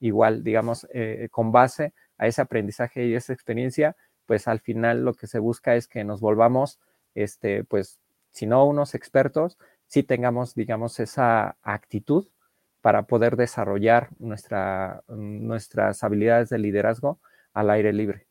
Igual, 0.01 0.45
digamos, 0.45 0.87
eh, 0.93 1.29
con 1.31 1.51
base 1.51 1.95
a 2.25 2.27
ese 2.27 2.43
aprendizaje 2.43 3.07
y 3.07 3.15
esa 3.15 3.33
experiencia, 3.33 3.97
pues 4.27 4.49
al 4.49 4.61
final 4.61 5.05
lo 5.05 5.15
que 5.15 5.27
se 5.27 5.39
busca 5.39 5.77
es 5.77 5.87
que 5.87 6.05
nos 6.05 6.21
volvamos, 6.21 6.81
este, 7.15 7.65
pues, 7.65 7.99
si 8.33 8.47
no 8.47 8.65
unos 8.65 8.95
expertos, 8.95 9.59
si 9.87 10.03
tengamos, 10.03 10.55
digamos, 10.55 10.99
esa 10.99 11.57
actitud 11.63 12.27
para 12.81 13.05
poder 13.05 13.37
desarrollar 13.37 14.09
nuestra, 14.19 15.03
nuestras 15.09 16.03
habilidades 16.03 16.49
de 16.49 16.59
liderazgo 16.59 17.19
al 17.53 17.71
aire 17.71 17.93
libre. 17.93 18.27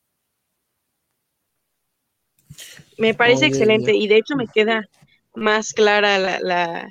Me 2.98 3.14
parece 3.14 3.46
excelente 3.46 3.96
y 3.96 4.08
de 4.08 4.18
hecho 4.18 4.36
me 4.36 4.48
queda 4.48 4.88
más 5.34 5.74
clara 5.74 6.20
la, 6.20 6.88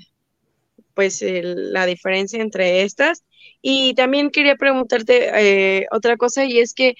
pues 0.94 1.22
la 1.22 1.86
diferencia 1.86 2.40
entre 2.42 2.82
estas. 2.82 3.22
Y 3.60 3.94
también 3.94 4.30
quería 4.30 4.56
preguntarte 4.56 5.30
eh, 5.80 5.86
otra 5.92 6.16
cosa 6.16 6.44
y 6.44 6.58
es 6.58 6.74
que 6.74 6.94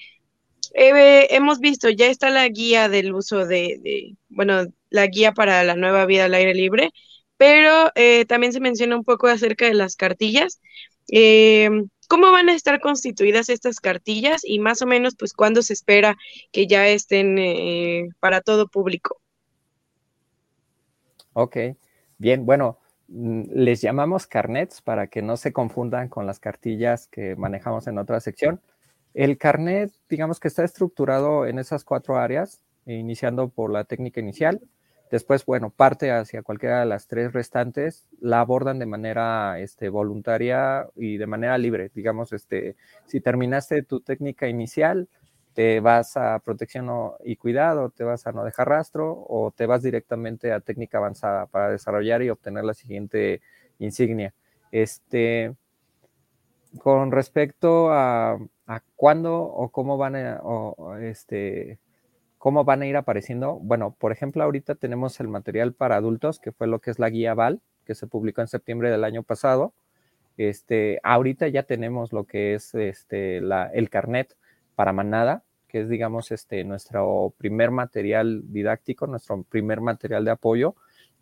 hemos 0.75 1.59
visto, 1.59 1.89
ya 1.89 2.07
está 2.07 2.29
la 2.29 2.47
guía 2.47 2.89
del 2.89 3.13
uso 3.13 3.45
de, 3.45 4.15
bueno, 4.29 4.65
la 4.89 5.05
guía 5.07 5.33
para 5.33 5.63
la 5.63 5.75
nueva 5.75 6.05
vida 6.05 6.25
al 6.25 6.33
aire 6.33 6.55
libre, 6.55 6.91
pero 7.37 7.91
eh, 7.95 8.25
también 8.25 8.53
se 8.53 8.59
menciona 8.59 8.95
un 8.95 9.03
poco 9.03 9.27
acerca 9.27 9.65
de 9.65 9.73
las 9.73 9.95
cartillas. 9.95 10.61
Eh, 11.09 11.69
¿Cómo 12.07 12.31
van 12.31 12.49
a 12.49 12.55
estar 12.55 12.79
constituidas 12.79 13.49
estas 13.49 13.79
cartillas 13.79 14.41
y 14.43 14.59
más 14.59 14.81
o 14.81 14.87
menos, 14.87 15.15
pues, 15.15 15.33
cuándo 15.33 15.61
se 15.61 15.73
espera 15.73 16.15
que 16.51 16.65
ya 16.67 16.87
estén 16.87 18.09
para 18.19 18.41
todo 18.41 18.67
público? 18.67 19.19
Ok, 21.33 21.57
bien, 22.17 22.45
bueno, 22.45 22.79
les 23.13 23.81
llamamos 23.81 24.25
carnets 24.25 24.81
para 24.81 25.07
que 25.07 25.21
no 25.21 25.37
se 25.37 25.53
confundan 25.53 26.09
con 26.09 26.25
las 26.25 26.39
cartillas 26.39 27.07
que 27.07 27.35
manejamos 27.35 27.87
en 27.87 27.99
otra 27.99 28.19
sección. 28.19 28.59
El 29.13 29.37
carnet, 29.37 29.91
digamos 30.09 30.39
que 30.39 30.47
está 30.47 30.63
estructurado 30.63 31.45
en 31.45 31.59
esas 31.59 31.83
cuatro 31.83 32.17
áreas, 32.17 32.61
iniciando 32.87 33.49
por 33.49 33.71
la 33.71 33.83
técnica 33.83 34.19
inicial. 34.19 34.61
Después, 35.11 35.45
bueno, 35.45 35.69
parte 35.69 36.11
hacia 36.11 36.41
cualquiera 36.41 36.79
de 36.79 36.87
las 36.87 37.05
tres 37.05 37.33
restantes, 37.33 38.07
la 38.19 38.39
abordan 38.39 38.79
de 38.79 38.87
manera 38.87 39.59
este, 39.59 39.89
voluntaria 39.89 40.87
y 40.95 41.17
de 41.17 41.27
manera 41.27 41.55
libre. 41.59 41.91
Digamos, 41.93 42.33
este, 42.33 42.75
si 43.05 43.21
terminaste 43.21 43.83
tu 43.83 43.99
técnica 43.99 44.47
inicial, 44.47 45.07
te 45.53 45.79
vas 45.79 46.17
a 46.17 46.39
protección 46.39 46.89
y 47.23 47.35
cuidado, 47.35 47.89
te 47.89 48.03
vas 48.03 48.25
a 48.27 48.31
no 48.31 48.43
dejar 48.43 48.69
rastro 48.69 49.25
o 49.27 49.51
te 49.55 49.65
vas 49.65 49.83
directamente 49.83 50.51
a 50.51 50.59
técnica 50.59 50.97
avanzada 50.97 51.45
para 51.45 51.69
desarrollar 51.69 52.21
y 52.23 52.29
obtener 52.29 52.63
la 52.63 52.73
siguiente 52.73 53.41
insignia. 53.79 54.33
Este, 54.71 55.55
con 56.79 57.11
respecto 57.11 57.91
a, 57.91 58.39
cuándo 58.95 59.43
o 59.43 59.69
cómo 59.69 59.97
van 59.97 60.15
a, 60.15 60.41
este, 61.01 61.79
cómo 62.37 62.63
van 62.63 62.81
a 62.81 62.87
ir 62.87 62.97
apareciendo, 62.97 63.59
bueno, 63.59 63.95
por 63.99 64.11
ejemplo, 64.11 64.43
ahorita 64.43 64.75
tenemos 64.75 65.19
el 65.19 65.27
material 65.27 65.73
para 65.73 65.97
adultos, 65.97 66.39
que 66.39 66.51
fue 66.51 66.67
lo 66.67 66.79
que 66.79 66.91
es 66.91 66.99
la 66.99 67.09
guía 67.09 67.33
VAL, 67.35 67.61
que 67.85 67.95
se 67.95 68.07
publicó 68.07 68.41
en 68.41 68.47
septiembre 68.47 68.89
del 68.89 69.03
año 69.03 69.23
pasado. 69.23 69.73
Este, 70.37 70.99
ahorita 71.03 71.47
ya 71.49 71.63
tenemos 71.63 72.11
lo 72.11 72.23
que 72.23 72.55
es 72.55 72.73
este, 72.73 73.37
el 73.37 73.89
carnet 73.91 74.35
para 74.75 74.93
manada, 74.93 75.43
que 75.67 75.81
es, 75.81 75.89
digamos, 75.89 76.31
este, 76.31 76.63
nuestro 76.63 77.33
primer 77.37 77.71
material 77.71 78.43
didáctico, 78.51 79.07
nuestro 79.07 79.43
primer 79.43 79.81
material 79.81 80.25
de 80.25 80.31
apoyo, 80.31 80.75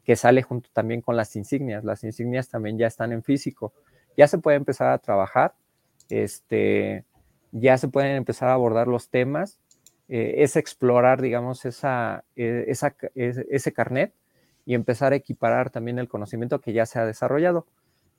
que 0.03 0.15
sale 0.15 0.41
junto 0.41 0.69
también 0.73 1.01
con 1.01 1.15
las 1.15 1.35
insignias. 1.35 1.83
Las 1.83 2.03
insignias 2.03 2.49
también 2.49 2.77
ya 2.77 2.87
están 2.87 3.11
en 3.11 3.23
físico 3.23 3.73
ya 4.17 4.27
se 4.27 4.37
puede 4.37 4.57
empezar 4.57 4.89
a 4.89 4.97
trabajar, 4.97 5.53
este, 6.09 7.05
ya 7.51 7.77
se 7.77 7.87
pueden 7.87 8.15
empezar 8.15 8.49
a 8.49 8.53
abordar 8.53 8.87
los 8.87 9.09
temas, 9.09 9.59
eh, 10.09 10.35
es 10.37 10.55
explorar, 10.55 11.21
digamos, 11.21 11.65
esa, 11.65 12.23
e, 12.35 12.65
ese 12.67 13.73
carnet 13.73 14.13
y 14.65 14.73
empezar 14.73 15.13
a 15.13 15.15
equiparar 15.15 15.69
también 15.69 15.99
el 15.99 16.07
conocimiento 16.07 16.59
que 16.61 16.73
ya 16.73 16.85
se 16.85 16.99
ha 16.99 17.05
desarrollado. 17.05 17.67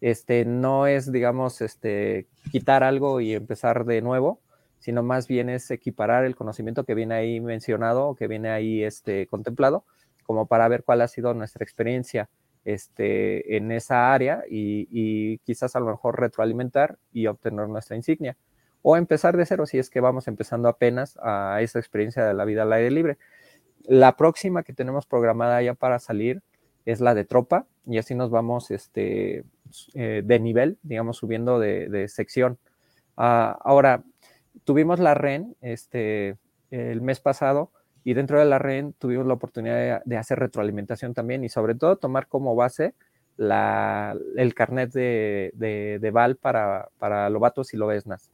este, 0.00 0.44
no 0.44 0.88
es, 0.88 1.12
digamos, 1.12 1.60
este, 1.60 2.26
quitar 2.50 2.82
algo 2.82 3.20
y 3.20 3.34
empezar 3.34 3.84
de 3.84 4.02
nuevo, 4.02 4.40
sino 4.82 5.04
más 5.04 5.28
bien 5.28 5.48
es 5.48 5.70
equiparar 5.70 6.24
el 6.24 6.34
conocimiento 6.34 6.82
que 6.84 6.94
viene 6.94 7.14
ahí 7.14 7.40
mencionado, 7.40 8.16
que 8.16 8.26
viene 8.26 8.50
ahí 8.50 8.82
este, 8.82 9.28
contemplado, 9.28 9.84
como 10.24 10.46
para 10.46 10.66
ver 10.66 10.82
cuál 10.82 11.02
ha 11.02 11.08
sido 11.08 11.34
nuestra 11.34 11.62
experiencia 11.62 12.28
este, 12.64 13.56
en 13.56 13.70
esa 13.70 14.12
área 14.12 14.42
y, 14.50 14.88
y, 14.90 15.38
quizás 15.38 15.76
a 15.76 15.80
lo 15.80 15.86
mejor 15.86 16.18
retroalimentar 16.18 16.98
y 17.12 17.28
obtener 17.28 17.68
nuestra 17.68 17.94
insignia. 17.94 18.36
O 18.82 18.96
empezar 18.96 19.36
de 19.36 19.46
cero 19.46 19.66
si 19.66 19.78
es 19.78 19.88
que 19.88 20.00
vamos 20.00 20.26
empezando 20.26 20.68
apenas 20.68 21.16
a 21.22 21.60
esa 21.62 21.78
experiencia 21.78 22.24
de 22.24 22.34
la 22.34 22.44
vida 22.44 22.62
al 22.62 22.72
aire 22.72 22.90
libre. 22.90 23.18
La 23.84 24.16
próxima 24.16 24.64
que 24.64 24.72
tenemos 24.72 25.06
programada 25.06 25.62
ya 25.62 25.74
para 25.74 26.00
salir 26.00 26.42
es 26.86 27.00
la 27.00 27.14
de 27.14 27.24
tropa 27.24 27.66
y 27.86 27.98
así 27.98 28.16
nos 28.16 28.30
vamos 28.30 28.72
este, 28.72 29.44
eh, 29.94 30.22
de 30.24 30.40
nivel, 30.40 30.78
digamos, 30.82 31.18
subiendo 31.18 31.60
de, 31.60 32.08
sección. 32.08 32.58
Uh, 33.16 33.54
ahora, 33.60 34.02
tuvimos 34.64 35.00
la 35.00 35.14
REN 35.14 35.56
este, 35.60 36.36
el 36.70 37.00
mes 37.00 37.20
pasado 37.20 37.70
y 38.04 38.14
dentro 38.14 38.38
de 38.38 38.44
la 38.44 38.58
REN 38.58 38.94
tuvimos 38.94 39.26
la 39.26 39.34
oportunidad 39.34 40.02
de, 40.04 40.16
hacer 40.16 40.38
retroalimentación 40.38 41.14
también 41.14 41.44
y 41.44 41.48
sobre 41.48 41.74
todo 41.74 41.96
tomar 41.96 42.26
como 42.26 42.54
base 42.54 42.94
la, 43.36 44.16
el 44.36 44.54
carnet 44.54 44.92
de, 44.92 45.52
de, 45.54 45.98
de 46.00 46.10
VAL 46.10 46.36
para, 46.36 46.88
para 46.98 47.30
lobatos 47.30 47.72
y 47.74 47.76
lobesnas. 47.76 48.30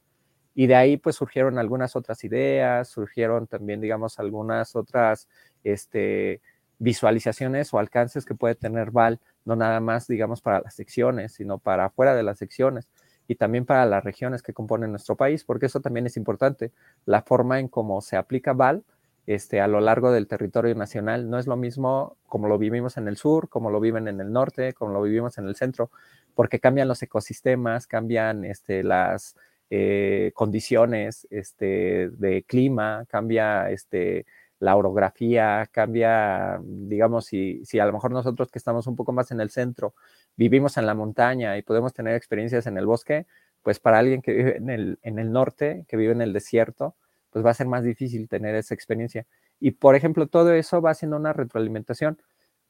Y 0.55 0.67
de 0.67 0.75
ahí 0.75 0.97
pues 0.97 1.17
surgieron 1.17 1.59
algunas 1.59 1.95
otras 1.95 2.25
ideas, 2.25 2.89
surgieron 2.89 3.47
también, 3.47 3.81
digamos, 3.81 4.19
algunas 4.19 4.75
otras 4.75 5.29
este, 5.63 6.41
visualizaciones 6.79 7.73
o 7.73 7.79
alcances 7.79 8.25
que 8.25 8.35
puede 8.35 8.57
tener 8.57 8.91
VAL, 8.91 9.21
no 9.45 9.55
nada 9.55 9.79
más, 9.81 10.09
digamos, 10.09 10.41
para 10.41 10.61
las 10.61 10.75
secciones, 10.75 11.33
sino 11.33 11.59
para 11.59 11.91
fuera 11.91 12.17
de 12.17 12.23
las 12.25 12.39
secciones 12.39 12.89
y 13.29 13.37
también 13.37 13.67
para 13.67 13.87
las 13.87 14.03
regiones 14.03 14.43
que 14.43 14.55
componen 14.55 14.91
nuestro 14.91 15.15
país, 15.15 15.45
porque 15.45 15.67
eso 15.67 15.81
también 15.81 16.07
es 16.07 16.17
importante. 16.17 16.73
La 17.05 17.23
forma 17.23 17.61
en 17.61 17.69
cómo 17.69 18.01
se 18.01 18.17
aplica 18.17 18.55
VAL 18.55 18.83
este, 19.29 19.61
a 19.61 19.69
lo 19.69 19.81
largo 19.81 20.11
del 20.11 20.27
territorio 20.27 20.75
nacional 20.75 21.29
no 21.29 21.39
es 21.39 21.47
lo 21.47 21.55
mismo 21.55 22.17
como 22.27 22.49
lo 22.49 22.57
vivimos 22.57 22.97
en 22.97 23.09
el 23.09 23.19
sur, 23.19 23.51
como 23.51 23.71
lo 23.71 23.79
viven 23.79 24.09
en 24.09 24.23
el 24.23 24.33
norte, 24.33 24.73
como 24.73 24.95
lo 24.95 25.03
vivimos 25.03 25.37
en 25.37 25.47
el 25.47 25.55
centro, 25.55 25.91
porque 26.35 26.61
cambian 26.61 26.89
los 26.89 27.03
ecosistemas, 27.03 27.87
cambian 27.87 28.47
este, 28.47 28.83
las 28.83 29.37
eh, 29.69 30.33
condiciones 30.35 31.29
este, 31.31 32.09
de 32.09 32.43
clima, 32.45 33.05
cambia 33.07 33.71
este, 33.71 34.25
la 34.61 34.77
orografía, 34.77 35.69
cambia, 35.71 36.61
digamos, 36.63 37.27
si, 37.27 37.65
si 37.65 37.79
a 37.79 37.87
lo 37.87 37.93
mejor 37.93 38.11
nosotros 38.11 38.51
que 38.51 38.59
estamos 38.59 38.87
un 38.87 38.97
poco 38.97 39.13
más 39.13 39.31
en 39.31 39.41
el 39.41 39.51
centro 39.51 39.95
vivimos 40.37 40.77
en 40.77 40.87
la 40.87 40.95
montaña 40.95 41.57
y 41.57 41.63
podemos 41.63 41.93
tener 41.93 42.15
experiencias 42.15 42.67
en 42.67 42.77
el 42.77 42.87
bosque, 42.87 43.27
pues 43.63 43.79
para 43.79 43.99
alguien 43.99 44.23
que 44.23 44.33
vive 44.33 44.57
en 44.57 44.71
el, 44.71 44.99
en 45.03 45.19
el 45.19 45.33
norte, 45.33 45.85
que 45.89 45.97
vive 45.97 46.13
en 46.13 46.23
el 46.23 46.33
desierto, 46.33 46.97
pues 47.31 47.45
va 47.45 47.51
a 47.51 47.55
ser 47.55 47.67
más 47.67 47.85
difícil 47.85 48.29
tener 48.29 48.55
esa 48.55 48.75
experiencia. 48.75 49.27
Y 49.61 49.73
por 49.73 49.95
ejemplo, 49.95 50.27
todo 50.27 50.53
eso 50.53 50.81
va 50.81 50.91
haciendo 50.91 51.17
una 51.17 51.33
retroalimentación 51.33 52.19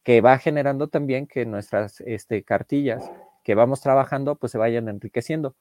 que 0.02 0.20
va 0.20 0.38
generando 0.38 0.88
también 0.88 1.26
que 1.26 1.44
nuestras 1.46 2.00
este, 2.02 2.42
cartillas 2.42 3.10
que 3.44 3.54
vamos 3.54 3.80
trabajando 3.80 4.36
pues 4.36 4.52
se 4.52 4.58
vayan 4.58 4.88
enriqueciendo. 4.88 5.54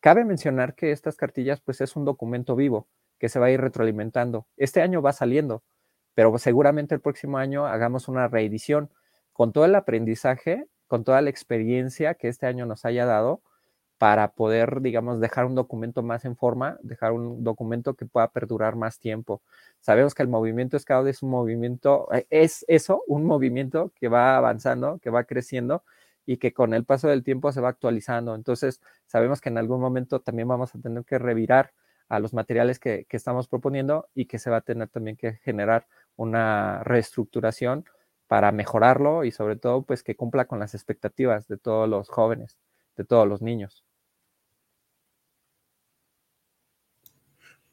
Cabe 0.00 0.24
mencionar 0.24 0.74
que 0.74 0.92
estas 0.92 1.16
cartillas 1.16 1.60
pues 1.60 1.80
es 1.80 1.96
un 1.96 2.04
documento 2.04 2.54
vivo 2.54 2.86
que 3.18 3.28
se 3.28 3.38
va 3.38 3.46
a 3.46 3.50
ir 3.50 3.60
retroalimentando. 3.60 4.46
Este 4.56 4.82
año 4.82 5.02
va 5.02 5.12
saliendo, 5.12 5.62
pero 6.14 6.36
seguramente 6.38 6.94
el 6.94 7.00
próximo 7.00 7.38
año 7.38 7.66
hagamos 7.66 8.08
una 8.08 8.28
reedición 8.28 8.90
con 9.32 9.52
todo 9.52 9.64
el 9.66 9.74
aprendizaje, 9.74 10.66
con 10.86 11.04
toda 11.04 11.20
la 11.20 11.30
experiencia 11.30 12.14
que 12.14 12.28
este 12.28 12.46
año 12.46 12.66
nos 12.66 12.84
haya 12.84 13.06
dado 13.06 13.42
para 13.98 14.32
poder, 14.32 14.82
digamos, 14.82 15.20
dejar 15.20 15.46
un 15.46 15.54
documento 15.54 16.02
más 16.02 16.24
en 16.24 16.36
forma, 16.36 16.78
dejar 16.82 17.12
un 17.12 17.42
documento 17.44 17.94
que 17.94 18.06
pueda 18.06 18.28
perdurar 18.30 18.76
más 18.76 18.98
tiempo. 18.98 19.42
Sabemos 19.80 20.14
que 20.14 20.22
el 20.22 20.28
movimiento 20.28 20.78
Scout 20.78 21.06
es 21.08 21.22
un 21.22 21.30
movimiento, 21.30 22.08
eh, 22.12 22.26
es 22.30 22.64
eso, 22.68 23.02
un 23.06 23.24
movimiento 23.24 23.92
que 23.94 24.08
va 24.08 24.36
avanzando, 24.36 24.98
que 24.98 25.10
va 25.10 25.24
creciendo 25.24 25.82
y 26.26 26.36
que 26.38 26.52
con 26.52 26.74
el 26.74 26.84
paso 26.84 27.08
del 27.08 27.24
tiempo 27.24 27.52
se 27.52 27.60
va 27.60 27.70
actualizando. 27.70 28.34
Entonces, 28.34 28.80
sabemos 29.06 29.40
que 29.40 29.48
en 29.48 29.58
algún 29.58 29.80
momento 29.80 30.20
también 30.20 30.48
vamos 30.48 30.74
a 30.74 30.80
tener 30.80 31.04
que 31.04 31.18
revirar 31.18 31.72
a 32.08 32.20
los 32.20 32.32
materiales 32.34 32.78
que, 32.78 33.06
que, 33.08 33.16
estamos 33.16 33.48
proponiendo 33.48 34.08
y 34.14 34.26
que 34.26 34.38
se 34.38 34.50
va 34.50 34.58
a 34.58 34.60
tener 34.60 34.88
también 34.88 35.16
que 35.16 35.34
generar 35.44 35.86
una 36.16 36.82
reestructuración 36.84 37.84
para 38.26 38.52
mejorarlo 38.52 39.24
y 39.24 39.30
sobre 39.30 39.56
todo 39.56 39.82
pues 39.82 40.02
que 40.02 40.16
cumpla 40.16 40.46
con 40.46 40.58
las 40.58 40.74
expectativas 40.74 41.48
de 41.48 41.58
todos 41.58 41.88
los 41.88 42.08
jóvenes, 42.08 42.58
de 42.96 43.04
todos 43.04 43.28
los 43.28 43.42
niños. 43.42 43.84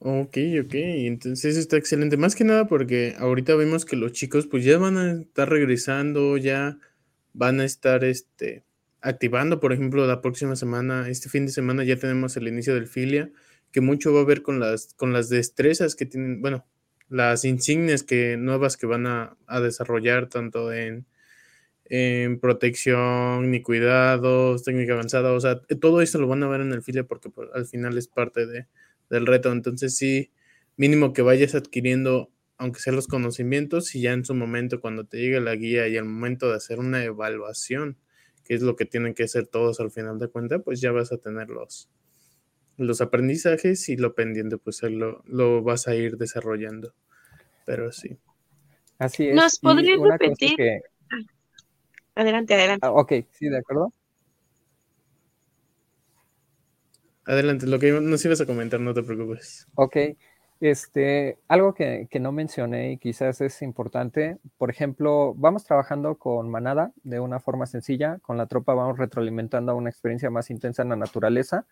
Ok, 0.06 0.38
ok, 0.62 0.74
entonces 0.74 1.56
está 1.56 1.78
excelente. 1.78 2.17
Más 2.17 2.36
que 2.36 2.43
nada 2.43 2.67
porque 2.67 3.15
ahorita 3.17 3.56
vemos 3.56 3.86
que 3.86 3.96
los 3.96 4.12
chicos 4.12 4.48
pues 4.48 4.65
ya 4.65 4.78
van 4.78 4.98
a 4.98 5.12
estar 5.22 5.50
regresando, 5.50 6.36
ya 6.36 6.78
van 7.32 7.62
a 7.62 7.65
estar 7.65 8.04
este, 8.04 8.65
activando, 9.00 9.62
por 9.62 9.72
ejemplo, 9.72 10.06
la 10.06 10.22
próxima 10.22 10.58
semana, 10.58 11.08
este 11.08 11.30
fin 11.30 11.46
de 11.46 11.54
semana 11.54 11.86
ya 11.86 11.96
tenemos 11.96 12.36
el 12.36 12.50
inicio 12.50 12.76
del 12.76 12.88
filia 12.88 13.32
que 13.73 13.81
mucho 13.81 14.13
va 14.13 14.21
a 14.21 14.25
ver 14.25 14.43
con 14.43 14.59
las, 14.59 14.93
con 14.93 15.12
las 15.12 15.29
destrezas 15.29 15.95
que 15.95 16.05
tienen, 16.05 16.41
bueno, 16.41 16.65
las 17.09 17.43
insignias 17.43 18.03
que, 18.03 18.38
nuevas 18.38 18.77
que 18.77 18.86
van 18.86 19.07
a, 19.07 19.36
a 19.47 19.59
desarrollar 19.59 20.29
tanto 20.29 20.71
en, 20.71 21.07
en, 21.86 22.39
protección 22.39 23.51
ni 23.51 23.62
cuidados, 23.63 24.63
técnica 24.63 24.93
avanzada, 24.93 25.33
o 25.33 25.39
sea, 25.39 25.59
todo 25.81 26.01
esto 26.01 26.19
lo 26.19 26.27
van 26.27 26.43
a 26.43 26.47
ver 26.47 26.62
en 26.62 26.71
el 26.71 26.83
filia 26.83 27.03
porque 27.03 27.29
pues, 27.29 27.49
al 27.53 27.65
final 27.65 27.97
es 27.97 28.07
parte 28.07 28.45
de, 28.45 28.67
del 29.09 29.25
reto, 29.25 29.51
entonces 29.51 29.97
sí, 29.97 30.31
mínimo 30.77 31.12
que 31.12 31.23
vayas 31.23 31.55
adquiriendo, 31.55 32.31
aunque 32.57 32.79
sean 32.79 32.95
los 32.95 33.07
conocimientos, 33.07 33.95
y 33.95 34.01
ya 34.01 34.13
en 34.13 34.23
su 34.23 34.36
momento, 34.36 34.81
cuando 34.81 35.03
te 35.05 35.17
llegue 35.17 35.41
la 35.41 35.55
guía 35.55 35.88
y 35.88 35.97
el 35.97 36.05
momento 36.05 36.49
de 36.49 36.57
hacer 36.57 36.77
una 36.79 37.03
evaluación, 37.03 37.97
que 38.45 38.53
es 38.53 38.62
lo 38.62 38.75
que 38.75 38.86
tienen 38.86 39.15
que 39.15 39.23
hacer 39.23 39.47
todos 39.47 39.79
al 39.79 39.89
final 39.89 40.19
de 40.19 40.27
cuentas, 40.27 40.62
pues 40.63 40.79
ya 40.79 40.91
vas 40.91 41.12
a 41.12 41.17
tener 41.17 41.49
los, 41.49 41.89
los 42.77 43.01
aprendizajes 43.01 43.89
y 43.89 43.97
lo 43.97 44.15
pendiente, 44.15 44.57
pues 44.57 44.81
lo, 44.83 45.23
lo 45.25 45.63
vas 45.63 45.88
a 45.88 45.95
ir 45.95 46.17
desarrollando. 46.17 46.93
Pero 47.65 47.91
sí. 47.91 48.17
Así 48.97 49.29
es. 49.29 49.36
¿Nos 49.36 49.59
podrías 49.59 49.99
repetir? 49.99 50.55
Que... 50.55 50.81
Adelante, 52.15 52.53
adelante. 52.53 52.86
Ah, 52.86 52.91
ok, 52.91 53.13
sí, 53.31 53.49
de 53.49 53.57
acuerdo. 53.57 53.91
Adelante, 57.25 57.67
lo 57.67 57.79
que 57.79 57.91
nos 57.91 58.23
ibas 58.25 58.41
a 58.41 58.45
comentar, 58.45 58.79
no 58.79 58.93
te 58.93 59.01
preocupes. 59.01 59.65
Ok, 59.75 59.95
este, 60.59 61.38
algo 61.47 61.73
que, 61.73 62.07
que, 62.09 62.19
no 62.19 62.33
mencioné 62.33 62.91
y 62.91 62.97
quizás 62.97 63.39
es 63.41 63.62
importante, 63.62 64.38
por 64.57 64.69
ejemplo, 64.69 65.33
vamos 65.36 65.63
trabajando 65.63 66.15
con 66.15 66.49
manada 66.49 66.91
de 67.03 67.21
una 67.21 67.39
forma 67.39 67.65
sencilla, 67.65 68.19
con 68.21 68.38
la 68.38 68.47
tropa 68.47 68.73
vamos 68.73 68.97
retroalimentando 68.97 69.75
una 69.75 69.89
experiencia 69.89 70.29
más 70.29 70.49
intensa 70.49 70.83
en 70.83 70.89
la 70.89 70.95
naturaleza, 70.97 71.65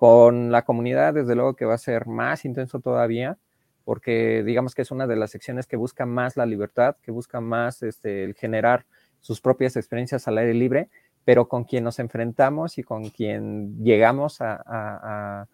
con 0.00 0.50
la 0.50 0.62
comunidad, 0.62 1.12
desde 1.12 1.34
luego 1.34 1.56
que 1.56 1.66
va 1.66 1.74
a 1.74 1.78
ser 1.78 2.06
más 2.06 2.46
intenso 2.46 2.80
todavía, 2.80 3.36
porque 3.84 4.42
digamos 4.42 4.74
que 4.74 4.80
es 4.80 4.90
una 4.90 5.06
de 5.06 5.14
las 5.14 5.30
secciones 5.30 5.66
que 5.66 5.76
busca 5.76 6.06
más 6.06 6.38
la 6.38 6.46
libertad, 6.46 6.96
que 7.02 7.10
busca 7.10 7.42
más 7.42 7.82
este, 7.82 8.24
el 8.24 8.32
generar 8.32 8.86
sus 9.20 9.42
propias 9.42 9.76
experiencias 9.76 10.26
al 10.26 10.38
aire 10.38 10.54
libre, 10.54 10.88
pero 11.26 11.48
con 11.48 11.64
quien 11.64 11.84
nos 11.84 11.98
enfrentamos 11.98 12.78
y 12.78 12.82
con 12.82 13.10
quien 13.10 13.84
llegamos 13.84 14.38
a, 14.40 15.46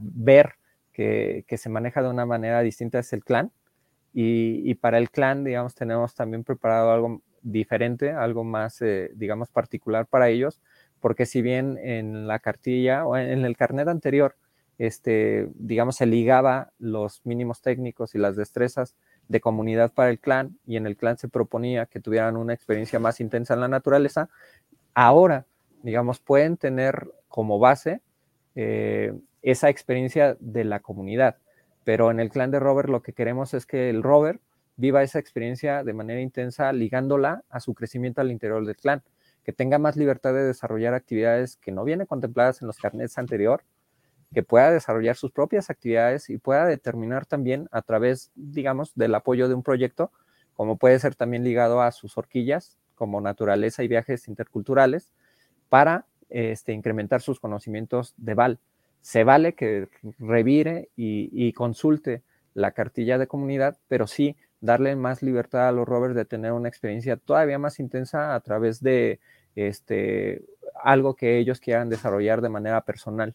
ver 0.00 0.54
que, 0.92 1.44
se 1.56 1.68
maneja 1.68 2.02
de 2.02 2.08
una 2.08 2.26
manera 2.26 2.62
distinta 2.62 2.98
es 2.98 3.12
el 3.12 3.22
clan. 3.22 3.52
Y, 4.12 4.68
y, 4.68 4.74
para 4.74 4.98
el 4.98 5.08
clan, 5.08 5.44
digamos, 5.44 5.76
tenemos 5.76 6.16
también 6.16 6.42
preparado 6.42 6.90
algo 6.90 7.22
diferente, 7.42 8.10
algo 8.10 8.42
más, 8.42 8.82
eh, 8.82 9.12
digamos, 9.14 9.50
particular 9.50 10.06
para 10.06 10.30
ellos, 10.30 10.60
porque 11.04 11.26
si 11.26 11.42
bien 11.42 11.76
en 11.82 12.26
la 12.26 12.38
cartilla 12.38 13.04
o 13.04 13.14
en 13.18 13.44
el 13.44 13.58
carnet 13.58 13.88
anterior, 13.88 14.36
este, 14.78 15.50
digamos, 15.54 15.96
se 15.96 16.06
ligaba 16.06 16.72
los 16.78 17.20
mínimos 17.26 17.60
técnicos 17.60 18.14
y 18.14 18.18
las 18.18 18.36
destrezas 18.36 18.96
de 19.28 19.38
comunidad 19.38 19.92
para 19.92 20.08
el 20.08 20.18
clan 20.18 20.58
y 20.64 20.78
en 20.78 20.86
el 20.86 20.96
clan 20.96 21.18
se 21.18 21.28
proponía 21.28 21.84
que 21.84 22.00
tuvieran 22.00 22.38
una 22.38 22.54
experiencia 22.54 23.00
más 23.00 23.20
intensa 23.20 23.52
en 23.52 23.60
la 23.60 23.68
naturaleza, 23.68 24.30
ahora, 24.94 25.44
digamos, 25.82 26.20
pueden 26.20 26.56
tener 26.56 27.12
como 27.28 27.58
base 27.58 28.00
eh, 28.54 29.12
esa 29.42 29.68
experiencia 29.68 30.38
de 30.40 30.64
la 30.64 30.80
comunidad. 30.80 31.36
Pero 31.84 32.10
en 32.10 32.18
el 32.18 32.30
clan 32.30 32.50
de 32.50 32.60
Robert 32.60 32.88
lo 32.88 33.02
que 33.02 33.12
queremos 33.12 33.52
es 33.52 33.66
que 33.66 33.90
el 33.90 34.02
Robert 34.02 34.40
viva 34.76 35.02
esa 35.02 35.18
experiencia 35.18 35.84
de 35.84 35.92
manera 35.92 36.22
intensa, 36.22 36.72
ligándola 36.72 37.44
a 37.50 37.60
su 37.60 37.74
crecimiento 37.74 38.22
al 38.22 38.30
interior 38.30 38.64
del 38.64 38.76
clan 38.76 39.02
que 39.44 39.52
tenga 39.52 39.78
más 39.78 39.96
libertad 39.96 40.32
de 40.34 40.44
desarrollar 40.44 40.94
actividades 40.94 41.56
que 41.56 41.70
no 41.70 41.84
vienen 41.84 42.06
contempladas 42.06 42.62
en 42.62 42.66
los 42.66 42.78
carnets 42.78 43.18
anterior, 43.18 43.62
que 44.32 44.42
pueda 44.42 44.70
desarrollar 44.70 45.16
sus 45.16 45.30
propias 45.30 45.70
actividades 45.70 46.28
y 46.30 46.38
pueda 46.38 46.66
determinar 46.66 47.26
también 47.26 47.68
a 47.70 47.82
través, 47.82 48.32
digamos, 48.34 48.92
del 48.94 49.14
apoyo 49.14 49.48
de 49.48 49.54
un 49.54 49.62
proyecto, 49.62 50.10
como 50.54 50.76
puede 50.76 50.98
ser 50.98 51.14
también 51.14 51.44
ligado 51.44 51.82
a 51.82 51.92
sus 51.92 52.16
horquillas, 52.16 52.78
como 52.94 53.20
naturaleza 53.20 53.82
y 53.82 53.88
viajes 53.88 54.28
interculturales, 54.28 55.12
para 55.68 56.06
este, 56.30 56.72
incrementar 56.72 57.20
sus 57.20 57.38
conocimientos 57.38 58.14
de 58.16 58.34
VAL. 58.34 58.58
Se 59.00 59.24
vale 59.24 59.54
que 59.54 59.88
revire 60.18 60.88
y, 60.96 61.28
y 61.32 61.52
consulte 61.52 62.22
la 62.54 62.70
cartilla 62.70 63.18
de 63.18 63.26
comunidad, 63.26 63.76
pero 63.88 64.06
sí 64.06 64.36
darle 64.64 64.96
más 64.96 65.22
libertad 65.22 65.68
a 65.68 65.72
los 65.72 65.86
rovers 65.86 66.14
de 66.14 66.24
tener 66.24 66.52
una 66.52 66.68
experiencia 66.68 67.18
todavía 67.18 67.58
más 67.58 67.78
intensa 67.78 68.34
a 68.34 68.40
través 68.40 68.82
de 68.82 69.20
este, 69.54 70.42
algo 70.82 71.14
que 71.14 71.38
ellos 71.38 71.60
quieran 71.60 71.90
desarrollar 71.90 72.40
de 72.40 72.48
manera 72.48 72.80
personal, 72.80 73.34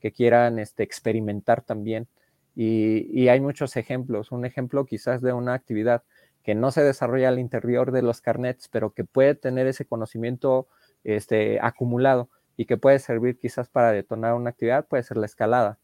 que 0.00 0.10
quieran 0.10 0.58
este, 0.58 0.82
experimentar 0.82 1.62
también. 1.62 2.08
Y, 2.56 3.08
y, 3.12 3.28
hay 3.28 3.40
muchos 3.40 3.76
ejemplos. 3.76 4.32
Un 4.32 4.44
ejemplo 4.44 4.84
quizás 4.84 5.22
de 5.22 5.32
una 5.32 5.54
actividad 5.54 6.02
que 6.42 6.54
no 6.56 6.72
se 6.72 6.82
desarrolla 6.82 7.28
al 7.28 7.38
interior 7.38 7.92
de 7.92 8.02
los 8.02 8.20
carnets, 8.20 8.68
pero 8.68 8.90
que 8.92 9.04
puede 9.04 9.36
tener 9.36 9.68
ese 9.68 9.84
conocimiento 9.84 10.66
este, 11.04 11.58
acumulado 11.60 12.28
y 12.56 12.66
que 12.66 12.76
puede 12.76 12.98
servir 12.98 13.38
quizás 13.38 13.68
para 13.68 13.92
detonar 13.92 14.34
una 14.34 14.50
actividad, 14.50 14.86
puede 14.86 15.04
ser 15.04 15.18
la 15.18 15.26
escalada. 15.26 15.78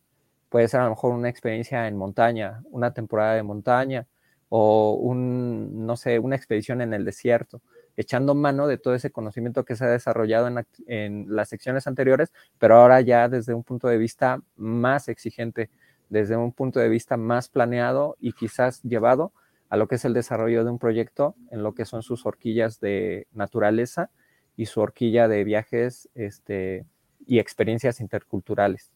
Puede 0.48 0.66
ser 0.66 0.80
a 0.80 0.84
lo 0.84 0.90
mejor 0.90 1.12
una 1.14 1.28
experiencia 1.28 1.86
en 1.86 1.96
montaña, 1.96 2.62
una 2.70 2.92
temporada 2.92 3.34
de 3.34 3.44
montaña 3.44 4.06
o 4.50 4.94
un, 4.94 5.86
no 5.86 5.96
sé, 5.96 6.18
una 6.18 6.36
expedición 6.36 6.82
en 6.82 6.92
el 6.92 7.04
desierto 7.06 7.62
echando 8.00 8.34
mano 8.34 8.66
de 8.66 8.78
todo 8.78 8.94
ese 8.94 9.10
conocimiento 9.10 9.64
que 9.64 9.76
se 9.76 9.84
ha 9.84 9.88
desarrollado 9.88 10.48
en, 10.86 11.26
las 11.28 11.48
secciones 11.48 11.86
anteriores, 11.86 12.32
pero 12.58 12.76
ahora 12.76 13.00
ya 13.02 13.28
desde 13.28 13.52
un 13.52 13.62
punto 13.62 13.88
de 13.88 13.98
vista 13.98 14.40
más 14.56 15.08
exigente, 15.08 15.70
desde 16.08 16.36
un 16.36 16.52
punto 16.52 16.80
de 16.80 16.88
vista 16.88 17.16
más 17.16 17.48
planeado 17.48 18.16
y 18.18 18.32
quizás 18.32 18.82
llevado 18.82 19.32
a 19.68 19.76
lo 19.76 19.86
que 19.86 19.96
es 19.96 20.04
el 20.04 20.14
desarrollo 20.14 20.64
de 20.64 20.70
un 20.70 20.78
proyecto 20.78 21.36
en 21.50 21.62
lo 21.62 21.74
que 21.74 21.84
son 21.84 22.02
sus 22.02 22.26
horquillas 22.26 22.80
de 22.80 23.26
naturaleza 23.32 24.10
y 24.56 24.66
su 24.66 24.80
horquilla 24.80 25.28
de 25.28 25.44
viajes 25.44 26.08
este, 26.14 26.86
y 27.26 27.38
experiencias 27.38 28.00
interculturales. 28.00 28.92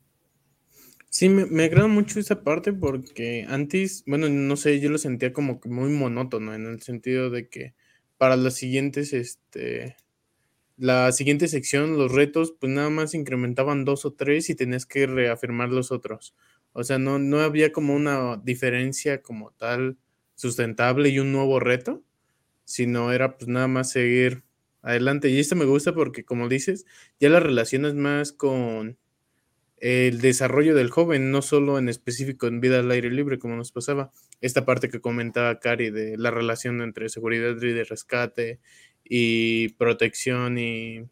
Sí, 1.16 1.28
me, 1.28 1.46
me, 1.46 1.62
agrada 1.64 1.86
mucho 1.86 2.18
esa 2.18 2.42
parte 2.42 2.72
porque 2.72 3.46
antes, 3.48 4.02
bueno, 4.04 4.28
no 4.28 4.56
sé, 4.56 4.80
yo 4.80 4.90
lo 4.90 4.98
sentía 4.98 5.32
como 5.32 5.60
que 5.60 5.68
muy 5.68 5.88
monótono 5.90 6.52
en 6.54 6.66
el 6.66 6.82
sentido 6.82 7.30
de 7.30 7.48
que 7.48 7.72
para 8.18 8.36
las 8.36 8.54
siguientes, 8.54 9.12
este, 9.12 9.96
la 10.76 11.12
siguiente 11.12 11.48
sección, 11.48 11.98
los 11.98 12.12
retos, 12.12 12.54
pues 12.60 12.72
nada 12.72 12.90
más 12.90 13.14
incrementaban 13.14 13.84
dos 13.84 14.04
o 14.06 14.14
tres 14.14 14.50
y 14.50 14.56
tenías 14.56 14.86
que 14.86 15.06
reafirmar 15.06 15.70
los 15.70 15.92
otros. 15.92 16.34
O 16.72 16.84
sea, 16.84 16.98
no, 16.98 17.20
no 17.20 17.40
había 17.40 17.72
como 17.72 17.94
una 17.94 18.36
diferencia 18.38 19.22
como 19.22 19.52
tal 19.52 19.98
sustentable 20.34 21.10
y 21.10 21.20
un 21.20 21.32
nuevo 21.32 21.60
reto, 21.60 22.02
sino 22.64 23.12
era 23.12 23.36
pues 23.38 23.48
nada 23.48 23.68
más 23.68 23.90
seguir 23.92 24.44
adelante. 24.82 25.30
Y 25.30 25.38
esto 25.40 25.56
me 25.56 25.64
gusta 25.66 25.94
porque, 25.94 26.24
como 26.24 26.48
dices, 26.48 26.86
ya 27.20 27.28
la 27.30 27.40
relación 27.40 27.84
es 27.86 27.94
más 27.94 28.32
con 28.32 28.98
el 29.84 30.22
desarrollo 30.22 30.74
del 30.74 30.88
joven, 30.88 31.30
no 31.30 31.42
solo 31.42 31.78
en 31.78 31.90
específico 31.90 32.46
en 32.46 32.58
vida 32.58 32.78
al 32.78 32.90
aire 32.90 33.10
libre, 33.10 33.38
como 33.38 33.54
nos 33.54 33.70
pasaba. 33.70 34.10
Esta 34.40 34.64
parte 34.64 34.88
que 34.88 35.02
comentaba 35.02 35.60
Cari 35.60 35.90
de 35.90 36.16
la 36.16 36.30
relación 36.30 36.80
entre 36.80 37.10
seguridad 37.10 37.54
y 37.60 37.72
de 37.74 37.84
rescate 37.84 38.60
y 39.04 39.68
protección 39.74 40.56
y, 40.56 41.04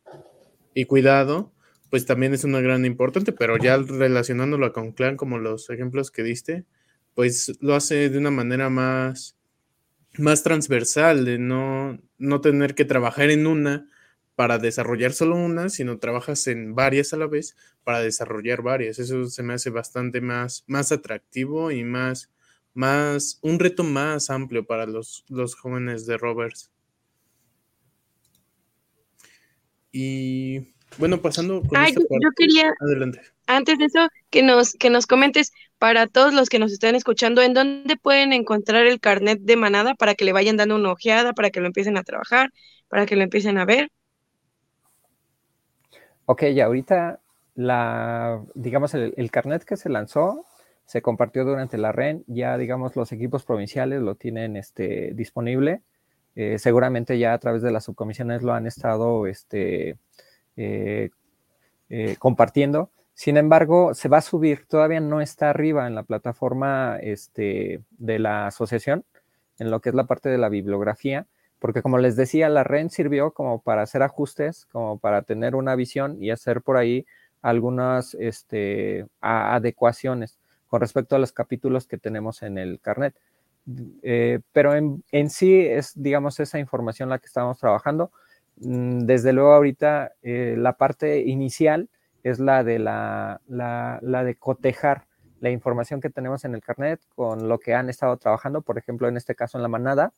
y 0.73 0.87
cuidado, 0.87 1.53
pues 1.91 2.07
también 2.07 2.33
es 2.33 2.45
una 2.45 2.63
gran 2.63 2.87
importante, 2.87 3.33
pero 3.35 3.59
ya 3.59 3.77
relacionándolo 3.77 4.73
con 4.73 4.93
Clan, 4.93 5.19
como 5.19 5.37
los 5.37 5.69
ejemplos 5.69 6.11
que 6.11 6.23
diste, 6.23 6.65
pues 7.13 7.53
lo 7.61 7.75
hace 7.75 8.09
de 8.09 8.17
una 8.17 8.31
manera 8.31 8.71
más, 8.71 9.37
más 10.17 10.43
transversal, 10.43 11.27
de 11.27 11.39
no, 11.39 12.01
no 12.17 12.41
tener 12.41 12.75
que 12.75 12.87
trabajar 12.87 13.29
en 13.29 13.47
una 13.47 13.91
para 14.35 14.59
desarrollar 14.59 15.13
solo 15.13 15.37
una, 15.37 15.69
sino 15.69 15.99
trabajas 15.99 16.47
en 16.47 16.75
varias 16.75 17.13
a 17.13 17.17
la 17.17 17.27
vez 17.27 17.57
para 17.85 18.01
desarrollar 18.01 18.63
varias. 18.63 18.99
Eso 18.99 19.27
se 19.27 19.43
me 19.43 19.55
hace 19.55 19.71
bastante 19.71 20.21
más, 20.21 20.65
más 20.67 20.93
atractivo 20.93 21.71
y 21.71 21.85
más, 21.85 22.31
más, 22.75 23.39
un 23.43 23.59
reto 23.59 23.85
más 23.85 24.31
amplio 24.31 24.65
para 24.65 24.87
los, 24.87 25.25
los 25.29 25.55
jóvenes 25.55 26.07
de 26.07 26.17
Rovers. 26.17 26.71
Y 29.91 30.73
bueno, 30.97 31.21
pasando 31.21 31.63
con 31.63 31.83
esta 31.85 32.01
yo 32.01 32.31
quería, 32.37 32.73
adelante. 32.81 33.21
Antes 33.47 33.79
de 33.79 33.87
eso, 33.87 34.09
que 34.31 34.43
nos, 34.43 34.73
que 34.73 34.89
nos 34.89 35.07
comentes 35.07 35.53
para 35.79 36.07
todos 36.07 36.33
los 36.33 36.49
que 36.49 36.59
nos 36.59 36.73
están 36.73 36.95
escuchando, 36.95 37.43
¿en 37.43 37.55
dónde 37.55 37.97
pueden 37.97 38.33
encontrar 38.33 38.87
el 38.87 39.01
carnet 39.01 39.41
de 39.41 39.57
manada 39.57 39.95
para 39.95 40.15
que 40.15 40.25
le 40.25 40.33
vayan 40.33 40.57
dando 40.57 40.77
una 40.77 40.93
ojeada, 40.93 41.35
para 41.35 41.51
que 41.51 41.61
lo 41.61 41.67
empiecen 41.67 41.99
a 41.99 42.03
trabajar, 42.03 42.51
para 42.89 43.05
que 43.05 43.17
lo 43.17 43.23
empiecen 43.23 43.59
a 43.59 43.67
ver? 43.67 43.91
Ok, 46.27 46.45
y 46.45 46.61
ahorita 46.61 47.21
la, 47.55 48.43
digamos, 48.55 48.95
el, 48.95 49.31
carnet 49.31 49.65
que 49.65 49.77
se 49.77 49.89
lanzó 49.89 50.47
se 50.85 51.03
compartió 51.03 51.45
durante 51.45 51.79
la 51.79 51.93
REN, 51.93 52.25
ya 52.27 52.57
digamos 52.59 52.97
los 52.97 53.13
equipos 53.13 53.45
provinciales 53.45 54.03
lo 54.03 54.15
tienen 54.15 54.57
este, 54.57 55.13
disponible, 55.15 55.83
eh, 56.35 56.59
seguramente 56.59 57.19
ya 57.19 57.35
a 57.35 57.39
través 57.39 57.63
de 57.63 57.71
las 57.71 57.85
subcomisiones 57.85 58.43
lo 58.43 58.53
han 58.53 58.67
estado 58.67 59.27
este, 59.27 59.99
eh, 60.57 61.11
eh, 61.89 62.17
compartiendo, 62.19 62.91
sin 63.15 63.37
embargo, 63.37 63.95
se 63.95 64.09
va 64.09 64.19
a 64.19 64.23
subir, 64.23 64.67
todavía 64.67 65.01
no 65.01 65.21
está 65.21 65.51
arriba 65.51 65.87
en 65.87 65.95
la 65.95 66.03
plataforma 66.03 66.99
este, 67.01 67.83
de 67.91 68.19
la 68.19 68.47
asociación, 68.47 69.05
en 69.59 69.71
lo 69.71 69.81
que 69.81 69.91
es 69.91 69.95
la 69.95 70.07
parte 70.07 70.29
de 70.29 70.39
la 70.39 70.49
bibliografía, 70.49 71.27
porque 71.63 71.81
como 71.81 71.99
les 71.99 72.17
decía, 72.17 72.49
la 72.49 72.65
REN 72.65 72.91
sirvió 72.91 73.31
como 73.31 73.63
para 73.63 73.83
hacer 73.83 74.03
ajustes, 74.03 74.67
como 74.73 74.99
para 74.99 75.23
tener 75.23 75.55
una 75.55 75.77
visión 75.77 76.21
y 76.21 76.31
hacer 76.33 76.61
por 76.61 76.77
ahí 76.77 77.07
algunas 77.41 78.15
este, 78.15 79.07
adecuaciones 79.21 80.41
con 80.67 80.81
respecto 80.81 81.15
a 81.15 81.21
los 81.21 81.31
capítulos 81.31 81.87
que 81.87 81.99
tenemos 81.99 82.43
en 82.43 82.59
el 82.59 82.81
carnet. 82.81 83.15
Eh, 84.03 84.41
pero 84.53 84.75
en, 84.75 85.31
sí 85.31 85.61
es, 85.61 85.93
digamos, 85.95 86.41
esa 86.41 86.59
información 86.59 87.09
la 87.09 87.21
que 87.21 87.27
estamos 87.27 87.61
trabajando. 87.61 88.11
Mm, 88.57 89.07
desde 89.07 89.33
luego 89.33 89.53
ahorita 89.53 90.15
eh, 90.25 90.57
la 90.59 90.73
parte 90.73 91.21
inicial 91.21 91.89
es 92.25 92.41
la 92.41 92.65
de, 92.65 92.81
la, 92.81 93.41
la, 93.47 94.01
la 94.03 94.25
de 94.25 94.35
cotejar 94.35 95.07
la 95.39 95.51
información 95.51 96.01
que 96.01 96.11
tenemos 96.11 96.45
en 96.45 96.57
el 96.57 96.61
carnet 96.61 97.01
con 97.15 97.49
lo 97.49 97.61
que 97.61 97.73
han 97.73 97.89
estado 97.89 98.17
trabajando, 98.17 98.63
por 98.63 98.79
ejemplo, 98.79 99.07
en 99.07 99.17
este 99.17 99.37
caso 99.37 99.59
en 99.59 99.63
la 99.63 99.69
manada, 99.69 100.13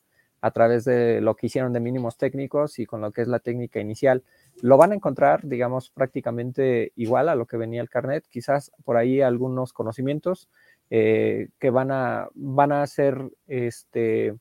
a 0.45 0.51
través 0.51 0.85
de 0.85 1.23
lo 1.23 1.37
que 1.37 1.47
hicieron 1.47 1.73
de 1.73 1.81
mínimos 1.81 2.19
técnicos 2.19 2.79
y 2.79 2.85
con 2.85 3.01
lo 3.01 3.13
que 3.13 3.23
es 3.23 3.29
la 3.29 3.39
técnica 3.39 3.81
inicial. 3.81 4.23
Lo 4.61 4.77
van 4.77 4.93
a 4.93 4.95
encontrar, 4.95 5.41
digamos, 5.43 5.89
prácticamente 5.89 6.93
igual 6.97 7.31
a 7.31 7.35
lo 7.35 7.47
que 7.47 7.57
venía 7.57 7.81
el 7.81 7.89
carnet, 7.89 8.27
quizás 8.29 8.71
por 8.85 8.99
ahí 8.99 9.23
algunos 9.23 9.73
conocimientos 9.73 10.51
eh, 10.91 11.49
que 11.59 11.71
van 11.71 11.91
a, 11.91 12.29
van 12.35 12.73
a 12.73 12.87
ser, 12.87 13.31
este, 13.47 14.37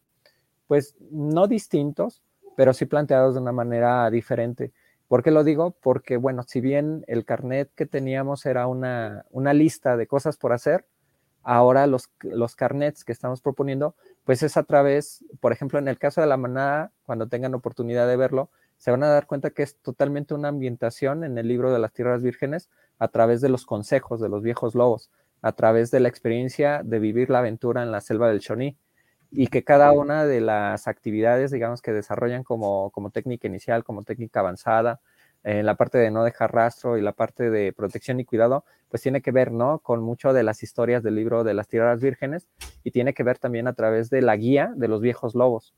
pues, 0.67 0.97
no 1.09 1.47
distintos, 1.47 2.21
pero 2.57 2.73
sí 2.73 2.85
planteados 2.85 3.35
de 3.35 3.39
una 3.39 3.53
manera 3.53 4.09
diferente. 4.09 4.73
¿Por 5.07 5.23
qué 5.23 5.31
lo 5.31 5.45
digo? 5.45 5.77
Porque, 5.81 6.17
bueno, 6.17 6.43
si 6.43 6.59
bien 6.59 7.05
el 7.07 7.23
carnet 7.23 7.71
que 7.75 7.85
teníamos 7.85 8.45
era 8.45 8.67
una, 8.67 9.23
una 9.29 9.53
lista 9.53 9.95
de 9.95 10.05
cosas 10.05 10.35
por 10.35 10.51
hacer, 10.51 10.85
ahora 11.43 11.88
los, 11.88 12.10
los 12.21 12.56
carnets 12.56 13.03
que 13.03 13.12
estamos 13.12 13.41
proponiendo 13.41 13.95
pues 14.23 14.43
es 14.43 14.58
a 14.58 14.63
través, 14.63 15.23
por 15.39 15.51
ejemplo, 15.51 15.79
en 15.79 15.88
el 15.88 15.97
caso 15.97 16.21
de 16.21 16.27
la 16.27 16.38
manada, 16.38 16.91
cuando 17.06 17.27
tengan 17.27 17.53
oportunidad 17.53 18.08
de 18.08 18.15
verlo, 18.15 18.49
se 18.77 18.91
van 18.91 19.03
a 19.03 19.08
dar 19.08 19.27
cuenta 19.27 19.51
que 19.51 19.63
es 19.63 19.77
totalmente 19.77 20.34
una 20.34 20.49
ambientación 20.49 21.23
en 21.23 21.38
el 21.38 21.47
libro 21.47 21.71
de 21.71 21.79
las 21.79 21.93
tierras 21.93 22.21
vírgenes 22.21 22.69
a 22.99 23.08
través 23.08 23.41
de 23.41 23.49
los 23.49 23.65
consejos 23.65 24.19
de 24.19 24.29
los 24.29 24.41
viejos 24.41 24.75
lobos, 24.75 25.10
a 25.41 25.51
través 25.51 25.91
de 25.91 25.99
la 25.99 26.10
experiencia 26.10 26.82
de 26.84 26.99
vivir 26.99 27.29
la 27.29 27.39
aventura 27.39 27.84
en 27.84 27.91
la 27.91 28.01
selva 28.01 28.29
del 28.29 28.39
Choní 28.39 28.77
y 29.32 29.47
que 29.47 29.63
cada 29.63 29.91
una 29.91 30.25
de 30.25 30.41
las 30.41 30.88
actividades, 30.88 31.51
digamos, 31.51 31.82
que 31.82 31.91
desarrollan 31.91 32.43
como, 32.43 32.91
como 32.91 33.10
técnica 33.10 33.47
inicial, 33.47 33.84
como 33.84 34.03
técnica 34.03 34.41
avanzada, 34.41 35.01
en 35.43 35.65
la 35.65 35.75
parte 35.75 35.97
de 35.97 36.11
no 36.11 36.23
dejar 36.23 36.53
rastro 36.53 36.97
y 36.97 37.01
la 37.01 37.11
parte 37.11 37.49
de 37.49 37.73
protección 37.73 38.19
y 38.19 38.25
cuidado, 38.25 38.63
pues 38.89 39.01
tiene 39.01 39.21
que 39.21 39.31
ver, 39.31 39.51
¿no? 39.51 39.79
Con 39.79 40.01
mucho 40.01 40.33
de 40.33 40.43
las 40.43 40.63
historias 40.63 41.03
del 41.03 41.15
libro 41.15 41.43
de 41.43 41.53
las 41.53 41.67
tierras 41.67 42.01
vírgenes 42.01 42.47
y 42.83 42.91
tiene 42.91 43.13
que 43.13 43.23
ver 43.23 43.39
también 43.39 43.67
a 43.67 43.73
través 43.73 44.09
de 44.09 44.21
la 44.21 44.35
guía 44.35 44.71
de 44.75 44.87
los 44.87 45.01
viejos 45.01 45.35
lobos, 45.35 45.73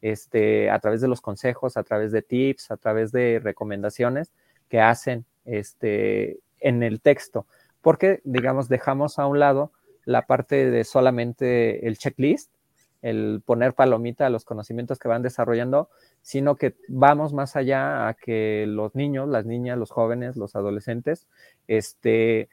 este, 0.00 0.70
a 0.70 0.78
través 0.78 1.00
de 1.00 1.08
los 1.08 1.20
consejos, 1.20 1.76
a 1.76 1.82
través 1.82 2.12
de 2.12 2.22
tips, 2.22 2.70
a 2.70 2.76
través 2.76 3.12
de 3.12 3.40
recomendaciones 3.42 4.32
que 4.68 4.80
hacen 4.80 5.26
este, 5.44 6.38
en 6.60 6.82
el 6.82 7.00
texto, 7.00 7.46
porque, 7.82 8.20
digamos, 8.24 8.68
dejamos 8.68 9.18
a 9.18 9.26
un 9.26 9.38
lado 9.38 9.72
la 10.04 10.26
parte 10.26 10.70
de 10.70 10.84
solamente 10.84 11.86
el 11.86 11.98
checklist, 11.98 12.52
el 13.02 13.42
poner 13.44 13.74
palomita 13.74 14.26
a 14.26 14.30
los 14.30 14.44
conocimientos 14.44 14.98
que 14.98 15.08
van 15.08 15.22
desarrollando, 15.22 15.88
sino 16.22 16.56
que 16.56 16.74
vamos 16.88 17.32
más 17.32 17.56
allá 17.56 18.08
a 18.08 18.14
que 18.14 18.66
los 18.68 18.94
niños, 18.94 19.28
las 19.28 19.46
niñas, 19.46 19.78
los 19.78 19.90
jóvenes, 19.90 20.36
los 20.36 20.54
adolescentes, 20.56 21.26
este, 21.66 22.48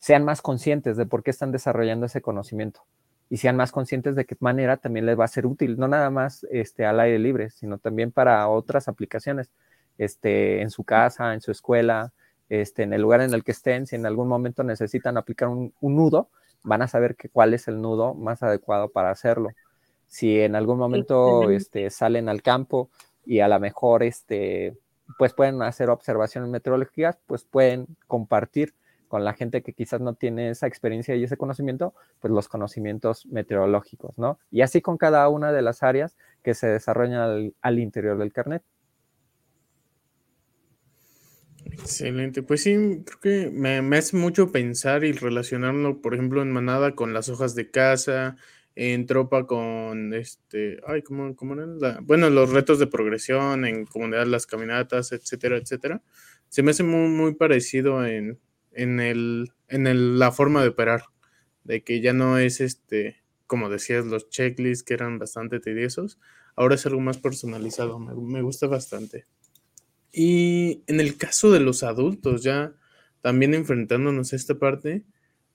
sean 0.00 0.24
más 0.24 0.42
conscientes 0.42 0.96
de 0.96 1.06
por 1.06 1.22
qué 1.22 1.30
están 1.30 1.52
desarrollando 1.52 2.06
ese 2.06 2.20
conocimiento 2.20 2.82
y 3.28 3.38
sean 3.38 3.56
más 3.56 3.72
conscientes 3.72 4.14
de 4.14 4.24
qué 4.24 4.36
manera 4.40 4.76
también 4.76 5.06
les 5.06 5.18
va 5.18 5.24
a 5.24 5.28
ser 5.28 5.46
útil, 5.46 5.76
no 5.78 5.88
nada 5.88 6.10
más 6.10 6.46
este, 6.50 6.86
al 6.86 7.00
aire 7.00 7.18
libre, 7.18 7.50
sino 7.50 7.78
también 7.78 8.12
para 8.12 8.48
otras 8.48 8.88
aplicaciones, 8.88 9.50
este, 9.98 10.62
en 10.62 10.70
su 10.70 10.84
casa, 10.84 11.34
en 11.34 11.40
su 11.40 11.50
escuela, 11.50 12.12
este, 12.48 12.82
en 12.84 12.92
el 12.92 13.02
lugar 13.02 13.22
en 13.22 13.34
el 13.34 13.42
que 13.42 13.52
estén, 13.52 13.86
si 13.86 13.96
en 13.96 14.06
algún 14.06 14.28
momento 14.28 14.62
necesitan 14.62 15.16
aplicar 15.16 15.48
un, 15.48 15.72
nudo, 15.80 16.30
van 16.62 16.82
a 16.82 16.88
saber 16.88 17.16
que, 17.16 17.28
cuál 17.28 17.54
es 17.54 17.66
el 17.68 17.80
nudo 17.80 18.14
más 18.14 18.42
adecuado 18.42 18.90
para 18.90 19.10
hacerlo. 19.10 19.50
Si 20.06 20.40
en 20.40 20.54
algún 20.54 20.78
momento 20.78 21.50
este, 21.50 21.90
salen 21.90 22.28
al 22.28 22.42
campo 22.42 22.90
y 23.24 23.40
a 23.40 23.48
lo 23.48 23.58
mejor 23.58 24.02
este, 24.02 24.76
pues 25.18 25.32
pueden 25.34 25.62
hacer 25.62 25.90
observaciones 25.90 26.50
meteorológicas, 26.50 27.18
pues 27.26 27.44
pueden 27.44 27.86
compartir 28.06 28.74
con 29.08 29.24
la 29.24 29.34
gente 29.34 29.62
que 29.62 29.72
quizás 29.72 30.00
no 30.00 30.14
tiene 30.14 30.50
esa 30.50 30.66
experiencia 30.66 31.14
y 31.14 31.24
ese 31.24 31.36
conocimiento, 31.36 31.94
pues 32.20 32.32
los 32.32 32.48
conocimientos 32.48 33.26
meteorológicos, 33.26 34.18
¿no? 34.18 34.38
Y 34.50 34.62
así 34.62 34.80
con 34.80 34.96
cada 34.96 35.28
una 35.28 35.52
de 35.52 35.62
las 35.62 35.82
áreas 35.82 36.16
que 36.42 36.54
se 36.54 36.66
desarrollan 36.66 37.52
al, 37.60 37.78
interior 37.78 38.18
del 38.18 38.32
carnet. 38.32 38.62
Excelente, 41.64 42.42
pues 42.42 42.62
sí, 42.62 43.02
creo 43.04 43.20
que 43.20 43.50
me, 43.50 43.96
hace 43.96 44.16
mucho 44.16 44.52
pensar 44.52 45.04
y 45.04 45.12
relacionarlo, 45.12 46.00
por 46.00 46.14
ejemplo, 46.14 46.42
en 46.42 46.52
manada 46.52 46.94
con 46.94 47.12
las 47.12 47.28
hojas 47.28 47.54
de 47.54 47.70
casa, 47.70 48.36
en 48.76 49.06
tropa 49.06 49.46
con 49.46 50.12
este, 50.12 50.80
ay, 50.86 51.02
¿cómo, 51.02 51.34
cómo 51.34 51.54
eran? 51.54 51.78
bueno, 52.02 52.28
los 52.30 52.50
retos 52.50 52.78
de 52.78 52.86
progresión, 52.86 53.64
en 53.64 53.86
comunidad 53.86 54.26
las 54.26 54.46
caminatas, 54.46 55.12
etcétera, 55.12 55.56
etcétera. 55.56 56.02
Se 56.48 56.62
me 56.62 56.70
hace 56.70 56.82
muy, 56.84 57.34
parecido 57.34 58.06
en, 58.06 58.38
en, 58.72 59.00
el, 59.00 59.52
en 59.68 60.18
la 60.18 60.30
forma 60.30 60.62
de 60.62 60.68
operar, 60.68 61.04
de 61.64 61.82
que 61.82 62.00
ya 62.00 62.12
no 62.12 62.38
es 62.38 62.60
este, 62.60 63.16
como 63.46 63.70
decías, 63.70 64.04
los 64.04 64.28
checklists 64.28 64.84
que 64.84 64.94
eran 64.94 65.18
bastante 65.18 65.58
tediosos, 65.58 66.18
ahora 66.54 66.74
es 66.74 66.84
algo 66.86 67.00
más 67.00 67.18
personalizado, 67.18 67.98
me, 67.98 68.42
gusta 68.42 68.66
bastante. 68.66 69.24
Y 70.12 70.82
en 70.86 71.00
el 71.00 71.16
caso 71.16 71.50
de 71.50 71.60
los 71.60 71.82
adultos, 71.82 72.42
ya 72.42 72.74
también 73.22 73.54
enfrentándonos 73.54 74.32
a 74.32 74.36
esta 74.36 74.58
parte, 74.58 75.04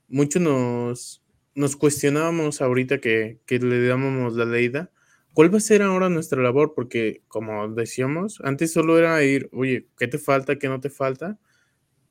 mucho 0.07 0.39
nos, 0.39 1.20
nos 1.55 1.75
cuestionábamos 1.75 2.61
ahorita 2.61 2.99
que, 2.99 3.39
que 3.45 3.59
le 3.59 3.85
dábamos 3.85 4.35
la 4.35 4.45
leída, 4.45 4.91
¿cuál 5.33 5.53
va 5.53 5.57
a 5.57 5.61
ser 5.61 5.81
ahora 5.81 6.09
nuestra 6.09 6.41
labor? 6.41 6.73
Porque 6.75 7.21
como 7.27 7.67
decíamos, 7.69 8.39
antes 8.43 8.73
solo 8.73 8.97
era 8.97 9.23
ir, 9.23 9.49
oye, 9.53 9.87
¿qué 9.97 10.07
te 10.07 10.17
falta? 10.17 10.57
¿Qué 10.57 10.67
no 10.67 10.79
te 10.79 10.89
falta? 10.89 11.39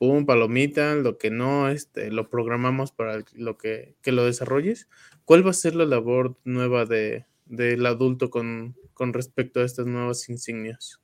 pum, 0.01 0.25
palomita, 0.25 0.95
lo 0.95 1.19
que 1.19 1.31
no, 1.31 1.69
este, 1.69 2.11
lo 2.11 2.31
programamos 2.31 2.91
para 2.91 3.23
lo 3.35 3.59
que, 3.59 3.97
lo 4.07 4.25
desarrolles. 4.25 4.89
¿Cuál 5.27 5.47
va 5.47 5.51
a 5.51 5.53
ser 5.53 5.77
la 5.77 5.85
labor 5.85 6.39
nueva 6.43 6.87
de, 6.87 7.27
del 7.45 7.85
adulto 7.85 8.31
con, 8.31 8.75
con 8.95 9.13
respecto 9.13 9.61
a 9.61 9.65
estas 9.65 9.85
nuevas 9.85 10.27
insignias? 10.31 11.03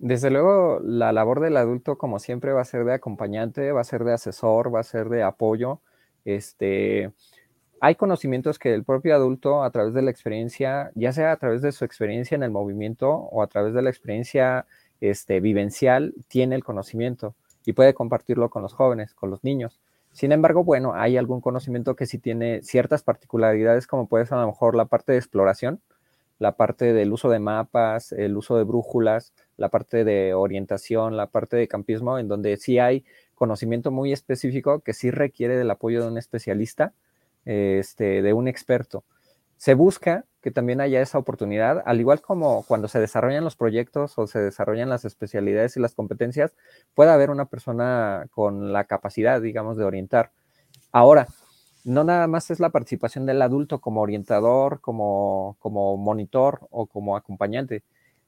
Desde 0.00 0.30
luego, 0.30 0.80
la 0.82 1.12
labor 1.12 1.38
del 1.38 1.56
adulto, 1.56 1.96
como 1.96 2.18
siempre, 2.18 2.52
va 2.52 2.62
a 2.62 2.64
ser 2.64 2.84
de 2.84 2.94
acompañante, 2.94 3.70
va 3.70 3.82
a 3.82 3.84
ser 3.84 4.02
de 4.02 4.14
asesor, 4.14 4.74
va 4.74 4.80
a 4.80 4.82
ser 4.82 5.08
de 5.08 5.22
apoyo. 5.22 5.80
Este, 6.26 7.12
hay 7.80 7.94
conocimientos 7.94 8.58
que 8.58 8.74
el 8.74 8.84
propio 8.84 9.14
adulto, 9.14 9.62
a 9.62 9.70
través 9.70 9.94
de 9.94 10.02
la 10.02 10.10
experiencia, 10.10 10.90
ya 10.94 11.12
sea 11.12 11.32
a 11.32 11.36
través 11.36 11.62
de 11.62 11.72
su 11.72 11.84
experiencia 11.84 12.34
en 12.34 12.42
el 12.42 12.50
movimiento 12.50 13.10
o 13.10 13.42
a 13.42 13.46
través 13.46 13.72
de 13.74 13.80
la 13.80 13.90
experiencia 13.90 14.66
este, 15.00 15.40
vivencial, 15.40 16.12
tiene 16.28 16.56
el 16.56 16.64
conocimiento 16.64 17.34
y 17.64 17.74
puede 17.74 17.94
compartirlo 17.94 18.50
con 18.50 18.62
los 18.62 18.74
jóvenes, 18.74 19.14
con 19.14 19.30
los 19.30 19.44
niños. 19.44 19.78
Sin 20.10 20.32
embargo, 20.32 20.64
bueno, 20.64 20.94
hay 20.94 21.16
algún 21.16 21.40
conocimiento 21.40 21.94
que 21.94 22.06
sí 22.06 22.18
tiene 22.18 22.62
ciertas 22.62 23.02
particularidades, 23.02 23.86
como 23.86 24.08
puede 24.08 24.26
ser 24.26 24.38
a 24.38 24.40
lo 24.40 24.48
mejor 24.48 24.74
la 24.74 24.86
parte 24.86 25.12
de 25.12 25.18
exploración, 25.18 25.80
la 26.38 26.56
parte 26.56 26.92
del 26.92 27.12
uso 27.12 27.28
de 27.28 27.38
mapas, 27.38 28.12
el 28.12 28.36
uso 28.36 28.56
de 28.56 28.64
brújulas, 28.64 29.32
la 29.56 29.68
parte 29.68 30.04
de 30.04 30.34
orientación, 30.34 31.16
la 31.16 31.26
parte 31.26 31.56
de 31.56 31.68
campismo, 31.68 32.18
en 32.18 32.28
donde 32.28 32.56
sí 32.56 32.78
hay 32.78 33.04
conocimiento 33.36 33.92
muy 33.92 34.12
específico 34.12 34.80
que 34.80 34.94
sí 34.94 35.12
requiere 35.12 35.56
del 35.56 35.70
apoyo 35.70 36.02
de 36.02 36.08
un 36.08 36.18
especialista, 36.18 36.92
este, 37.44 38.22
de 38.22 38.32
un 38.32 38.48
experto. 38.48 39.04
Se 39.56 39.74
busca 39.74 40.24
que 40.42 40.50
también 40.50 40.80
haya 40.80 41.00
esa 41.00 41.18
oportunidad, 41.18 41.82
al 41.86 42.00
igual 42.00 42.20
como 42.20 42.64
cuando 42.64 42.88
se 42.88 43.00
desarrollan 43.00 43.44
los 43.44 43.56
proyectos 43.56 44.18
o 44.18 44.26
se 44.26 44.38
desarrollan 44.40 44.88
las 44.88 45.04
especialidades 45.04 45.76
y 45.76 45.80
las 45.80 45.94
competencias, 45.94 46.54
puede 46.94 47.10
haber 47.10 47.30
una 47.30 47.46
persona 47.46 48.26
con 48.30 48.72
la 48.72 48.84
capacidad, 48.84 49.40
digamos, 49.40 49.76
de 49.76 49.84
orientar. 49.84 50.32
Ahora, 50.92 51.28
no 51.84 52.04
nada 52.04 52.26
más 52.26 52.50
es 52.50 52.58
la 52.58 52.70
participación 52.70 53.26
del 53.26 53.40
adulto 53.42 53.80
como 53.80 54.00
orientador, 54.02 54.80
como, 54.80 55.56
como 55.60 55.96
monitor 55.96 56.66
o 56.70 56.86
como 56.86 57.16
acompañante, 57.16 57.82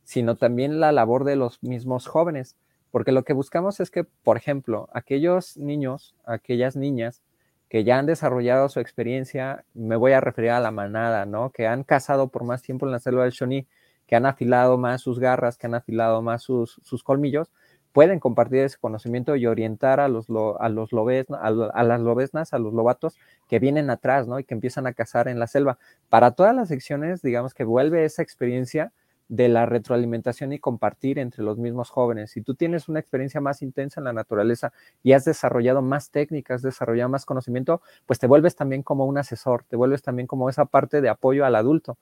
sino 0.05 0.37
también 0.37 0.81
la 0.81 0.93
labor 0.93 1.25
de 1.25 1.37
los 1.37 1.63
mismos 1.63 2.07
jóvenes, 2.07 2.57
porque 2.91 3.13
lo 3.13 3.25
que 3.25 3.33
buscamos 3.33 3.81
es 3.81 3.91
que, 3.91 4.05
por 4.05 4.37
ejemplo, 4.37 4.89
aquellos 4.93 5.57
niños, 5.57 6.15
aquellas 6.25 6.77
niñas 6.77 7.23
que 7.69 7.85
ya 7.85 7.99
han 7.99 8.07
desarrollado 8.07 8.69
su 8.69 8.81
experiencia, 8.81 9.65
me 9.75 9.97
voy 9.97 10.13
a 10.13 10.21
referir 10.21 10.51
a 10.51 10.61
la 10.61 10.71
manada, 10.71 11.27
¿no? 11.27 11.51
Que 11.51 11.67
han 11.67 11.85
cazado 11.85 12.29
por 12.29 12.45
más 12.45 12.63
tiempo 12.63 12.87
en 12.87 12.93
la 12.93 12.99
selva 12.99 13.25
del 13.25 13.33
Shawnee, 13.33 13.67
que 14.07 14.17
han 14.17 14.25
afilado 14.25 14.79
más 14.79 15.03
sus 15.03 15.19
garras, 15.19 15.59
que 15.59 15.67
han 15.67 15.75
afilado 15.75 16.23
más 16.23 16.43
sus, 16.43 16.81
colmillos, 17.05 17.51
pueden 17.93 18.21
compartir 18.21 18.61
ese 18.61 18.79
conocimiento 18.79 19.37
y 19.37 19.47
orientar 19.47 20.01
a 20.01 20.09
los, 20.09 20.29
a 20.31 20.69
los 20.71 20.91
a, 20.93 21.85
las 21.85 22.01
lobesnas, 22.01 22.55
a 22.55 22.59
los 22.59 22.73
lobatos 22.73 23.17
que 23.49 23.59
vienen 23.59 23.91
atrás, 23.91 24.27
¿no? 24.27 24.39
Y 24.39 24.45
que 24.45 24.55
empiezan 24.55 24.87
a 24.87 24.95
cazar 24.95 25.29
en 25.29 25.39
la 25.39 25.47
selva. 25.47 25.79
Para 26.09 26.31
todas 26.31 26.55
las 26.55 26.69
secciones, 26.69 27.21
digamos 27.21 27.53
que 27.53 27.65
vuelve 27.65 28.05
esa 28.07 28.23
experiencia 28.23 28.93
de 29.29 29.49
la 29.49 29.67
retroalimentación 29.67 30.53
y 30.53 30.59
compartir 30.59 31.19
entre 31.19 31.45
los 31.45 31.59
mismos 31.59 31.91
jóvenes. 31.91 32.31
Si 32.31 32.41
tú 32.41 32.55
tienes 32.55 32.89
una 32.89 32.99
experiencia 32.99 33.41
más 33.41 33.63
intensa 33.63 34.01
en 34.01 34.05
la 34.05 34.13
naturaleza 34.13 34.73
y 35.03 35.13
has 35.13 35.25
desarrollado 35.25 35.83
más 35.83 36.11
técnicas, 36.11 36.57
has 36.57 36.63
desarrollado 36.63 37.11
más 37.11 37.27
conocimiento, 37.27 37.83
pues 38.07 38.19
te 38.19 38.27
vuelves 38.27 38.57
también 38.57 38.83
como 38.83 39.05
un 39.07 39.19
asesor, 39.19 39.65
te 39.65 39.77
vuelves 39.77 40.03
también 40.03 40.27
como 40.27 40.49
esa 40.49 40.65
parte 40.65 41.01
de 41.01 41.11
apoyo 41.11 41.45
al 41.45 41.57
adulto. 41.57 41.99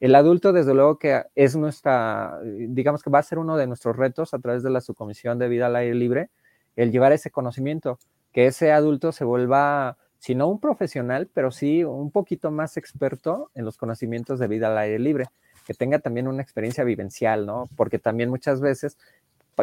El 0.00 0.14
adulto, 0.14 0.52
desde 0.52 0.74
luego 0.74 0.98
que 0.98 1.24
es 1.34 1.54
nuestra, 1.56 2.40
digamos 2.42 3.02
que 3.02 3.10
va 3.10 3.20
a 3.20 3.22
ser 3.22 3.38
uno 3.38 3.56
de 3.56 3.66
nuestros 3.66 3.96
retos 3.96 4.34
a 4.34 4.38
través 4.38 4.62
de 4.62 4.70
la 4.70 4.80
subcomisión 4.80 5.38
de 5.38 5.48
vida 5.48 5.66
al 5.66 5.76
aire 5.76 5.94
libre, 5.94 6.30
el 6.74 6.90
llevar 6.90 7.12
ese 7.12 7.30
conocimiento, 7.30 7.98
que 8.32 8.46
ese 8.46 8.72
adulto 8.72 9.12
se 9.12 9.24
vuelva, 9.24 9.98
si 10.18 10.34
no 10.34 10.48
un 10.48 10.58
profesional, 10.58 11.28
pero 11.32 11.50
sí 11.50 11.84
un 11.84 12.10
poquito 12.10 12.50
más 12.50 12.76
experto 12.78 13.50
en 13.54 13.64
los 13.66 13.76
conocimientos 13.76 14.38
de 14.38 14.48
vida 14.48 14.68
al 14.68 14.78
aire 14.78 14.98
libre 14.98 15.26
que 15.64 15.74
tenga 15.74 15.98
también 15.98 16.28
una 16.28 16.42
experiencia 16.42 16.84
vivencial, 16.84 17.46
¿no? 17.46 17.68
Porque 17.76 17.98
también 17.98 18.30
muchas 18.30 18.60
veces, 18.60 18.96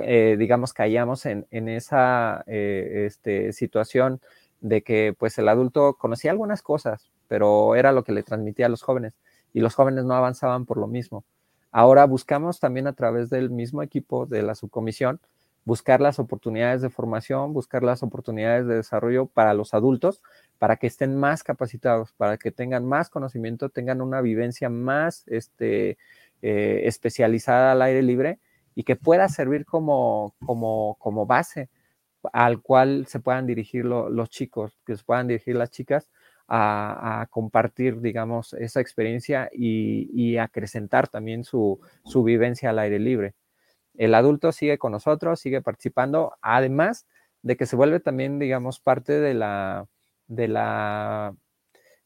eh, 0.01 0.35
digamos, 0.37 0.73
caíamos 0.73 1.25
en, 1.25 1.45
esa 1.51 2.43
eh, 2.47 3.05
este, 3.07 3.53
situación 3.53 4.21
de 4.61 4.81
que 4.81 5.15
pues 5.17 5.37
el 5.37 5.47
adulto 5.49 5.93
conocía 5.93 6.31
algunas 6.31 6.61
cosas, 6.61 7.09
pero 7.27 7.75
era 7.75 7.91
lo 7.91 8.03
que 8.03 8.11
le 8.11 8.23
transmitía 8.23 8.65
a 8.65 8.69
los 8.69 8.81
jóvenes 8.81 9.13
y 9.53 9.61
los 9.61 9.75
jóvenes 9.75 10.05
no 10.05 10.13
avanzaban 10.13 10.65
por 10.65 10.77
lo 10.77 10.87
mismo. 10.87 11.23
Ahora 11.71 12.05
buscamos 12.05 12.59
también 12.59 12.87
a 12.87 12.93
través 12.93 13.29
del 13.29 13.49
mismo 13.49 13.83
equipo 13.83 14.25
de 14.25 14.41
la 14.41 14.55
subcomisión 14.55 15.19
buscar 15.65 16.01
las 16.01 16.19
oportunidades 16.19 16.81
de 16.81 16.89
formación, 16.89 17.53
buscar 17.53 17.83
las 17.83 18.03
oportunidades 18.03 18.65
de 18.67 18.75
desarrollo 18.75 19.27
para 19.27 19.53
los 19.53 19.73
adultos, 19.73 20.21
para 20.57 20.77
que 20.77 20.87
estén 20.87 21.15
más 21.15 21.43
capacitados, 21.43 22.13
para 22.13 22.37
que 22.37 22.51
tengan 22.51 22.85
más 22.85 23.09
conocimiento, 23.09 23.69
tengan 23.69 24.01
una 24.01 24.21
vivencia 24.21 24.69
más 24.69 25.23
este, 25.27 25.97
eh, 26.41 26.81
especializada 26.85 27.73
al 27.73 27.81
aire 27.81 28.01
libre 28.01 28.39
y 28.75 28.83
que 28.83 28.95
pueda 28.95 29.27
servir 29.29 29.65
como, 29.65 30.35
base 31.27 31.69
al 32.33 32.61
cual 32.61 33.05
se 33.07 33.19
puedan 33.19 33.45
dirigir 33.45 33.85
los 33.85 34.29
chicos, 34.29 34.79
que 34.85 34.95
se 34.95 35.03
puedan 35.03 35.27
dirigir 35.27 35.55
las 35.55 35.71
chicas 35.71 36.09
a, 36.47 37.27
compartir, 37.29 38.01
digamos, 38.01 38.53
esa 38.53 38.81
experiencia 38.81 39.49
y, 39.53 40.37
acrecentar 40.37 41.07
también 41.07 41.43
su 41.43 41.79
vivencia 42.23 42.69
al 42.69 42.79
aire 42.79 42.99
libre. 42.99 43.35
El 43.99 44.15
adulto 44.15 44.53
sigue 44.53 44.77
con 44.77 44.93
nosotros, 44.93 45.41
sigue 45.41 45.61
participando, 45.61 46.37
además 46.41 47.05
de 47.41 47.57
que 47.57 47.65
se 47.65 47.75
vuelve 47.75 47.99
también, 47.99 48.39
digamos, 48.39 48.79
parte 48.79 49.19
de 49.19 49.33
la, 49.33 49.87
de 50.27 50.47
la 50.47 51.35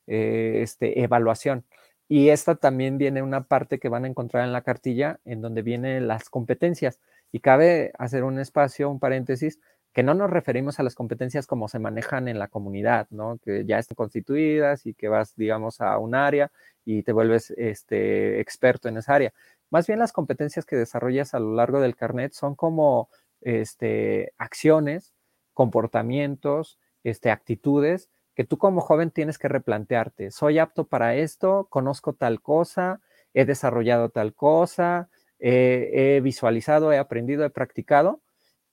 eh, 0.07 0.61
este, 0.63 1.03
evaluación. 1.03 1.65
Y 2.09 2.29
esta 2.29 2.55
también 2.55 2.97
viene 2.97 3.21
una 3.21 3.43
parte 3.43 3.77
que 3.77 3.89
van 3.89 4.05
a 4.05 4.07
encontrar 4.07 4.43
en 4.43 4.53
la 4.53 4.63
cartilla, 4.63 5.19
en 5.23 5.41
donde 5.41 5.61
vienen 5.61 6.07
las 6.07 6.29
competencias. 6.31 6.99
Y 7.31 7.41
cabe 7.41 7.91
hacer 7.99 8.23
un 8.23 8.39
espacio, 8.39 8.89
un 8.89 8.99
paréntesis, 8.99 9.59
que 9.93 10.01
no 10.01 10.15
nos 10.15 10.31
referimos 10.31 10.79
a 10.79 10.83
las 10.83 10.95
competencias 10.95 11.45
como 11.45 11.67
se 11.67 11.77
manejan 11.77 12.27
en 12.27 12.39
la 12.39 12.47
comunidad, 12.47 13.05
¿no? 13.11 13.37
Que 13.37 13.65
ya 13.65 13.77
están 13.77 13.95
constituidas 13.95 14.87
y 14.87 14.95
que 14.95 15.09
vas, 15.09 15.35
digamos, 15.35 15.79
a 15.79 15.99
un 15.99 16.15
área 16.15 16.51
y 16.85 17.03
te 17.03 17.11
vuelves 17.11 17.51
este, 17.51 18.39
experto 18.39 18.89
en 18.89 18.97
esa 18.97 19.13
área. 19.13 19.33
Más 19.73 19.87
bien 19.87 19.97
las 19.97 20.13
competencias 20.13 20.67
que 20.67 20.75
desarrollas 20.75 21.33
a 21.33 21.39
lo 21.39 21.55
largo 21.55 21.81
del 21.81 21.95
carnet 21.95 22.33
son 22.33 22.53
como 22.53 23.09
este, 23.41 24.31
acciones, 24.37 25.15
comportamientos, 25.55 26.77
este, 27.03 27.31
actitudes 27.31 28.11
que 28.35 28.43
tú 28.43 28.59
como 28.59 28.81
joven 28.81 29.09
tienes 29.09 29.39
que 29.39 29.47
replantearte. 29.47 30.29
Soy 30.29 30.59
apto 30.59 30.85
para 30.85 31.15
esto, 31.15 31.65
conozco 31.71 32.13
tal 32.13 32.39
cosa, 32.39 33.01
he 33.33 33.45
desarrollado 33.45 34.09
tal 34.09 34.35
cosa, 34.35 35.09
he 35.39 36.21
visualizado, 36.21 36.93
he 36.93 36.99
aprendido, 36.99 37.43
he 37.43 37.49
practicado. 37.49 38.21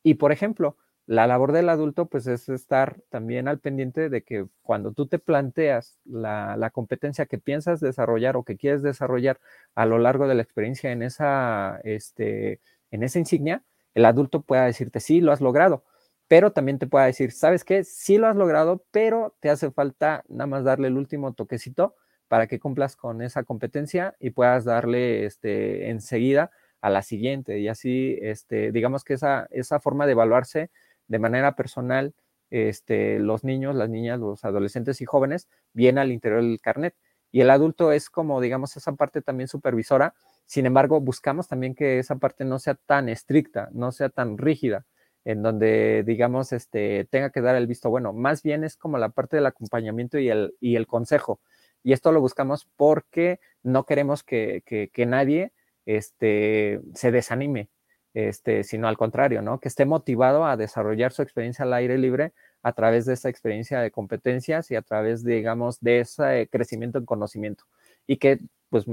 Y 0.03 0.15
por 0.17 0.33
ejemplo, 0.33 0.77
La 1.11 1.27
labor 1.27 1.51
del 1.51 1.69
adulto, 1.71 2.07
pues, 2.07 2.29
es 2.29 2.49
estar 2.49 3.01
también 3.09 3.49
al 3.49 3.59
pendiente 3.59 4.09
de 4.09 4.23
que 4.23 4.47
cuando 4.63 4.93
tú 4.93 5.09
te 5.09 5.19
planteas 5.19 5.99
la, 6.05 6.71
competencia 6.73 7.27
que 7.27 7.37
piensas 7.37 7.81
desarrollar 7.81 8.37
o 8.37 8.45
que 8.45 8.57
quieres 8.57 8.81
desarrollar 8.83 9.41
a 9.75 9.87
lo 9.87 9.99
largo 9.99 10.29
de 10.29 10.37
la 10.37 10.43
experiencia 10.43 10.93
en 10.93 11.03
esa, 11.03 11.81
este, 11.83 12.61
en 12.93 13.03
esa 13.03 13.19
insignia, 13.19 13.65
el 13.95 14.05
adulto 14.05 14.43
pueda 14.43 14.67
decirte, 14.67 15.01
sí, 15.01 15.21
lo 15.21 15.33
has 15.33 15.41
logrado, 15.41 15.83
pero 16.29 16.53
también 16.53 16.79
te 16.79 16.87
pueda 16.87 17.07
decir, 17.07 17.33
¿sabes 17.33 17.65
qué? 17.65 17.83
Sí 17.83 18.17
lo 18.17 18.29
has 18.29 18.37
logrado, 18.37 18.85
pero 18.93 19.35
te 19.41 19.51
hace 19.51 19.73
falta 19.73 20.23
nada 20.29 20.47
más 20.47 20.63
darle 20.63 20.87
el 20.87 20.97
último 20.97 21.33
toquecito 21.33 21.97
para 22.29 22.47
que 22.47 22.61
cumplas 22.61 22.95
con 22.95 23.21
esa 23.21 23.43
competencia 23.43 24.15
y 24.21 24.31
puedas 24.31 24.65
darle 24.65 25.27
este, 25.27 25.91
enseguida 25.91 26.53
a 26.81 26.89
la 26.89 27.03
siguiente. 27.03 27.59
Y 27.59 27.67
así, 27.67 28.17
este, 28.23 28.71
digamos 28.71 29.03
que 29.03 29.15
esa, 29.15 29.49
esa 29.51 29.81
forma 29.81 30.07
de 30.07 30.13
evaluarse 30.13 30.71
de 31.11 31.19
manera 31.19 31.57
personal, 31.57 32.15
este, 32.51 33.19
los 33.19 33.43
niños, 33.43 33.75
las 33.75 33.91
niñas, 33.91 34.21
los 34.21 34.45
adolescentes 34.45 35.01
y 35.01 35.05
jóvenes, 35.05 35.49
viene 35.73 36.01
al 36.01 36.13
interior 36.13 36.41
del 36.41 36.61
carnet. 36.61 36.95
Y 37.33 37.41
el 37.41 37.51
adulto 37.51 37.91
es 37.93 38.11
como, 38.11 38.41
digamos, 38.41 38.77
esa 38.77 38.93
parte 38.93 39.21
también 39.21 39.49
supervisora. 39.49 40.15
Sin 40.47 40.67
embargo, 40.67 41.01
buscamos 41.01 41.49
también 41.49 41.75
que 41.75 41.99
esa 41.99 42.17
parte 42.17 42.45
no 42.45 42.61
sea 42.61 42.75
tan 42.75 43.09
estricta, 43.09 43.69
no 43.73 43.91
sea 43.91 44.09
tan 44.09 44.39
rígida, 44.39 44.87
en 45.25 45.43
donde, 45.43 46.05
digamos, 46.07 46.53
este, 46.53 47.07
tenga 47.11 47.31
que 47.31 47.41
dar 47.41 47.57
el 47.57 47.67
visto 47.67 47.91
bueno. 47.91 48.13
Más 48.13 48.43
bien 48.43 48.63
es 48.63 48.77
como 48.77 48.99
la 48.99 49.09
parte 49.09 49.37
del 49.37 49.47
acompañamiento 49.47 50.19
y 50.19 50.29
el, 50.29 50.55
y 50.61 50.77
el 50.77 50.87
consejo. 50.87 51.41
Y 51.83 51.93
esto 51.93 52.13
lo 52.13 52.21
buscamos 52.21 52.69
porque 52.77 53.41
no 53.65 53.85
queremos 53.85 54.23
que, 54.23 54.63
que, 54.65 55.07
nadie 55.07 55.53
este, 55.87 56.81
se 56.95 57.11
desanime, 57.11 57.69
este, 58.15 58.65
sino 58.65 58.89
al 58.89 58.97
contrario, 58.97 59.43
¿no? 59.43 59.61
Que 59.61 59.69
esté 59.69 59.85
motivado 59.85 60.45
a 60.45 60.57
desarrollar 60.57 61.13
su 61.13 61.23
experiencia 61.23 61.65
al 61.65 61.73
aire 61.73 61.99
libre 61.99 62.33
a 62.63 62.73
través 62.73 63.07
de 63.07 63.15
esa 63.15 63.29
experiencia 63.29 63.81
de 63.81 63.91
competencias 63.91 64.71
y 64.71 64.77
a 64.77 64.83
través, 64.83 65.25
digamos, 65.25 65.81
de 65.81 66.01
ese 66.01 66.49
crecimiento 66.51 66.99
en 66.99 67.07
conocimiento. 67.07 67.65
Y 68.07 68.17
que, 68.17 68.39
pues, 68.69 68.85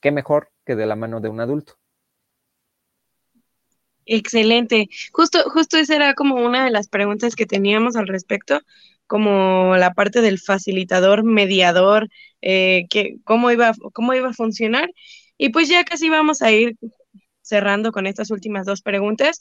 qué 0.00 0.10
mejor 0.10 0.50
que 0.64 0.76
de 0.76 0.86
la 0.86 0.96
mano 0.96 1.20
de 1.20 1.28
un 1.28 1.40
adulto. 1.40 1.74
Excelente. 4.06 4.88
Justo, 5.12 5.38
justo 5.50 5.76
esa 5.76 5.94
era 5.96 6.14
como 6.14 6.36
una 6.36 6.64
de 6.64 6.70
las 6.70 6.88
preguntas 6.88 7.36
que 7.36 7.44
teníamos 7.46 7.94
al 7.96 8.08
respecto, 8.08 8.62
como 9.06 9.76
la 9.76 9.92
parte 9.94 10.22
del 10.22 10.38
facilitador, 10.38 11.24
mediador, 11.24 12.08
eh, 12.40 12.86
que, 12.88 13.16
cómo, 13.24 13.50
iba, 13.50 13.72
cómo 13.92 14.14
iba 14.14 14.30
a 14.30 14.34
funcionar. 14.34 14.90
Y 15.36 15.50
pues 15.50 15.68
ya 15.68 15.84
casi 15.84 16.08
vamos 16.08 16.42
a 16.42 16.50
ir 16.52 16.76
cerrando 17.48 17.92
con 17.92 18.06
estas 18.06 18.30
últimas 18.30 18.66
dos 18.66 18.82
preguntas. 18.82 19.40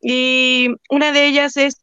Y 0.00 0.68
una 0.90 1.12
de 1.12 1.26
ellas 1.26 1.56
es, 1.56 1.80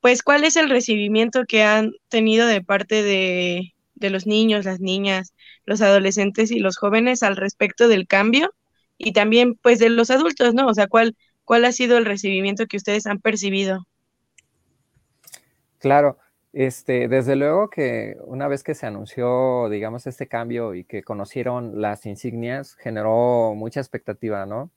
pues, 0.00 0.22
¿cuál 0.22 0.44
es 0.44 0.56
el 0.56 0.70
recibimiento 0.70 1.44
que 1.46 1.62
han 1.64 1.92
tenido 2.08 2.46
de 2.46 2.62
parte 2.62 3.02
de, 3.02 3.74
de 3.94 4.10
los 4.10 4.26
niños, 4.26 4.64
las 4.64 4.80
niñas, 4.80 5.34
los 5.64 5.80
adolescentes 5.82 6.50
y 6.50 6.58
los 6.60 6.76
jóvenes 6.78 7.22
al 7.22 7.36
respecto 7.36 7.88
del 7.88 8.06
cambio? 8.06 8.54
Y 8.98 9.12
también, 9.12 9.54
pues, 9.62 9.78
de 9.78 9.90
los 9.90 10.10
adultos, 10.10 10.54
¿no? 10.54 10.66
O 10.68 10.74
sea, 10.74 10.86
¿cuál, 10.88 11.16
cuál 11.44 11.64
ha 11.64 11.72
sido 11.72 11.98
el 11.98 12.04
recibimiento 12.06 12.66
que 12.66 12.76
ustedes 12.78 13.06
han 13.06 13.20
percibido? 13.20 13.86
Claro, 15.78 16.18
este, 16.52 17.08
desde 17.08 17.34
luego 17.36 17.68
que 17.70 18.16
una 18.24 18.46
vez 18.48 18.62
que 18.62 18.74
se 18.74 18.86
anunció, 18.86 19.68
digamos, 19.68 20.06
este 20.06 20.28
cambio 20.28 20.74
y 20.74 20.84
que 20.84 21.02
conocieron 21.02 21.80
las 21.80 22.06
insignias, 22.06 22.76
generó 22.76 23.54
mucha 23.56 23.80
expectativa, 23.80 24.46
¿no? 24.46 24.70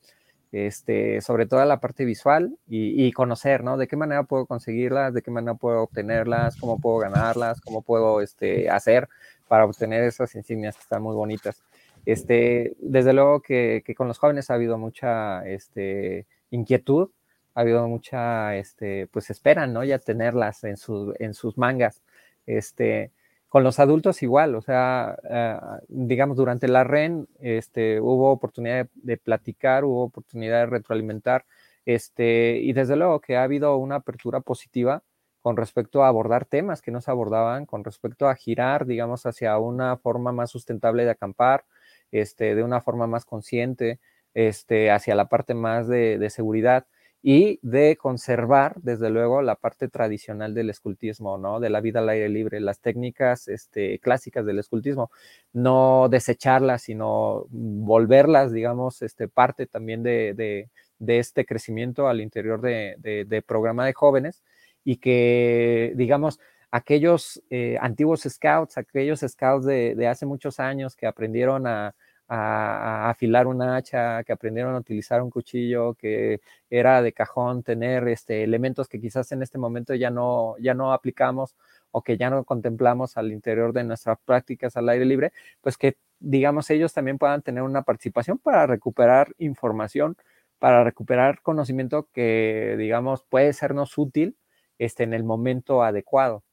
Este, 0.56 1.20
sobre 1.20 1.48
todo 1.48 1.66
la 1.66 1.82
parte 1.82 2.06
visual 2.06 2.58
y, 2.66 3.12
conocer, 3.12 3.62
¿no? 3.62 3.76
De 3.76 3.90
qué 3.90 3.98
manera 3.98 4.24
puedo 4.24 4.46
conseguirlas, 4.46 5.14
de 5.14 5.22
qué 5.22 5.30
manera 5.30 5.56
puedo 5.56 5.82
obtenerlas, 5.84 6.56
cómo 6.56 6.80
puedo 6.80 7.00
ganarlas, 7.00 7.60
cómo 7.60 7.82
puedo 7.82 8.22
este, 8.22 8.70
hacer 8.70 9.10
para 9.50 9.66
obtener 9.66 10.06
esas 10.06 10.34
insignias 10.34 10.78
que 10.78 10.84
están 10.84 11.04
muy 11.04 11.14
bonitas. 11.14 11.62
Este, 12.06 12.74
desde 12.80 13.12
luego 13.12 13.42
que, 13.42 13.84
con 13.98 14.08
los 14.08 14.18
jóvenes 14.18 14.50
ha 14.50 14.54
habido 14.54 14.78
mucha 14.78 15.46
este, 15.46 16.26
inquietud 16.52 17.10
ha 17.54 17.60
habido 17.60 17.86
mucha, 17.90 18.56
este, 18.56 19.08
pues 19.08 19.30
esperan, 19.30 19.74
¿no? 19.74 19.84
Ya 19.84 20.00
tenerlas 20.00 20.64
en, 20.64 20.78
en 21.20 21.34
sus 21.34 21.58
mangas. 21.58 22.02
Este, 22.46 23.12
con 23.56 23.64
los 23.64 23.80
adultos 23.80 24.22
igual, 24.22 24.54
o 24.56 24.62
sea, 24.62 25.18
eh, 25.30 25.58
digamos, 25.88 26.36
durante 26.36 26.68
la 26.68 26.84
REN 26.84 27.26
este, 27.40 28.02
hubo 28.02 28.30
oportunidad 28.30 28.90
de, 28.96 29.16
platicar, 29.16 29.86
hubo 29.86 30.04
oportunidad 30.04 30.60
de 30.60 30.66
retroalimentar, 30.66 31.46
este, 31.86 32.60
y 32.62 32.74
desde 32.74 32.98
luego 32.98 33.22
que 33.22 33.38
ha 33.38 33.44
habido 33.44 33.78
una 33.78 33.96
apertura 33.96 34.42
positiva 34.42 35.04
con 35.40 35.56
respecto 35.56 36.04
a 36.04 36.10
abordar 36.10 36.44
temas 36.44 36.82
que 36.82 36.92
no 36.92 37.00
se 37.00 37.12
abordaban, 37.12 37.66
con 37.66 37.86
respecto 37.86 38.28
a 38.28 38.36
girar, 38.36 38.86
digamos, 38.86 39.26
hacia 39.26 39.58
una 39.58 39.96
forma 39.96 40.34
más 40.34 40.52
sustentable 40.52 41.06
de 41.06 41.12
acampar, 41.12 41.64
este, 42.12 42.56
de 42.56 42.64
una 42.64 42.82
forma 42.82 43.08
más 43.08 43.24
consciente, 43.24 44.02
este, 44.34 44.92
hacia 44.92 45.16
la 45.16 45.30
parte 45.30 45.54
más 45.54 45.88
de, 45.88 46.18
de 46.18 46.30
seguridad 46.30 46.88
y 47.28 47.58
de 47.64 47.98
conservar, 47.98 48.76
desde 48.84 49.10
luego, 49.10 49.42
la 49.42 49.56
parte 49.56 49.88
tradicional 49.88 50.54
del 50.54 50.70
escultismo, 50.70 51.40
¿no? 51.40 51.60
De 51.60 51.72
la 51.72 51.82
vida 51.82 51.98
al 51.98 52.10
aire 52.10 52.30
libre, 52.30 52.60
las 52.60 52.82
técnicas 52.82 53.48
este, 53.48 53.98
clásicas 53.98 54.46
del 54.46 54.60
escultismo, 54.60 55.10
no 55.52 56.08
desecharlas, 56.08 56.84
sino 56.84 57.48
volverlas, 57.50 58.52
digamos, 58.52 59.02
este, 59.02 59.28
parte 59.28 59.66
también 59.66 60.04
de, 60.04 60.70
este 61.08 61.48
crecimiento 61.48 62.08
al 62.08 62.22
interior 62.22 62.62
de, 62.62 63.44
programa 63.48 63.88
de 63.88 63.94
jóvenes 63.94 64.44
y 64.84 64.98
que, 64.98 65.94
digamos, 65.96 66.40
aquellos 66.70 67.42
eh, 67.50 67.76
antiguos 67.82 68.22
scouts, 68.22 68.78
aquellos 68.78 69.22
scouts 69.22 69.66
de 69.66 70.08
hace 70.08 70.28
muchos 70.28 70.60
años 70.60 70.96
que 70.96 71.08
aprendieron 71.08 71.66
a, 71.66 71.96
a, 72.28 73.10
afilar 73.10 73.48
una 73.48 73.76
hacha, 73.76 74.24
que 74.24 74.34
aprendieron 74.34 74.76
a 74.76 74.80
utilizar 74.80 75.22
un 75.22 75.30
cuchillo, 75.30 75.94
que 75.96 76.42
era 76.70 77.02
de 77.02 77.14
cajón 77.14 77.64
tener 77.64 78.08
este, 78.08 78.44
elementos 78.44 78.88
que 78.88 79.00
quizás 79.00 79.32
en 79.32 79.42
este 79.44 79.58
momento 79.58 79.94
ya 79.96 80.10
no, 80.10 80.56
ya 80.60 80.74
no 80.74 80.94
aplicamos 80.94 81.56
o 81.92 82.02
que 82.02 82.18
ya 82.18 82.30
no 82.30 82.44
contemplamos 82.44 83.18
al 83.18 83.32
interior 83.32 83.74
de 83.74 83.84
nuestras 83.84 84.18
prácticas 84.26 84.76
al 84.76 84.90
aire 84.90 85.06
libre, 85.06 85.32
pues 85.62 85.78
que 85.78 85.98
digamos 86.20 86.70
ellos 86.70 86.94
también 86.94 87.18
puedan 87.18 87.42
tener 87.42 87.64
una 87.64 87.84
participación 87.84 88.38
para 88.38 88.68
recuperar 88.68 89.34
información, 89.38 90.18
para 90.60 90.84
recuperar 90.84 91.42
conocimiento 91.42 92.10
que 92.14 92.76
digamos 92.78 93.24
puede 93.24 93.54
sernos 93.54 93.98
útil 93.98 94.36
este, 94.80 95.04
en 95.04 95.14
el 95.14 95.24
momento 95.24 95.84
adecuado. 95.84 96.44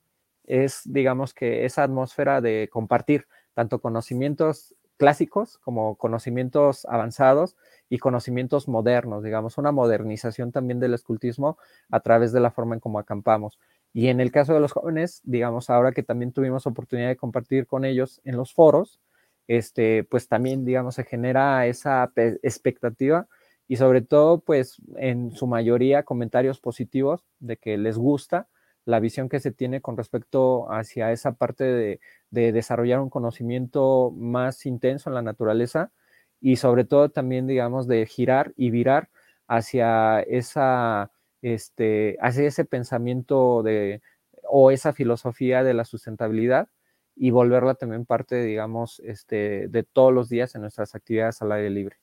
Es 0.45 0.83
digamos 0.85 1.35
que 1.35 1.64
esa 1.64 1.85
atmósfera 1.85 2.41
de 2.41 2.68
compartir 2.70 3.27
tanto 3.55 3.81
conocimientos 3.81 4.75
clásicos 5.03 5.59
como 5.59 5.96
conocimientos 5.96 6.84
avanzados 6.88 7.57
y 7.90 7.98
conocimientos 7.98 8.68
modernos, 8.68 9.24
digamos, 9.24 9.59
una 9.59 9.72
modernización 9.72 10.53
también 10.53 10.78
del 10.78 10.94
escultismo 10.94 11.59
a 11.90 11.98
través 11.98 12.32
de 12.32 12.38
la 12.38 12.53
forma 12.53 12.76
en 12.76 12.80
cómo 12.80 13.00
acampamos. 13.00 13.59
Y 13.92 14.07
en 14.07 14.20
el 14.20 14.30
caso 14.30 14.55
de 14.55 14.61
los 14.61 14.70
jóvenes, 14.70 15.20
digamos, 15.24 15.70
ahora 15.70 15.90
que 15.90 16.05
también 16.05 16.30
tuvimos 16.30 16.68
oportunidad 16.68 17.09
de 17.09 17.16
compartir 17.16 17.66
con 17.66 17.84
ellos 17.84 18.20
en 18.22 18.36
los 18.36 18.55
foros, 18.55 19.00
este, 19.48 20.05
pues 20.05 20.28
también, 20.28 20.64
digamos, 20.64 20.94
se 20.94 21.03
genera 21.03 21.66
esa 21.66 22.12
expectativa 22.14 23.26
y 23.66 23.78
sobre 23.78 24.03
todo, 24.03 24.38
pues 24.38 24.76
en 24.98 25.32
su 25.32 25.48
mayoría 25.48 26.05
comentarios 26.05 26.61
positivos 26.61 27.24
de 27.40 27.57
que 27.57 27.76
les 27.76 27.98
gusta 27.98 28.46
la 28.85 29.01
visión 29.01 29.28
que 29.28 29.41
se 29.41 29.53
tiene 29.53 29.80
con 29.80 29.97
respecto 29.97 30.70
hacia 30.72 31.12
esa 31.12 31.33
parte 31.33 31.64
de, 31.64 32.01
desarrollar 32.30 33.01
un 33.01 33.11
conocimiento 33.11 34.11
más 34.16 34.64
intenso 34.66 35.11
en 35.11 35.14
la 35.14 35.22
naturaleza 35.22 35.93
y 36.41 36.57
sobre 36.57 36.85
todo 36.85 37.11
también, 37.11 37.47
digamos, 37.47 37.87
de 37.87 38.07
girar 38.07 38.53
y 38.57 38.70
virar 38.70 39.11
hacia 39.47 40.20
esa, 40.22 41.12
este, 41.43 42.16
hacia 42.20 42.47
ese 42.47 42.64
pensamiento 42.64 43.62
de, 43.62 44.03
o 44.45 44.70
esa 44.70 44.93
filosofía 44.93 45.62
de 45.62 45.74
la 45.74 45.85
sustentabilidad 45.85 46.68
y 47.14 47.30
volverla 47.30 47.74
también 47.74 48.07
parte, 48.07 48.43
digamos, 48.43 49.01
este, 49.05 49.68
de 49.68 49.83
todos 49.83 50.12
los 50.12 50.28
días 50.28 50.55
en 50.55 50.62
nuestras 50.62 50.95
actividades 50.95 51.43
al 51.43 51.53
aire 51.53 51.70
libre. 51.70 51.97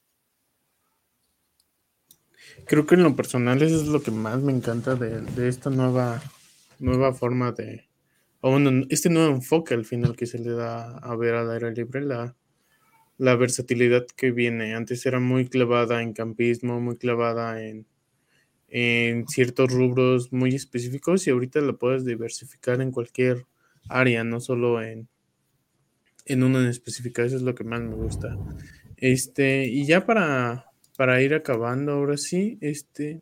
Creo 2.66 2.86
que 2.86 2.96
en 2.96 3.04
lo 3.04 3.16
personal 3.16 3.62
eso 3.62 3.76
es 3.82 3.88
lo 3.88 4.02
que 4.02 4.12
más 4.12 4.40
me 4.40 4.54
encanta 4.54 4.96
de 4.96 5.48
esta 5.50 5.70
nueva 5.70 6.22
nueva 6.80 7.14
forma 7.14 7.52
de, 7.52 7.88
bueno, 8.42 8.86
este 8.90 9.10
nuevo 9.10 9.36
enfoque 9.36 9.74
al 9.74 9.86
final 9.86 10.16
que 10.16 10.26
se 10.26 10.40
le 10.40 10.52
da 10.52 10.98
a 10.98 11.16
ver 11.16 11.36
al 11.36 11.52
aire 11.52 11.72
libre, 11.74 12.02
la, 12.02 12.36
la 13.18 13.36
versatilidad 13.36 14.06
que 14.16 14.32
viene. 14.32 14.74
Antes 14.74 15.06
era 15.06 15.20
muy 15.20 15.48
clavada 15.48 16.02
en 16.02 16.14
campismo, 16.14 16.80
muy 16.80 16.98
clavada 16.98 17.62
en, 17.62 17.86
en 18.70 19.28
ciertos 19.28 19.72
rubros 19.72 20.32
muy 20.32 20.56
específicos 20.56 21.28
y 21.28 21.32
ahorita 21.32 21.60
la 21.62 21.74
puedes 21.74 22.06
diversificar 22.06 22.82
en 22.82 22.92
cualquier 22.92 23.46
área, 23.90 24.24
no 24.24 24.40
solo 24.40 24.82
en, 24.82 25.10
en 26.26 26.44
una 26.44 26.60
en 26.60 26.68
específica. 26.68 27.24
Eso 27.24 27.36
es 27.36 27.42
lo 27.42 27.56
que 27.56 27.64
más 27.64 27.82
me 27.82 27.96
gusta. 27.96 28.38
Este, 28.96 29.66
y 29.66 29.86
ya 29.86 30.06
para, 30.06 30.72
para 30.96 31.22
ir 31.22 31.34
acabando 31.34 31.94
ahora 31.94 32.18
sí, 32.18 32.58
este, 32.62 33.22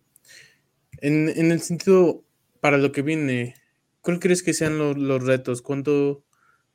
en, 1.01 1.29
en 1.29 1.51
el 1.51 1.61
sentido 1.61 2.23
para 2.59 2.77
lo 2.77 2.91
que 2.91 3.01
viene, 3.01 3.55
¿cuál 4.01 4.19
crees 4.19 4.43
que 4.43 4.53
sean 4.53 4.77
los, 4.77 5.23
retos? 5.23 5.61
¿Cuánto, 5.61 6.23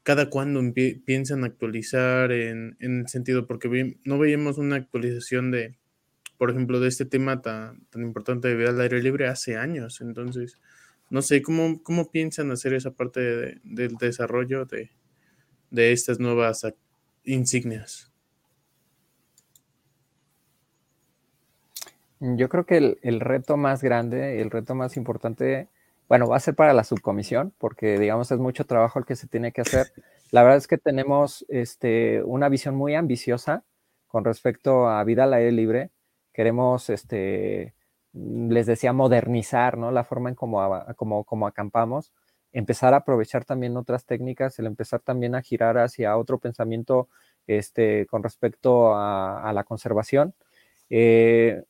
cada 0.03 0.31
cuándo 0.31 0.61
piensan 0.73 1.45
actualizar 1.45 2.33
en, 2.33 2.77
el 2.81 3.09
sentido? 3.09 3.47
Porque 3.47 3.97
no 4.05 4.19
veíamos 4.19 4.59
una 4.59 4.77
actualización 4.77 5.51
de, 5.51 5.79
por 6.39 6.51
ejemplo, 6.51 6.81
de 6.81 6.89
este 6.89 7.05
tema 7.05 7.43
tan, 7.43 7.85
tan 7.87 8.03
importante 8.03 8.49
de 8.49 8.57
vida 8.57 8.71
al 8.71 8.81
aire 8.81 9.03
libre 9.03 9.29
hace 9.29 9.57
años. 9.57 10.01
Entonces, 10.01 10.59
no 11.11 11.23
sé, 11.23 11.43
¿cómo, 11.43 11.83
cómo 11.83 12.11
piensan 12.11 12.51
hacer 12.51 12.75
esa 12.75 12.93
parte 12.93 13.61
del 13.63 13.97
desarrollo 13.97 14.65
de, 14.65 14.91
de 15.71 15.93
estas 15.93 16.21
nuevas 16.21 16.67
insignias? 17.25 18.12
Yo 22.25 22.49
creo 22.49 22.65
que 22.65 22.99
el, 23.03 23.21
reto 23.21 23.57
más 23.57 23.83
grande, 23.83 24.41
el 24.41 24.53
reto 24.53 24.77
más 24.77 24.97
importante, 24.97 25.69
bueno, 26.09 26.29
va 26.29 26.37
a 26.37 26.41
ser 26.41 26.55
para 26.55 26.73
la 26.73 26.85
subcomisión, 26.85 27.53
porque 27.59 27.99
digamos 27.99 28.31
es 28.31 28.39
mucho 28.39 28.65
trabajo 28.65 29.01
el 29.01 29.05
que 29.05 29.17
se 29.17 29.27
tiene 29.27 29.51
que 29.51 29.63
hacer. 29.63 29.93
La 30.31 30.45
verdad 30.45 30.59
es 30.59 30.69
que 30.69 30.79
tenemos 30.79 31.45
este, 31.49 32.23
una 32.23 32.49
visión 32.49 32.77
muy 32.77 32.95
ambiciosa 32.95 33.65
con 34.07 34.25
respecto 34.25 34.89
a 34.89 35.03
vida 35.03 35.25
al 35.25 35.35
aire 35.35 35.51
libre. 35.51 35.91
Queremos, 36.33 36.91
este, 36.91 37.75
les 38.13 38.67
decía, 38.67 38.93
modernizar 38.93 39.77
¿no? 39.77 39.91
la 39.91 40.05
forma 40.05 40.29
en 40.29 40.37
cómo, 40.37 41.47
acampamos, 41.49 42.13
empezar 42.53 42.95
a 42.95 42.99
aprovechar 42.99 43.45
también 43.45 43.77
otras 43.77 44.07
técnicas, 44.07 44.61
el 44.61 44.67
empezar 44.67 45.01
también 45.01 45.35
a 45.35 45.43
girar 45.43 45.77
hacia 45.77 46.17
otro 46.17 46.39
pensamiento 46.39 47.09
este, 47.49 48.07
con 48.07 48.23
respecto 48.23 48.95
a, 48.95 49.51
la 49.53 49.65
conservación. 49.65 50.35
Eh, 50.89 51.65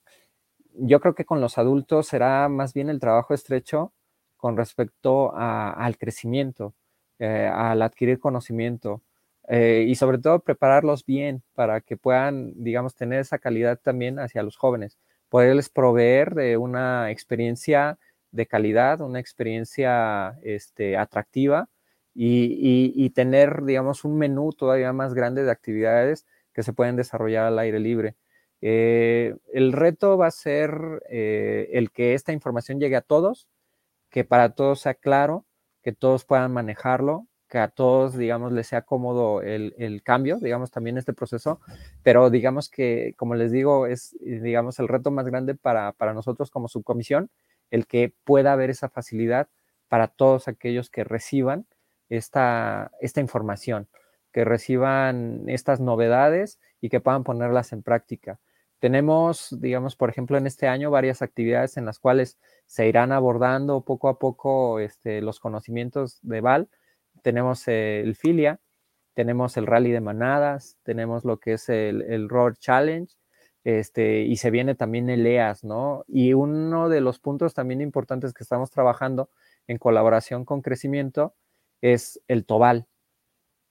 yo 0.75 1.01
creo 1.01 1.15
que 1.15 1.25
con 1.25 1.41
los 1.41 1.59
adultos 1.59 2.07
será 2.09 2.49
más 2.49 2.75
bien 2.75 2.89
el 2.89 3.01
trabajo 3.01 3.35
estrecho 3.35 3.93
con 4.37 4.57
respecto 4.57 5.33
al 5.35 5.97
crecimiento, 5.99 6.75
eh, 7.19 7.49
al 7.53 7.83
adquirir 7.83 8.19
conocimiento 8.19 9.03
eh, 9.49 9.85
y 9.87 9.95
sobre 9.95 10.19
todo 10.19 10.41
prepararlos 10.41 11.05
bien 11.07 11.43
para 11.55 11.81
que 11.81 11.97
puedan, 11.97 12.53
digamos, 12.57 12.95
tener 12.95 13.21
esa 13.21 13.39
calidad 13.39 13.79
también 13.81 14.19
hacia 14.19 14.43
los 14.43 14.57
jóvenes, 14.57 14.99
poderles 15.29 15.69
proveer 15.69 16.35
de 16.35 16.57
una 16.57 17.11
experiencia 17.11 17.99
de 18.33 18.47
calidad, 18.47 19.01
una 19.01 19.21
experiencia 19.21 20.39
este, 20.43 20.97
atractiva 20.97 21.69
y, 22.15 22.93
y 22.95 23.11
tener, 23.11 23.63
digamos, 23.65 24.05
un 24.05 24.19
menú 24.19 24.53
todavía 24.53 24.93
más 24.93 25.15
grande 25.15 25.45
de 25.45 25.51
actividades 25.51 26.27
que 26.53 26.63
se 26.63 26.73
pueden 26.73 26.97
desarrollar 26.97 27.47
al 27.47 27.59
aire 27.59 27.79
libre. 27.81 28.17
Eh, 28.65 29.35
el 29.53 29.73
reto 29.73 30.17
va 30.17 30.29
a 30.29 30.31
ser 30.31 31.03
eh, 31.11 31.69
el 31.73 31.91
que 31.91 32.15
esta 32.15 32.33
información 32.33 32.79
llegue 32.79 32.95
a 32.97 33.01
todos, 33.01 33.49
que 34.09 34.25
para 34.25 34.51
todos 34.55 34.81
sea 34.81 34.95
claro, 34.95 35.45
que 35.83 35.93
todos 35.93 36.25
puedan 36.25 36.53
manejarlo, 36.53 37.27
que 37.49 37.59
a 37.59 37.69
todos, 37.69 38.17
digamos, 38.17 38.53
les 38.53 38.69
sea 38.69 38.83
cómodo 38.83 39.43
el, 39.43 40.03
cambio, 40.05 40.39
digamos, 40.39 40.71
también 40.71 40.97
este 40.97 41.13
proceso, 41.13 41.61
pero 42.03 42.31
digamos 42.31 42.71
que, 42.71 43.15
como 43.19 43.35
les 43.35 43.53
digo, 43.53 43.87
es, 43.87 44.17
digamos, 44.21 44.79
el 44.79 44.89
reto 44.89 45.11
más 45.11 45.27
grande 45.27 45.55
para, 45.55 45.95
nosotros 46.15 46.51
como 46.51 46.69
subcomisión, 46.69 47.31
el 47.71 47.87
que 47.87 48.15
pueda 48.25 48.53
haber 48.53 48.71
esa 48.71 48.89
facilidad 48.89 49.49
para 49.89 50.09
todos 50.09 50.49
aquellos 50.49 50.89
que 50.89 51.05
reciban 51.05 51.67
esta, 52.09 52.93
esta 53.01 53.21
información, 53.21 53.89
que 54.33 54.45
reciban 54.45 55.45
estas 55.49 55.81
novedades 55.81 56.59
y 56.81 56.89
que 56.89 57.01
puedan 57.01 57.25
ponerlas 57.25 57.73
en 57.75 57.83
práctica. 57.83 58.39
Tenemos, 58.83 59.57
digamos, 59.61 59.95
por 59.95 60.11
ejemplo, 60.11 60.37
en 60.37 60.49
este 60.49 60.67
año 60.67 60.91
varias 60.91 61.23
actividades 61.23 61.77
en 61.77 61.85
las 61.85 62.01
cuales 62.01 62.37
se 62.67 62.89
irán 62.89 63.13
abordando 63.13 63.85
poco 63.85 64.09
a 64.09 64.19
poco 64.19 64.81
este, 64.81 65.21
los 65.21 65.39
conocimientos 65.39 66.19
de 66.23 66.41
VAL. 66.41 66.69
Tenemos 67.23 67.69
el 67.69 68.17
Filia, 68.17 68.59
tenemos 69.15 69.57
el 69.57 69.69
Rally 69.69 69.93
de 69.93 70.01
Manadas, 70.01 70.79
tenemos 70.83 71.25
lo 71.25 71.39
que 71.39 71.53
es 71.53 71.69
el, 71.69 72.03
el 72.03 72.29
Road 72.29 72.55
Challenge, 72.59 73.15
este, 73.63 74.23
y 74.23 74.35
se 74.35 74.51
viene 74.51 74.75
también 74.75 75.11
el 75.11 75.25
EAS, 75.29 75.63
¿no? 75.63 76.05
Y 76.09 76.33
uno 76.33 76.89
de 76.89 77.03
los 77.03 77.21
puntos 77.21 77.55
también 77.55 77.83
importantes 77.83 78.35
que 78.35 78.43
estamos 78.43 78.73
trabajando 78.73 79.31
en 79.69 79.79
colaboración 79.79 80.45
con 80.45 80.61
Crecimiento 80.61 81.37
es 81.83 82.21
el 82.27 82.45
Tobal. 82.47 82.89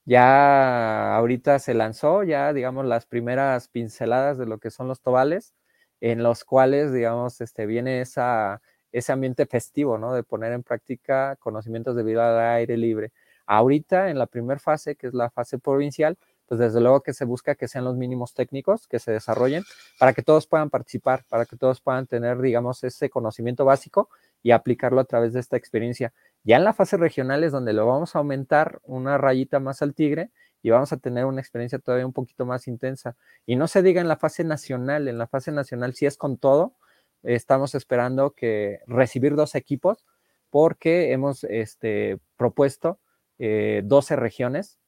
Ya 0.04 1.14
ahorita 1.16 1.58
se 1.60 1.74
lanzó, 1.74 2.24
ya 2.24 2.52
digamos, 2.52 2.84
las 2.86 3.06
primeras 3.06 3.68
pinceladas 3.68 4.36
de 4.36 4.46
lo 4.46 4.58
que 4.58 4.70
son 4.70 4.88
los 4.88 5.00
tobales, 5.00 5.54
en 6.00 6.22
los 6.24 6.44
cuales, 6.44 6.92
digamos, 6.92 7.40
este, 7.40 7.66
viene 7.66 8.00
esa, 8.00 8.60
ese 8.90 9.12
ambiente 9.12 9.46
festivo, 9.46 9.98
¿no? 9.98 10.12
De 10.12 10.24
poner 10.24 10.52
en 10.52 10.64
práctica 10.64 11.36
conocimientos 11.36 11.94
de 11.94 12.02
vida 12.02 12.28
al 12.30 12.56
aire 12.56 12.76
libre. 12.76 13.12
Ahorita, 13.46 14.10
en 14.10 14.18
la 14.18 14.26
primera 14.26 14.58
fase, 14.58 14.96
que 14.96 15.06
es 15.06 15.14
la 15.14 15.30
fase 15.30 15.58
provincial, 15.58 16.18
pues 16.46 16.58
desde 16.58 16.80
luego 16.80 17.02
que 17.02 17.14
se 17.14 17.24
busca 17.24 17.54
que 17.54 17.68
sean 17.68 17.84
los 17.84 17.96
mínimos 17.96 18.34
técnicos 18.34 18.86
que 18.88 18.98
se 18.98 19.12
desarrollen 19.12 19.62
para 19.98 20.12
que 20.12 20.22
todos 20.22 20.46
puedan 20.46 20.68
participar, 20.70 21.24
para 21.28 21.46
que 21.46 21.56
todos 21.56 21.80
puedan 21.80 22.06
tener, 22.06 22.40
digamos, 22.40 22.82
ese 22.84 23.08
conocimiento 23.08 23.64
básico 23.64 24.08
y 24.42 24.50
aplicarlo 24.50 25.00
a 25.00 25.04
través 25.04 25.32
de 25.32 25.40
esta 25.40 25.56
experiencia. 25.56 26.12
Ya 26.44 26.56
en 26.56 26.64
la 26.64 26.72
fase 26.72 26.96
regional 26.96 27.44
es 27.44 27.52
donde 27.52 27.72
lo 27.72 27.86
vamos 27.86 28.14
a 28.14 28.18
aumentar 28.18 28.80
una 28.82 29.18
rayita 29.18 29.60
más 29.60 29.82
al 29.82 29.94
tigre 29.94 30.30
y 30.62 30.70
vamos 30.70 30.92
a 30.92 30.96
tener 30.96 31.24
una 31.24 31.40
experiencia 31.40 31.78
todavía 31.78 32.06
un 32.06 32.12
poquito 32.12 32.46
más 32.46 32.68
intensa. 32.68 33.16
Y 33.46 33.56
no 33.56 33.68
se 33.68 33.82
diga 33.82 34.00
en 34.00 34.08
la 34.08 34.16
fase 34.16 34.44
nacional, 34.44 35.08
en 35.08 35.18
la 35.18 35.26
fase 35.26 35.52
nacional 35.52 35.94
si 35.94 36.06
es 36.06 36.16
con 36.16 36.38
todo, 36.38 36.74
estamos 37.22 37.74
esperando 37.74 38.32
que 38.32 38.80
recibir 38.86 39.34
dos 39.34 39.54
equipos 39.54 40.04
porque 40.50 41.12
hemos 41.12 41.44
este, 41.44 42.18
propuesto 42.36 42.98
12 43.38 43.38
eh, 43.38 44.16
regiones 44.16 44.78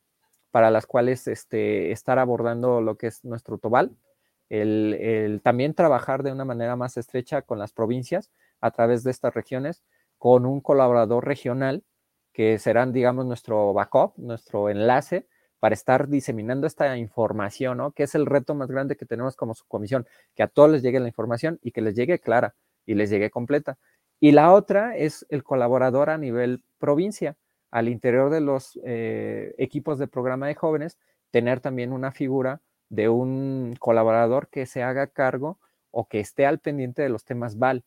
para 0.50 0.70
las 0.70 0.86
cuales 0.86 1.26
este, 1.26 1.90
estar 1.90 2.18
abordando 2.18 2.80
lo 2.80 2.96
que 2.96 3.08
es 3.08 3.24
nuestro 3.24 3.58
Tobal, 3.58 3.96
el, 4.50 5.40
también 5.42 5.74
trabajar 5.74 6.22
de 6.22 6.30
una 6.30 6.44
manera 6.44 6.76
más 6.76 6.96
estrecha 6.96 7.42
con 7.42 7.58
las 7.58 7.72
provincias 7.72 8.30
a 8.64 8.70
través 8.70 9.04
de 9.04 9.10
estas 9.10 9.34
regiones 9.34 9.84
con 10.16 10.46
un 10.46 10.62
colaborador 10.62 11.26
regional 11.26 11.84
que 12.32 12.58
serán, 12.58 12.94
digamos, 12.94 13.26
nuestro 13.26 13.74
backup, 13.74 14.14
nuestro 14.16 14.70
enlace 14.70 15.28
para 15.60 15.74
estar 15.74 16.08
diseminando 16.08 16.66
esta 16.66 16.96
información, 16.96 17.76
¿no? 17.76 17.92
Que 17.92 18.04
es 18.04 18.14
el 18.14 18.24
reto 18.24 18.54
más 18.54 18.68
grande 18.68 18.96
que 18.96 19.04
tenemos 19.04 19.36
como 19.36 19.54
subcomisión, 19.54 20.06
que 20.34 20.42
a 20.42 20.48
todos 20.48 20.70
les 20.70 20.82
llegue 20.82 20.98
la 20.98 21.08
información 21.08 21.58
y 21.60 21.72
que 21.72 21.82
les 21.82 21.94
llegue 21.94 22.18
clara 22.20 22.54
y 22.86 22.94
les 22.94 23.10
llegue 23.10 23.30
completa. 23.30 23.76
Y 24.18 24.32
la 24.32 24.50
otra 24.54 24.96
es 24.96 25.26
el 25.28 25.44
colaborador 25.44 26.08
a 26.08 26.16
nivel 26.16 26.64
provincia, 26.78 27.36
al 27.70 27.90
interior 27.90 28.30
de 28.30 28.40
los 28.40 28.80
eh, 28.82 29.54
equipos 29.58 29.98
de 29.98 30.08
programa 30.08 30.46
de 30.46 30.54
jóvenes, 30.54 30.98
tener 31.30 31.60
también 31.60 31.92
una 31.92 32.12
figura 32.12 32.62
de 32.88 33.10
un 33.10 33.76
colaborador 33.78 34.48
que 34.48 34.64
se 34.64 34.82
haga 34.82 35.08
cargo 35.08 35.58
o 35.90 36.08
que 36.08 36.20
esté 36.20 36.46
al 36.46 36.60
pendiente 36.60 37.02
de 37.02 37.10
los 37.10 37.24
temas 37.26 37.58
VAL 37.58 37.84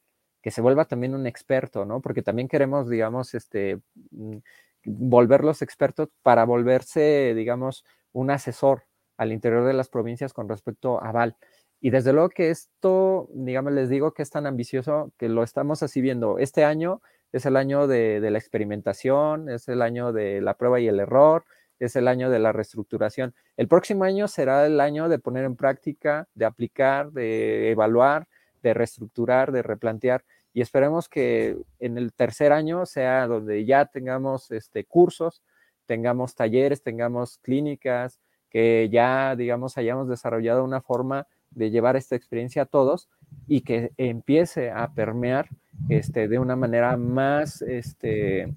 que 0.47 0.51
se 0.51 0.61
vuelva 0.61 0.85
también 0.85 1.13
un 1.13 1.27
experto, 1.27 1.83
¿no? 1.83 1.99
Porque 1.99 2.21
también 2.21 2.47
queremos, 2.47 2.89
digamos, 2.89 3.33
este, 3.33 3.81
mm, 4.11 4.37
volverlos 4.85 5.61
expertos 5.61 6.07
para 6.23 6.45
volverse, 6.45 7.33
digamos, 7.35 7.83
un 8.13 8.31
asesor 8.31 8.83
al 9.17 9.33
interior 9.33 9.65
de 9.65 9.73
las 9.73 9.89
provincias 9.89 10.31
con 10.31 10.47
respecto 10.47 11.03
a 11.03 11.11
Val. 11.11 11.35
Y 11.81 11.89
desde 11.89 12.13
luego 12.13 12.29
que 12.29 12.49
esto, 12.49 13.27
digamos, 13.33 13.73
les 13.73 13.89
digo 13.89 14.13
que 14.13 14.23
es 14.23 14.29
tan 14.29 14.45
ambicioso 14.47 15.11
que 15.17 15.27
lo 15.27 15.43
estamos 15.43 15.83
así 15.83 15.99
viendo. 15.99 16.39
Este 16.39 16.63
año 16.63 17.01
es 17.33 17.45
el 17.45 17.57
año 17.57 17.85
de, 17.85 18.21
de, 18.21 18.31
la 18.31 18.37
experimentación, 18.37 19.49
es 19.49 19.67
el 19.67 19.81
año 19.81 20.13
de 20.13 20.39
la 20.39 20.53
prueba 20.53 20.79
y 20.79 20.87
el 20.87 21.01
error, 21.01 21.43
es 21.77 21.97
el 21.97 22.07
año 22.07 22.29
de 22.29 22.39
la 22.39 22.53
reestructuración. 22.53 23.35
El 23.57 23.67
próximo 23.67 24.05
año 24.05 24.29
será 24.29 24.65
el 24.65 24.79
año 24.79 25.09
de 25.09 25.19
poner 25.19 25.43
en 25.43 25.57
práctica, 25.57 26.29
de 26.35 26.45
aplicar, 26.45 27.11
de 27.11 27.69
evaluar, 27.71 28.29
de 28.63 28.73
reestructurar, 28.73 29.51
de 29.51 29.61
replantear 29.61 30.23
y 30.57 30.61
esperemos 30.61 31.07
que 31.07 31.55
en 31.77 31.99
el 31.99 32.13
tercer 32.13 32.51
año 32.51 32.87
sea 32.87 33.27
donde 33.27 33.63
ya 33.63 33.85
tengamos 33.85 34.49
este, 34.49 34.85
cursos, 34.85 35.43
tengamos 35.85 36.33
talleres, 36.33 36.81
tengamos 36.81 37.37
clínicas, 37.43 38.19
que 38.49 38.89
ya, 38.91 39.35
digamos, 39.35 39.77
hayamos 39.77 40.09
desarrollado 40.09 40.63
una 40.63 40.81
forma 40.81 41.27
de 41.51 41.69
llevar 41.69 41.95
esta 41.95 42.15
experiencia 42.15 42.63
a 42.63 42.65
todos 42.65 43.07
y 43.47 43.61
que 43.61 43.91
empiece 43.97 44.71
a 44.71 44.91
permear 44.95 45.47
este, 45.89 46.27
de 46.27 46.39
una 46.39 46.55
manera 46.55 46.97
más, 46.97 47.61
este, 47.61 48.51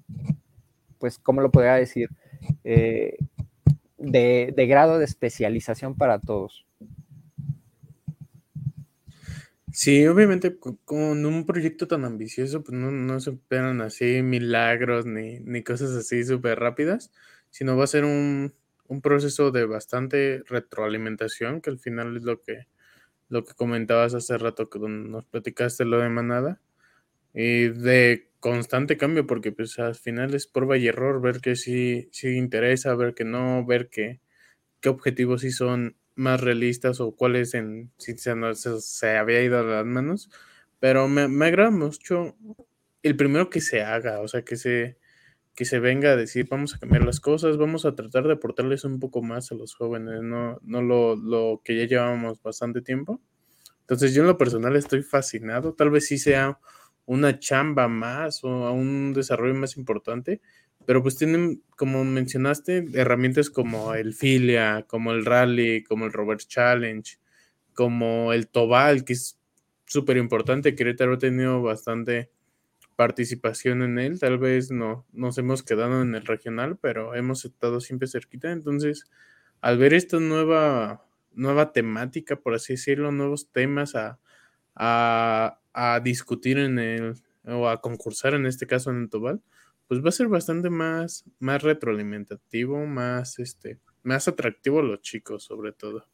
pues, 0.97 1.19
¿cómo 1.19 1.41
lo 1.41 1.51
podría 1.51 1.75
decir? 1.75 2.09
Eh, 2.63 3.15
de, 3.99 4.51
de 4.57 4.65
grado 4.65 4.97
de 4.97 5.05
especialización 5.05 5.93
para 5.93 6.17
todos. 6.17 6.65
Sí, 9.73 10.05
obviamente 10.07 10.57
con 10.59 11.25
un 11.25 11.45
proyecto 11.45 11.87
tan 11.87 12.03
ambicioso, 12.03 12.63
pues 12.63 12.77
no, 12.77 13.19
se 13.19 13.31
esperan 13.31 13.81
así 13.81 14.21
milagros 14.21 15.05
ni, 15.05 15.39
ni 15.39 15.63
cosas 15.63 15.91
así 15.91 16.23
súper 16.25 16.59
rápidas, 16.59 17.11
sino 17.49 17.77
va 17.77 17.85
a 17.85 17.87
ser 17.87 18.03
un, 18.03 18.53
proceso 19.01 19.51
de 19.51 19.65
bastante 19.65 20.43
retroalimentación, 20.47 21.61
que 21.61 21.69
al 21.69 21.79
final 21.79 22.17
es 22.17 22.23
lo 22.23 22.41
que, 22.41 22.67
lo 23.29 23.45
que 23.45 23.53
comentabas 23.53 24.13
hace 24.15 24.37
rato, 24.37 24.69
que 24.69 24.79
nos 24.79 25.25
platicaste 25.25 25.85
lo 25.85 25.99
de 25.99 26.09
Manada, 26.09 26.61
y 27.33 27.69
de 27.69 28.29
constante 28.39 28.97
cambio, 28.97 29.27
porque 29.27 29.51
pues 29.53 29.79
al 29.79 29.95
final 29.95 30.33
es 30.35 30.47
prueba 30.47 30.77
y 30.77 30.87
error, 30.87 31.21
ver 31.21 31.41
que 31.41 31.55
sí, 31.55 32.09
sí 32.11 32.29
interesa, 32.37 32.95
ver 32.95 33.13
que 33.15 33.25
no, 33.25 33.65
ver 33.65 33.89
que, 33.89 34.21
qué 34.81 34.89
objetivos 34.89 35.41
sí 35.41 35.51
son 35.51 35.95
más 36.15 36.41
realistas 36.41 36.99
o 36.99 37.15
cuáles 37.15 37.53
en 37.53 37.91
si 37.97 38.17
se, 38.17 38.33
se, 38.81 39.17
había 39.17 39.43
ido 39.43 39.59
a 39.59 39.63
las 39.63 39.85
manos. 39.85 40.29
Pero 40.79 41.07
me, 41.07 41.27
me 41.27 41.45
agrada 41.47 41.71
mucho 41.71 42.35
el 43.03 43.15
primero 43.15 43.49
que 43.49 43.61
se 43.61 43.83
haga, 43.83 44.21
o 44.21 44.27
sea, 44.27 44.43
que 44.43 44.55
se, 44.55 44.97
que 45.55 45.65
se 45.65 45.79
venga 45.79 46.11
a 46.11 46.15
decir, 46.15 46.47
vamos 46.49 46.75
a 46.75 46.79
cambiar 46.79 47.03
las 47.05 47.19
cosas, 47.19 47.57
vamos 47.57 47.85
a 47.85 47.95
tratar 47.95 48.25
de 48.27 48.33
aportarles 48.33 48.83
un 48.83 48.99
poco 48.99 49.21
más 49.21 49.51
a 49.51 49.55
los 49.55 49.75
jóvenes, 49.75 50.21
no, 50.21 50.59
no 50.63 50.81
lo, 50.81 51.15
lo 51.15 51.61
que 51.63 51.77
ya 51.77 51.85
llevamos 51.85 52.41
bastante 52.41 52.81
tiempo. 52.81 53.21
Entonces 53.81 54.13
yo 54.13 54.21
en 54.21 54.27
lo 54.27 54.37
personal 54.37 54.75
estoy 54.75 55.03
fascinado, 55.03 55.73
tal 55.73 55.89
vez 55.89 56.07
sí 56.07 56.17
sea 56.17 56.59
una 57.05 57.39
chamba 57.39 57.87
más 57.87 58.43
o 58.43 58.71
un 58.71 59.13
desarrollo 59.13 59.55
más 59.55 59.75
importante, 59.77 60.41
pero 60.91 61.03
pues 61.03 61.15
tienen, 61.15 61.63
como 61.77 62.03
mencionaste, 62.03 62.85
herramientas 62.95 63.49
como 63.49 63.93
el 63.93 64.13
Filia, 64.13 64.83
como 64.89 65.13
el 65.13 65.23
Rally, 65.23 65.85
como 65.85 66.03
el 66.03 66.11
Robert 66.11 66.41
Challenge, 66.41 67.17
como 67.73 68.33
el 68.33 68.49
Tobal, 68.49 69.05
que 69.05 69.13
es 69.13 69.39
súper 69.85 70.17
importante. 70.17 70.75
Querétaro 70.75 71.13
ha 71.13 71.17
tenido 71.17 71.61
bastante 71.61 72.29
participación 72.97 73.83
en 73.83 73.99
él. 73.99 74.19
Tal 74.19 74.37
vez 74.37 74.69
no 74.69 75.05
nos 75.13 75.37
hemos 75.37 75.63
quedado 75.63 76.01
en 76.01 76.13
el 76.13 76.25
regional, 76.25 76.77
pero 76.77 77.15
hemos 77.15 77.45
estado 77.45 77.79
siempre 77.79 78.09
cerquita. 78.09 78.51
Entonces, 78.51 79.05
al 79.61 79.77
ver 79.77 79.93
esta 79.93 80.19
nueva, 80.19 81.05
nueva 81.31 81.71
temática, 81.71 82.35
por 82.35 82.53
así 82.53 82.73
decirlo, 82.73 83.13
nuevos 83.13 83.49
temas 83.49 83.95
a, 83.95 84.19
a, 84.75 85.57
a 85.71 86.01
discutir 86.01 86.57
en 86.57 86.79
el, 86.79 87.13
o 87.45 87.69
a 87.69 87.79
concursar 87.79 88.33
en 88.33 88.45
este 88.45 88.67
caso 88.67 88.91
en 88.91 89.03
el 89.03 89.09
Tobal, 89.09 89.41
pues 89.91 90.01
va 90.01 90.07
a 90.07 90.13
ser 90.13 90.29
bastante 90.29 90.69
más, 90.69 91.25
más 91.39 91.61
retroalimentativo, 91.63 92.85
más, 92.85 93.39
este, 93.39 93.77
más 94.03 94.25
atractivo 94.29 94.79
a 94.79 94.83
los 94.83 95.01
chicos, 95.01 95.43
sobre 95.43 95.73
todo. 95.73 96.07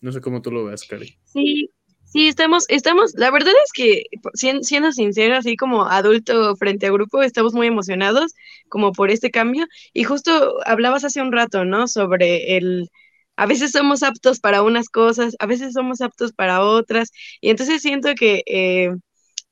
No 0.00 0.10
sé 0.10 0.22
cómo 0.22 0.40
tú 0.40 0.50
lo 0.50 0.64
ves, 0.64 0.84
Cari. 0.84 1.18
Sí, 1.26 1.68
sí, 2.06 2.28
estamos, 2.28 2.64
estamos, 2.70 3.12
la 3.16 3.30
verdad 3.30 3.52
es 3.62 3.72
que, 3.74 4.04
siendo 4.32 4.92
sincero, 4.92 5.36
así 5.36 5.54
como 5.54 5.84
adulto 5.84 6.56
frente 6.56 6.86
a 6.86 6.92
grupo, 6.92 7.22
estamos 7.22 7.52
muy 7.52 7.66
emocionados 7.66 8.32
como 8.70 8.92
por 8.92 9.10
este 9.10 9.30
cambio. 9.30 9.66
Y 9.92 10.04
justo 10.04 10.56
hablabas 10.64 11.04
hace 11.04 11.20
un 11.20 11.30
rato, 11.30 11.66
¿no? 11.66 11.88
Sobre 11.88 12.56
el, 12.56 12.88
a 13.36 13.44
veces 13.44 13.72
somos 13.72 14.02
aptos 14.02 14.40
para 14.40 14.62
unas 14.62 14.88
cosas, 14.88 15.36
a 15.40 15.44
veces 15.44 15.74
somos 15.74 16.00
aptos 16.00 16.32
para 16.32 16.62
otras. 16.62 17.10
Y 17.42 17.50
entonces 17.50 17.82
siento 17.82 18.14
que 18.14 18.42
eh, 18.46 18.94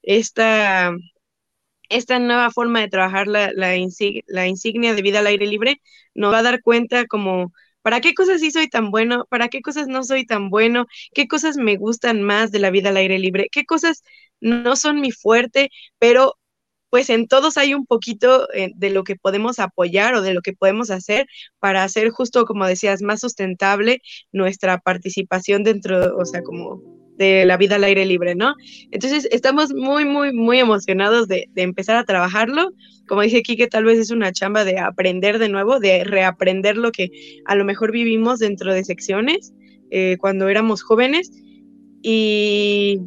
esta, 0.00 0.94
esta 1.88 2.18
nueva 2.18 2.50
forma 2.50 2.80
de 2.80 2.88
trabajar 2.88 3.26
la, 3.26 3.50
la, 3.54 3.76
insignia 3.76 4.94
de 4.94 5.02
vida 5.02 5.20
al 5.20 5.26
aire 5.26 5.46
libre 5.46 5.80
nos 6.14 6.32
va 6.32 6.38
a 6.38 6.42
dar 6.42 6.62
cuenta 6.62 7.06
como 7.06 7.52
para 7.82 8.00
qué 8.00 8.14
cosas 8.14 8.40
sí 8.40 8.50
soy 8.50 8.68
tan 8.68 8.90
bueno, 8.90 9.26
para 9.30 9.48
qué 9.48 9.62
cosas 9.62 9.88
no 9.88 10.04
soy 10.04 10.26
tan 10.26 10.50
bueno, 10.50 10.86
qué 11.14 11.28
cosas 11.28 11.56
me 11.56 11.76
gustan 11.76 12.22
más 12.22 12.50
de 12.52 12.58
la 12.58 12.70
vida 12.70 12.90
al 12.90 12.96
aire 12.98 13.18
libre, 13.18 13.48
qué 13.50 13.64
cosas 13.64 14.02
no 14.40 14.76
son 14.76 15.00
mi 15.00 15.12
fuerte, 15.12 15.70
pero 15.98 16.34
pues 16.90 17.10
en 17.10 17.28
todos 17.28 17.56
hay 17.56 17.74
un 17.74 17.86
poquito 17.86 18.50
eh, 18.52 18.72
de 18.74 18.90
lo 18.90 19.04
que 19.04 19.16
podemos 19.16 19.58
apoyar 19.58 20.14
o 20.14 20.22
de 20.22 20.34
lo 20.34 20.42
que 20.42 20.54
podemos 20.54 20.90
hacer 20.90 21.26
para 21.58 21.84
hacer 21.84 22.10
justo, 22.10 22.44
como 22.46 22.66
decías, 22.66 23.02
más 23.02 23.20
sustentable 23.20 24.00
nuestra 24.32 24.78
participación 24.78 25.64
dentro, 25.64 26.16
o 26.16 26.24
sea, 26.24 26.42
como 26.42 26.97
de 27.18 27.44
la 27.44 27.56
vida 27.56 27.76
al 27.76 27.84
aire 27.84 28.06
libre, 28.06 28.34
¿no? 28.34 28.54
Entonces, 28.90 29.28
estamos 29.30 29.74
muy, 29.74 30.04
muy, 30.04 30.32
muy 30.32 30.58
emocionados 30.58 31.28
de, 31.28 31.48
empezar 31.56 31.96
a 31.96 32.04
trabajarlo. 32.04 32.70
Como 33.06 33.22
dije 33.22 33.38
aquí, 33.38 33.56
que 33.56 33.66
tal 33.66 33.84
vez 33.84 33.98
es 33.98 34.10
una 34.10 34.32
chamba 34.32 34.64
de 34.64 34.78
aprender 34.78 35.38
de 35.38 35.48
nuevo, 35.48 35.80
de 35.80 36.04
reaprender 36.04 36.76
lo 36.76 36.92
que 36.92 37.10
a 37.44 37.56
lo 37.56 37.64
mejor 37.64 37.92
vivimos 37.92 38.38
dentro 38.38 38.72
de 38.72 38.84
secciones 38.84 39.52
eh, 39.90 40.16
cuando 40.18 40.48
éramos 40.48 40.82
jóvenes. 40.82 41.30
Y, 42.02 43.00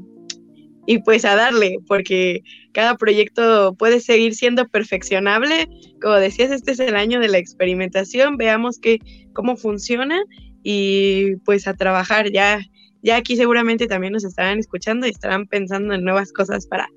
y 0.86 0.98
pues 1.00 1.24
a 1.24 1.36
darle, 1.36 1.78
porque 1.88 2.44
cada 2.74 2.98
proyecto 2.98 3.76
puede 3.76 4.02
seguir 4.02 4.36
siendo 4.36 4.68
perfeccionable. 4.68 5.70
Como 6.02 6.16
decías, 6.16 6.52
este 6.52 6.72
es 6.72 6.80
el 6.80 6.96
año 6.96 7.20
de 7.20 7.30
la 7.30 7.38
experimentación, 7.38 8.36
veamos 8.36 8.80
que, 8.80 9.00
cómo 9.34 9.56
funciona 9.56 10.22
y 10.64 11.38
pues 11.46 11.68
a 11.68 11.74
trabajar 11.74 12.32
ya 12.32 12.62
ya 13.02 13.18
aquí 13.18 13.36
seguramente 13.36 13.88
también 13.88 14.14
nos 14.14 14.24
estarán 14.24 14.60
escuchando 14.60 15.08
y 15.08 15.10
estarán 15.10 15.48
pensando 15.48 15.94
en 15.94 16.04
nuevas 16.04 16.32
cosas 16.32 16.68
para, 16.68 16.88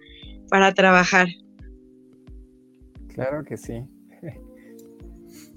para 0.49 0.73
trabajar. 0.73 1.29
Claro 3.09 3.45
que 3.45 3.57
sí. 3.57 3.85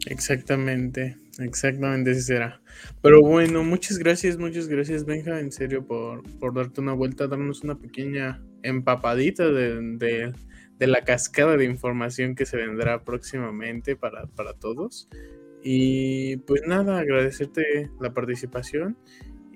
Exactamente, 0.09 1.17
exactamente 1.39 2.11
así 2.11 2.21
será. 2.21 2.61
Pero 3.01 3.21
bueno, 3.21 3.63
muchas 3.63 3.97
gracias, 3.97 4.37
muchas 4.37 4.67
gracias 4.67 5.05
Benja, 5.05 5.39
en 5.39 5.51
serio, 5.51 5.85
por, 5.85 6.23
por 6.39 6.53
darte 6.53 6.81
una 6.81 6.93
vuelta, 6.93 7.27
darnos 7.27 7.63
una 7.63 7.77
pequeña 7.77 8.41
empapadita 8.63 9.49
de, 9.49 10.33
de, 10.77 10.87
la 10.87 11.03
cascada 11.03 11.57
de 11.57 11.65
información 11.65 12.35
que 12.35 12.45
se 12.45 12.57
vendrá 12.57 13.03
próximamente 13.03 13.95
para, 13.95 14.27
para 14.27 14.53
todos. 14.53 15.09
Y 15.63 16.37
pues 16.37 16.61
nada, 16.65 16.99
agradecerte 16.99 17.89
la 17.99 18.13
participación 18.13 18.97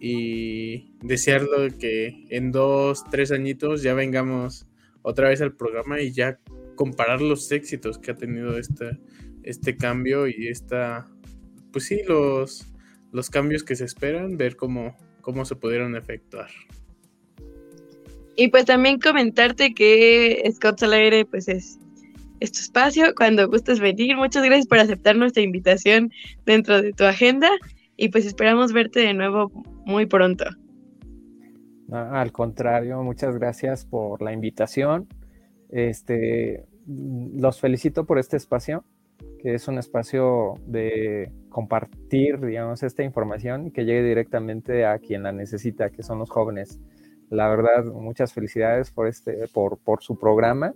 y 0.03 0.95
desearlo 1.03 1.67
que 1.77 2.25
en 2.29 2.51
dos, 2.51 3.03
tres 3.11 3.31
añitos 3.31 3.83
ya 3.83 3.93
vengamos 3.93 4.65
otra 5.03 5.29
vez 5.29 5.41
al 5.41 5.55
programa 5.55 6.01
y 6.01 6.11
ya 6.11 6.39
comparar 6.75 7.21
los 7.21 7.51
éxitos 7.51 7.99
que 7.99 8.09
ha 8.09 8.15
tenido 8.15 8.57
este, 8.57 8.99
este 9.43 9.77
cambio 9.77 10.27
y 10.27 10.47
esta, 10.47 11.07
pues 11.71 11.85
sí, 11.85 12.01
los, 12.07 12.65
los 13.11 13.29
cambios 13.29 13.63
que 13.63 13.75
se 13.75 13.85
esperan, 13.85 14.37
ver 14.37 14.55
cómo, 14.55 14.97
cómo 15.21 15.45
se 15.45 15.55
pudieron 15.55 15.95
efectuar. 15.95 16.49
Y 18.35 18.47
pues 18.47 18.65
también 18.65 18.99
comentarte 18.99 19.75
que 19.75 20.51
Scott 20.51 20.81
al 20.81 20.93
aire 20.93 21.25
pues 21.25 21.47
es, 21.47 21.77
es 22.39 22.51
tu 22.51 22.59
espacio 22.59 23.13
cuando 23.15 23.47
gustes 23.47 23.79
venir. 23.79 24.15
Muchas 24.17 24.43
gracias 24.43 24.65
por 24.65 24.79
aceptar 24.79 25.15
nuestra 25.15 25.43
invitación 25.43 26.11
dentro 26.47 26.81
de 26.81 26.91
tu 26.91 27.03
agenda 27.03 27.51
y 27.97 28.09
pues 28.09 28.25
esperamos 28.25 28.73
verte 28.73 29.01
de 29.01 29.13
nuevo 29.13 29.51
muy 29.91 30.07
pronto. 30.07 30.45
al 31.91 32.31
contrario, 32.31 33.03
muchas 33.03 33.37
gracias 33.37 33.85
por 33.85 34.21
la 34.21 34.31
invitación. 34.31 35.07
Este, 35.69 36.65
los 36.87 37.59
felicito 37.59 38.05
por 38.05 38.17
este 38.17 38.37
espacio, 38.37 38.85
que 39.39 39.53
es 39.53 39.67
un 39.67 39.77
espacio 39.77 40.55
de 40.65 41.31
compartir, 41.49 42.39
digamos, 42.39 42.81
esta 42.83 43.03
información 43.03 43.67
y 43.67 43.71
que 43.71 43.85
llegue 43.85 44.03
directamente 44.03 44.85
a 44.85 44.97
quien 44.99 45.23
la 45.23 45.33
necesita, 45.33 45.89
que 45.89 46.01
son 46.01 46.19
los 46.19 46.29
jóvenes. 46.29 46.79
La 47.29 47.49
verdad, 47.49 47.85
muchas 47.85 48.33
felicidades 48.33 48.91
por 48.91 49.07
este, 49.07 49.47
por, 49.53 49.77
por 49.77 50.01
su 50.01 50.17
programa. 50.17 50.73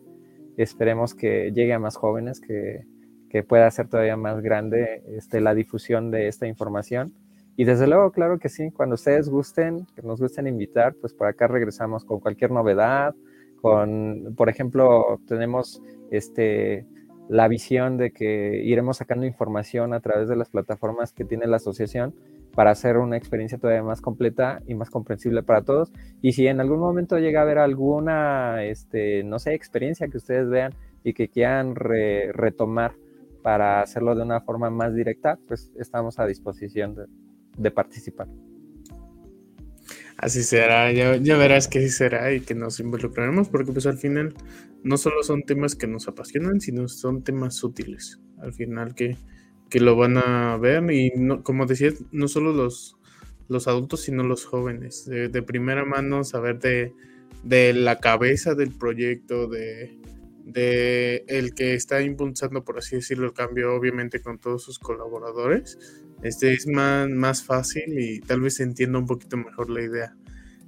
Esperemos 0.58 1.16
que 1.16 1.52
llegue 1.54 1.74
a 1.74 1.80
más 1.80 1.96
jóvenes, 1.96 2.40
que, 2.40 2.86
que 3.30 3.44
pueda 3.44 3.70
ser 3.72 3.88
todavía 3.88 4.18
más 4.18 4.42
grande 4.42 5.04
este, 5.08 5.42
la 5.42 5.54
difusión 5.54 6.12
de 6.12 6.28
esta 6.28 6.48
información 6.48 7.14
y 7.58 7.64
desde 7.64 7.88
luego, 7.88 8.12
claro 8.12 8.38
que 8.38 8.50
sí, 8.50 8.72
cuando 8.72 8.96
ustedes 8.96 9.30
gusten, 9.30 9.86
que 9.96 10.02
nos 10.02 10.20
gusten 10.20 10.48
invitar, 10.48 10.94
pues 10.96 11.14
por 11.14 11.28
acá 11.28 11.48
regresamos 11.48 12.04
con 12.04 12.20
cualquier 12.20 12.52
novedad, 12.52 13.16
con, 13.62 14.34
por 14.36 14.50
ejemplo, 14.50 15.22
tenemos 15.26 15.82
este, 16.12 16.86
la 17.30 17.48
visión 17.48 17.98
de 17.98 18.12
que 18.12 18.62
iremos 18.64 18.98
sacando 18.98 19.26
información 19.26 19.94
a 19.94 20.02
través 20.02 20.28
de 20.28 20.36
las 20.36 20.50
plataformas 20.50 21.14
que 21.14 21.24
tiene 21.24 21.48
la 21.48 21.56
asociación 21.56 22.14
para 22.54 22.72
hacer 22.72 22.98
una 22.98 23.18
experiencia 23.18 23.58
todavía 23.58 23.84
más 23.84 24.02
completa 24.02 24.62
y 24.68 24.76
más 24.76 24.90
comprensible 24.90 25.42
para 25.42 25.62
todos. 25.62 25.92
Y 26.22 26.34
si 26.34 26.48
en 26.48 26.60
algún 26.60 26.80
momento 26.80 27.20
llega 27.20 27.40
a 27.40 27.44
haber 27.44 27.58
alguna, 27.58 28.64
este, 28.66 29.24
no 29.24 29.40
sé, 29.40 29.54
experiencia 29.54 30.10
que 30.10 30.18
ustedes 30.18 30.50
vean 30.50 30.74
y 31.04 31.14
que 31.14 31.30
quieran 31.30 31.76
retomar 31.76 32.96
para 33.42 33.82
hacerlo 33.82 34.16
de 34.16 34.24
una 34.24 34.42
forma 34.42 34.70
más 34.70 34.94
directa, 34.94 35.38
pues 35.48 35.72
estamos 35.78 36.20
a 36.20 36.26
disposición 36.26 36.96
de, 36.96 37.06
de 37.58 37.72
participar. 37.72 38.28
Así 40.18 40.44
será, 40.44 40.92
ya, 40.92 41.38
verás 41.38 41.68
que 41.68 41.80
así 41.80 41.90
será 41.90 42.34
y 42.34 42.40
que 42.40 42.56
nos 42.56 42.80
involucraremos 42.80 43.50
porque 43.50 43.74
pues 43.74 43.86
al 43.86 43.98
final 43.98 44.34
no 44.84 44.98
solo 44.98 45.24
son 45.24 45.44
temas 45.44 45.76
que 45.76 45.88
nos 45.88 46.08
apasionan, 46.08 46.62
sino 46.62 46.88
son 46.88 47.24
temas 47.24 47.62
útiles. 47.64 48.22
Al 48.40 48.54
final 48.54 48.96
que, 48.96 49.18
que 49.70 49.80
lo 49.80 49.96
van 49.98 50.18
a 50.18 50.58
ver 50.58 50.90
y 50.92 51.12
no, 51.18 51.44
como 51.44 51.66
decía, 51.66 51.92
no 52.12 52.28
solo 52.30 52.54
los, 52.54 52.98
los 53.50 53.68
adultos, 53.68 54.02
sino 54.02 54.24
los 54.24 54.46
jóvenes. 54.46 55.06
De, 55.06 55.44
primera 55.44 55.84
mano 55.84 56.24
saber 56.24 56.60
de, 56.60 56.94
de, 57.44 57.74
la 57.74 58.00
cabeza 58.00 58.56
del 58.56 58.72
proyecto, 58.72 59.48
de, 59.48 59.98
de 60.46 61.26
el 61.28 61.54
que 61.54 61.74
está 61.74 62.02
impulsando, 62.02 62.64
por 62.64 62.78
así 62.78 62.96
decirlo, 62.96 63.26
el 63.26 63.34
cambio, 63.34 63.74
obviamente 63.74 64.22
con 64.22 64.38
todos 64.38 64.64
sus 64.64 64.80
colaboradores 64.80 65.78
este 66.22 66.54
es 66.54 66.66
más, 66.66 67.10
más 67.10 67.44
fácil 67.44 68.00
y 68.00 68.22
tal 68.22 68.42
vez 68.42 68.60
entienda 68.60 69.00
un 69.00 69.06
poquito 69.06 69.36
mejor 69.36 69.70
la 69.70 69.82
idea. 69.82 70.16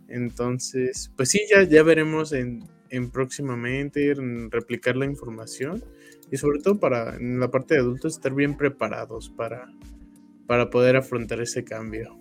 Entonces, 0.10 1.12
pues 1.16 1.30
sí, 1.30 1.42
ya, 1.50 1.64
ya 1.64 1.84
veremos 1.84 2.34
en 2.34 2.64
en 2.90 3.10
próximamente, 3.10 4.12
en 4.12 4.52
replicar 4.52 4.96
la 4.96 5.06
información 5.06 5.84
y 6.32 6.38
sobre 6.38 6.60
todo 6.60 6.80
para 6.80 7.16
en 7.16 7.40
la 7.40 7.50
parte 7.50 7.76
de 7.76 7.82
adultos 7.82 8.16
estar 8.16 8.34
bien 8.34 8.58
preparados 8.58 9.30
para, 9.30 9.72
para 10.46 10.70
poder 10.70 10.96
afrontar 10.96 11.42
ese 11.42 11.64
cambio. 11.64 12.18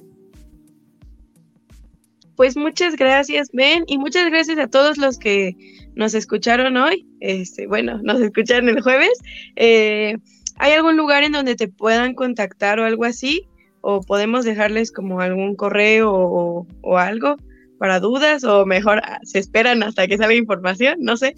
Pues 2.37 2.55
muchas 2.55 2.97
gracias, 2.97 3.49
Ben, 3.53 3.84
y 3.87 3.97
muchas 3.97 4.28
gracias 4.28 4.59
a 4.59 4.68
todos 4.68 4.99
los 4.99 5.18
que 5.18 5.57
nos 5.95 6.12
escucharon 6.12 6.76
hoy. 6.76 7.07
Este, 7.20 7.66
bueno, 7.66 7.99
nos 8.03 8.20
escucharon 8.20 8.68
el 8.68 8.82
jueves. 8.82 9.18
Eh, 9.57 10.18
¿Hay 10.57 10.72
algún 10.72 10.99
lugar 10.99 11.22
en 11.22 11.32
donde 11.32 11.57
te 11.57 11.68
puedan 11.68 12.14
contactar 12.14 12.78
o 12.78 12.84
algo 12.84 13.05
así? 13.05 13.49
¿O 13.80 14.03
podemos 14.03 14.45
dejarles 14.45 14.93
como 14.93 15.20
algún 15.20 15.57
correo 15.57 16.12
o, 16.12 16.66
o 16.82 16.99
algo 16.99 17.37
para 17.78 18.01
dudas? 18.01 18.45
¿O 18.45 18.66
mejor 18.66 19.01
ah, 19.05 19.18
se 19.22 19.39
esperan 19.39 19.82
hasta 19.82 20.07
que 20.07 20.18
salga 20.18 20.34
información? 20.34 20.99
No 21.01 21.16
sé. 21.16 21.34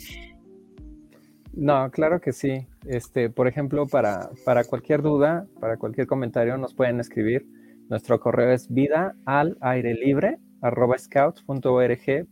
No, 1.53 1.91
claro 1.93 2.21
que 2.21 2.33
sí. 2.33 2.67
Este, 2.87 3.31
por 3.31 3.47
ejemplo, 3.47 3.87
para, 3.87 4.31
para 4.45 4.65
cualquier 4.65 5.03
duda, 5.03 5.47
para 5.61 5.77
cualquier 5.77 6.09
comentario, 6.09 6.57
nos 6.59 6.75
pueden 6.75 6.99
escribir. 6.99 7.47
Nuestro 7.89 8.19
correo 8.19 8.51
es 8.51 8.69
vida 8.69 9.15
al 9.25 9.57
aire 9.61 9.95
libre 9.95 10.39
scouts.org.mx. 10.63 12.25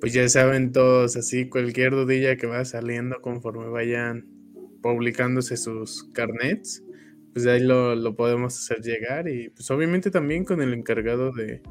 Pues 0.00 0.12
ya 0.12 0.28
saben 0.28 0.72
todos, 0.72 1.16
así 1.16 1.48
cualquier 1.48 1.92
dudilla 1.92 2.36
que 2.36 2.46
va 2.46 2.64
saliendo 2.64 3.20
conforme 3.20 3.68
vayan 3.68 4.26
publicándose 4.82 5.56
sus 5.56 6.04
carnets, 6.12 6.84
pues 7.32 7.46
ahí 7.46 7.60
lo, 7.60 7.94
lo 7.94 8.14
podemos 8.14 8.56
hacer 8.56 8.82
llegar 8.82 9.28
y 9.28 9.48
pues 9.50 9.70
obviamente 9.70 10.10
también 10.10 10.44
con 10.44 10.60
el 10.62 10.74
encargado 10.74 11.32
de, 11.32 11.62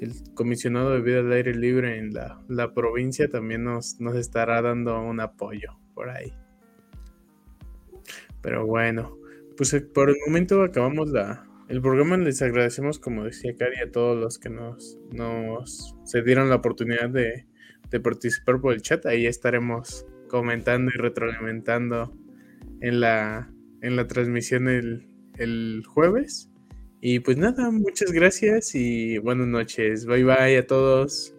el 0.00 0.12
comisionado 0.34 0.90
de 0.90 1.00
vida 1.00 1.20
al 1.20 1.32
aire 1.32 1.54
libre 1.54 1.98
en 1.98 2.12
la, 2.12 2.72
provincia 2.74 3.28
también 3.28 3.64
nos, 3.64 4.00
nos, 4.00 4.16
estará 4.16 4.62
dando 4.62 5.00
un 5.00 5.20
apoyo 5.20 5.78
por 5.94 6.10
ahí. 6.10 6.32
Pero 8.40 8.66
bueno, 8.66 9.16
pues 9.56 9.72
eh, 9.74 9.80
por 9.80 10.10
el 10.10 10.16
momento 10.26 10.62
acabamos 10.62 11.10
la, 11.10 11.46
el 11.68 11.80
programa. 11.80 12.16
Les 12.16 12.42
agradecemos, 12.42 12.98
como 12.98 13.24
decía 13.24 13.56
Cari, 13.56 13.78
a 13.80 13.90
todos 13.90 14.18
los 14.18 14.38
que 14.38 14.50
nos, 14.50 14.98
nos 15.12 15.96
se 16.04 16.22
dieron 16.22 16.48
la 16.48 16.56
oportunidad 16.56 17.10
de, 17.10 17.46
de 17.90 18.00
participar 18.00 18.60
por 18.60 18.74
el 18.74 18.82
chat. 18.82 19.06
Ahí 19.06 19.26
estaremos 19.26 20.06
comentando 20.28 20.90
y 20.94 20.98
retroalimentando 20.98 22.16
en 22.80 23.00
la, 23.00 23.52
en 23.82 23.96
la 23.96 24.06
transmisión 24.06 24.68
el, 24.68 25.08
el 25.38 25.82
jueves. 25.86 26.50
Y 27.00 27.20
pues 27.20 27.36
nada, 27.36 27.70
muchas 27.70 28.12
gracias 28.12 28.74
y 28.74 29.18
buenas 29.18 29.46
noches. 29.46 30.06
Bye 30.06 30.24
bye 30.24 30.56
a 30.56 30.66
todos. 30.66 31.33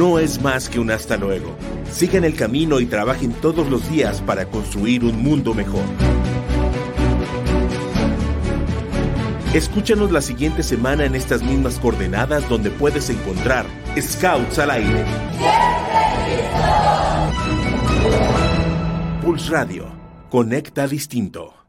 No 0.00 0.18
es 0.18 0.40
más 0.40 0.70
que 0.70 0.80
un 0.80 0.90
hasta 0.90 1.18
luego. 1.18 1.54
Sigan 1.92 2.24
el 2.24 2.34
camino 2.34 2.80
y 2.80 2.86
trabajen 2.86 3.34
todos 3.34 3.68
los 3.68 3.86
días 3.90 4.22
para 4.22 4.46
construir 4.46 5.04
un 5.04 5.22
mundo 5.22 5.52
mejor. 5.52 5.84
Escúchanos 9.52 10.10
la 10.10 10.22
siguiente 10.22 10.62
semana 10.62 11.04
en 11.04 11.14
estas 11.14 11.42
mismas 11.42 11.78
coordenadas 11.78 12.48
donde 12.48 12.70
puedes 12.70 13.10
encontrar 13.10 13.66
Scouts 14.00 14.58
al 14.58 14.70
aire. 14.70 15.04
Pulse 19.20 19.50
Radio. 19.50 19.84
Conecta 20.30 20.88
distinto. 20.88 21.52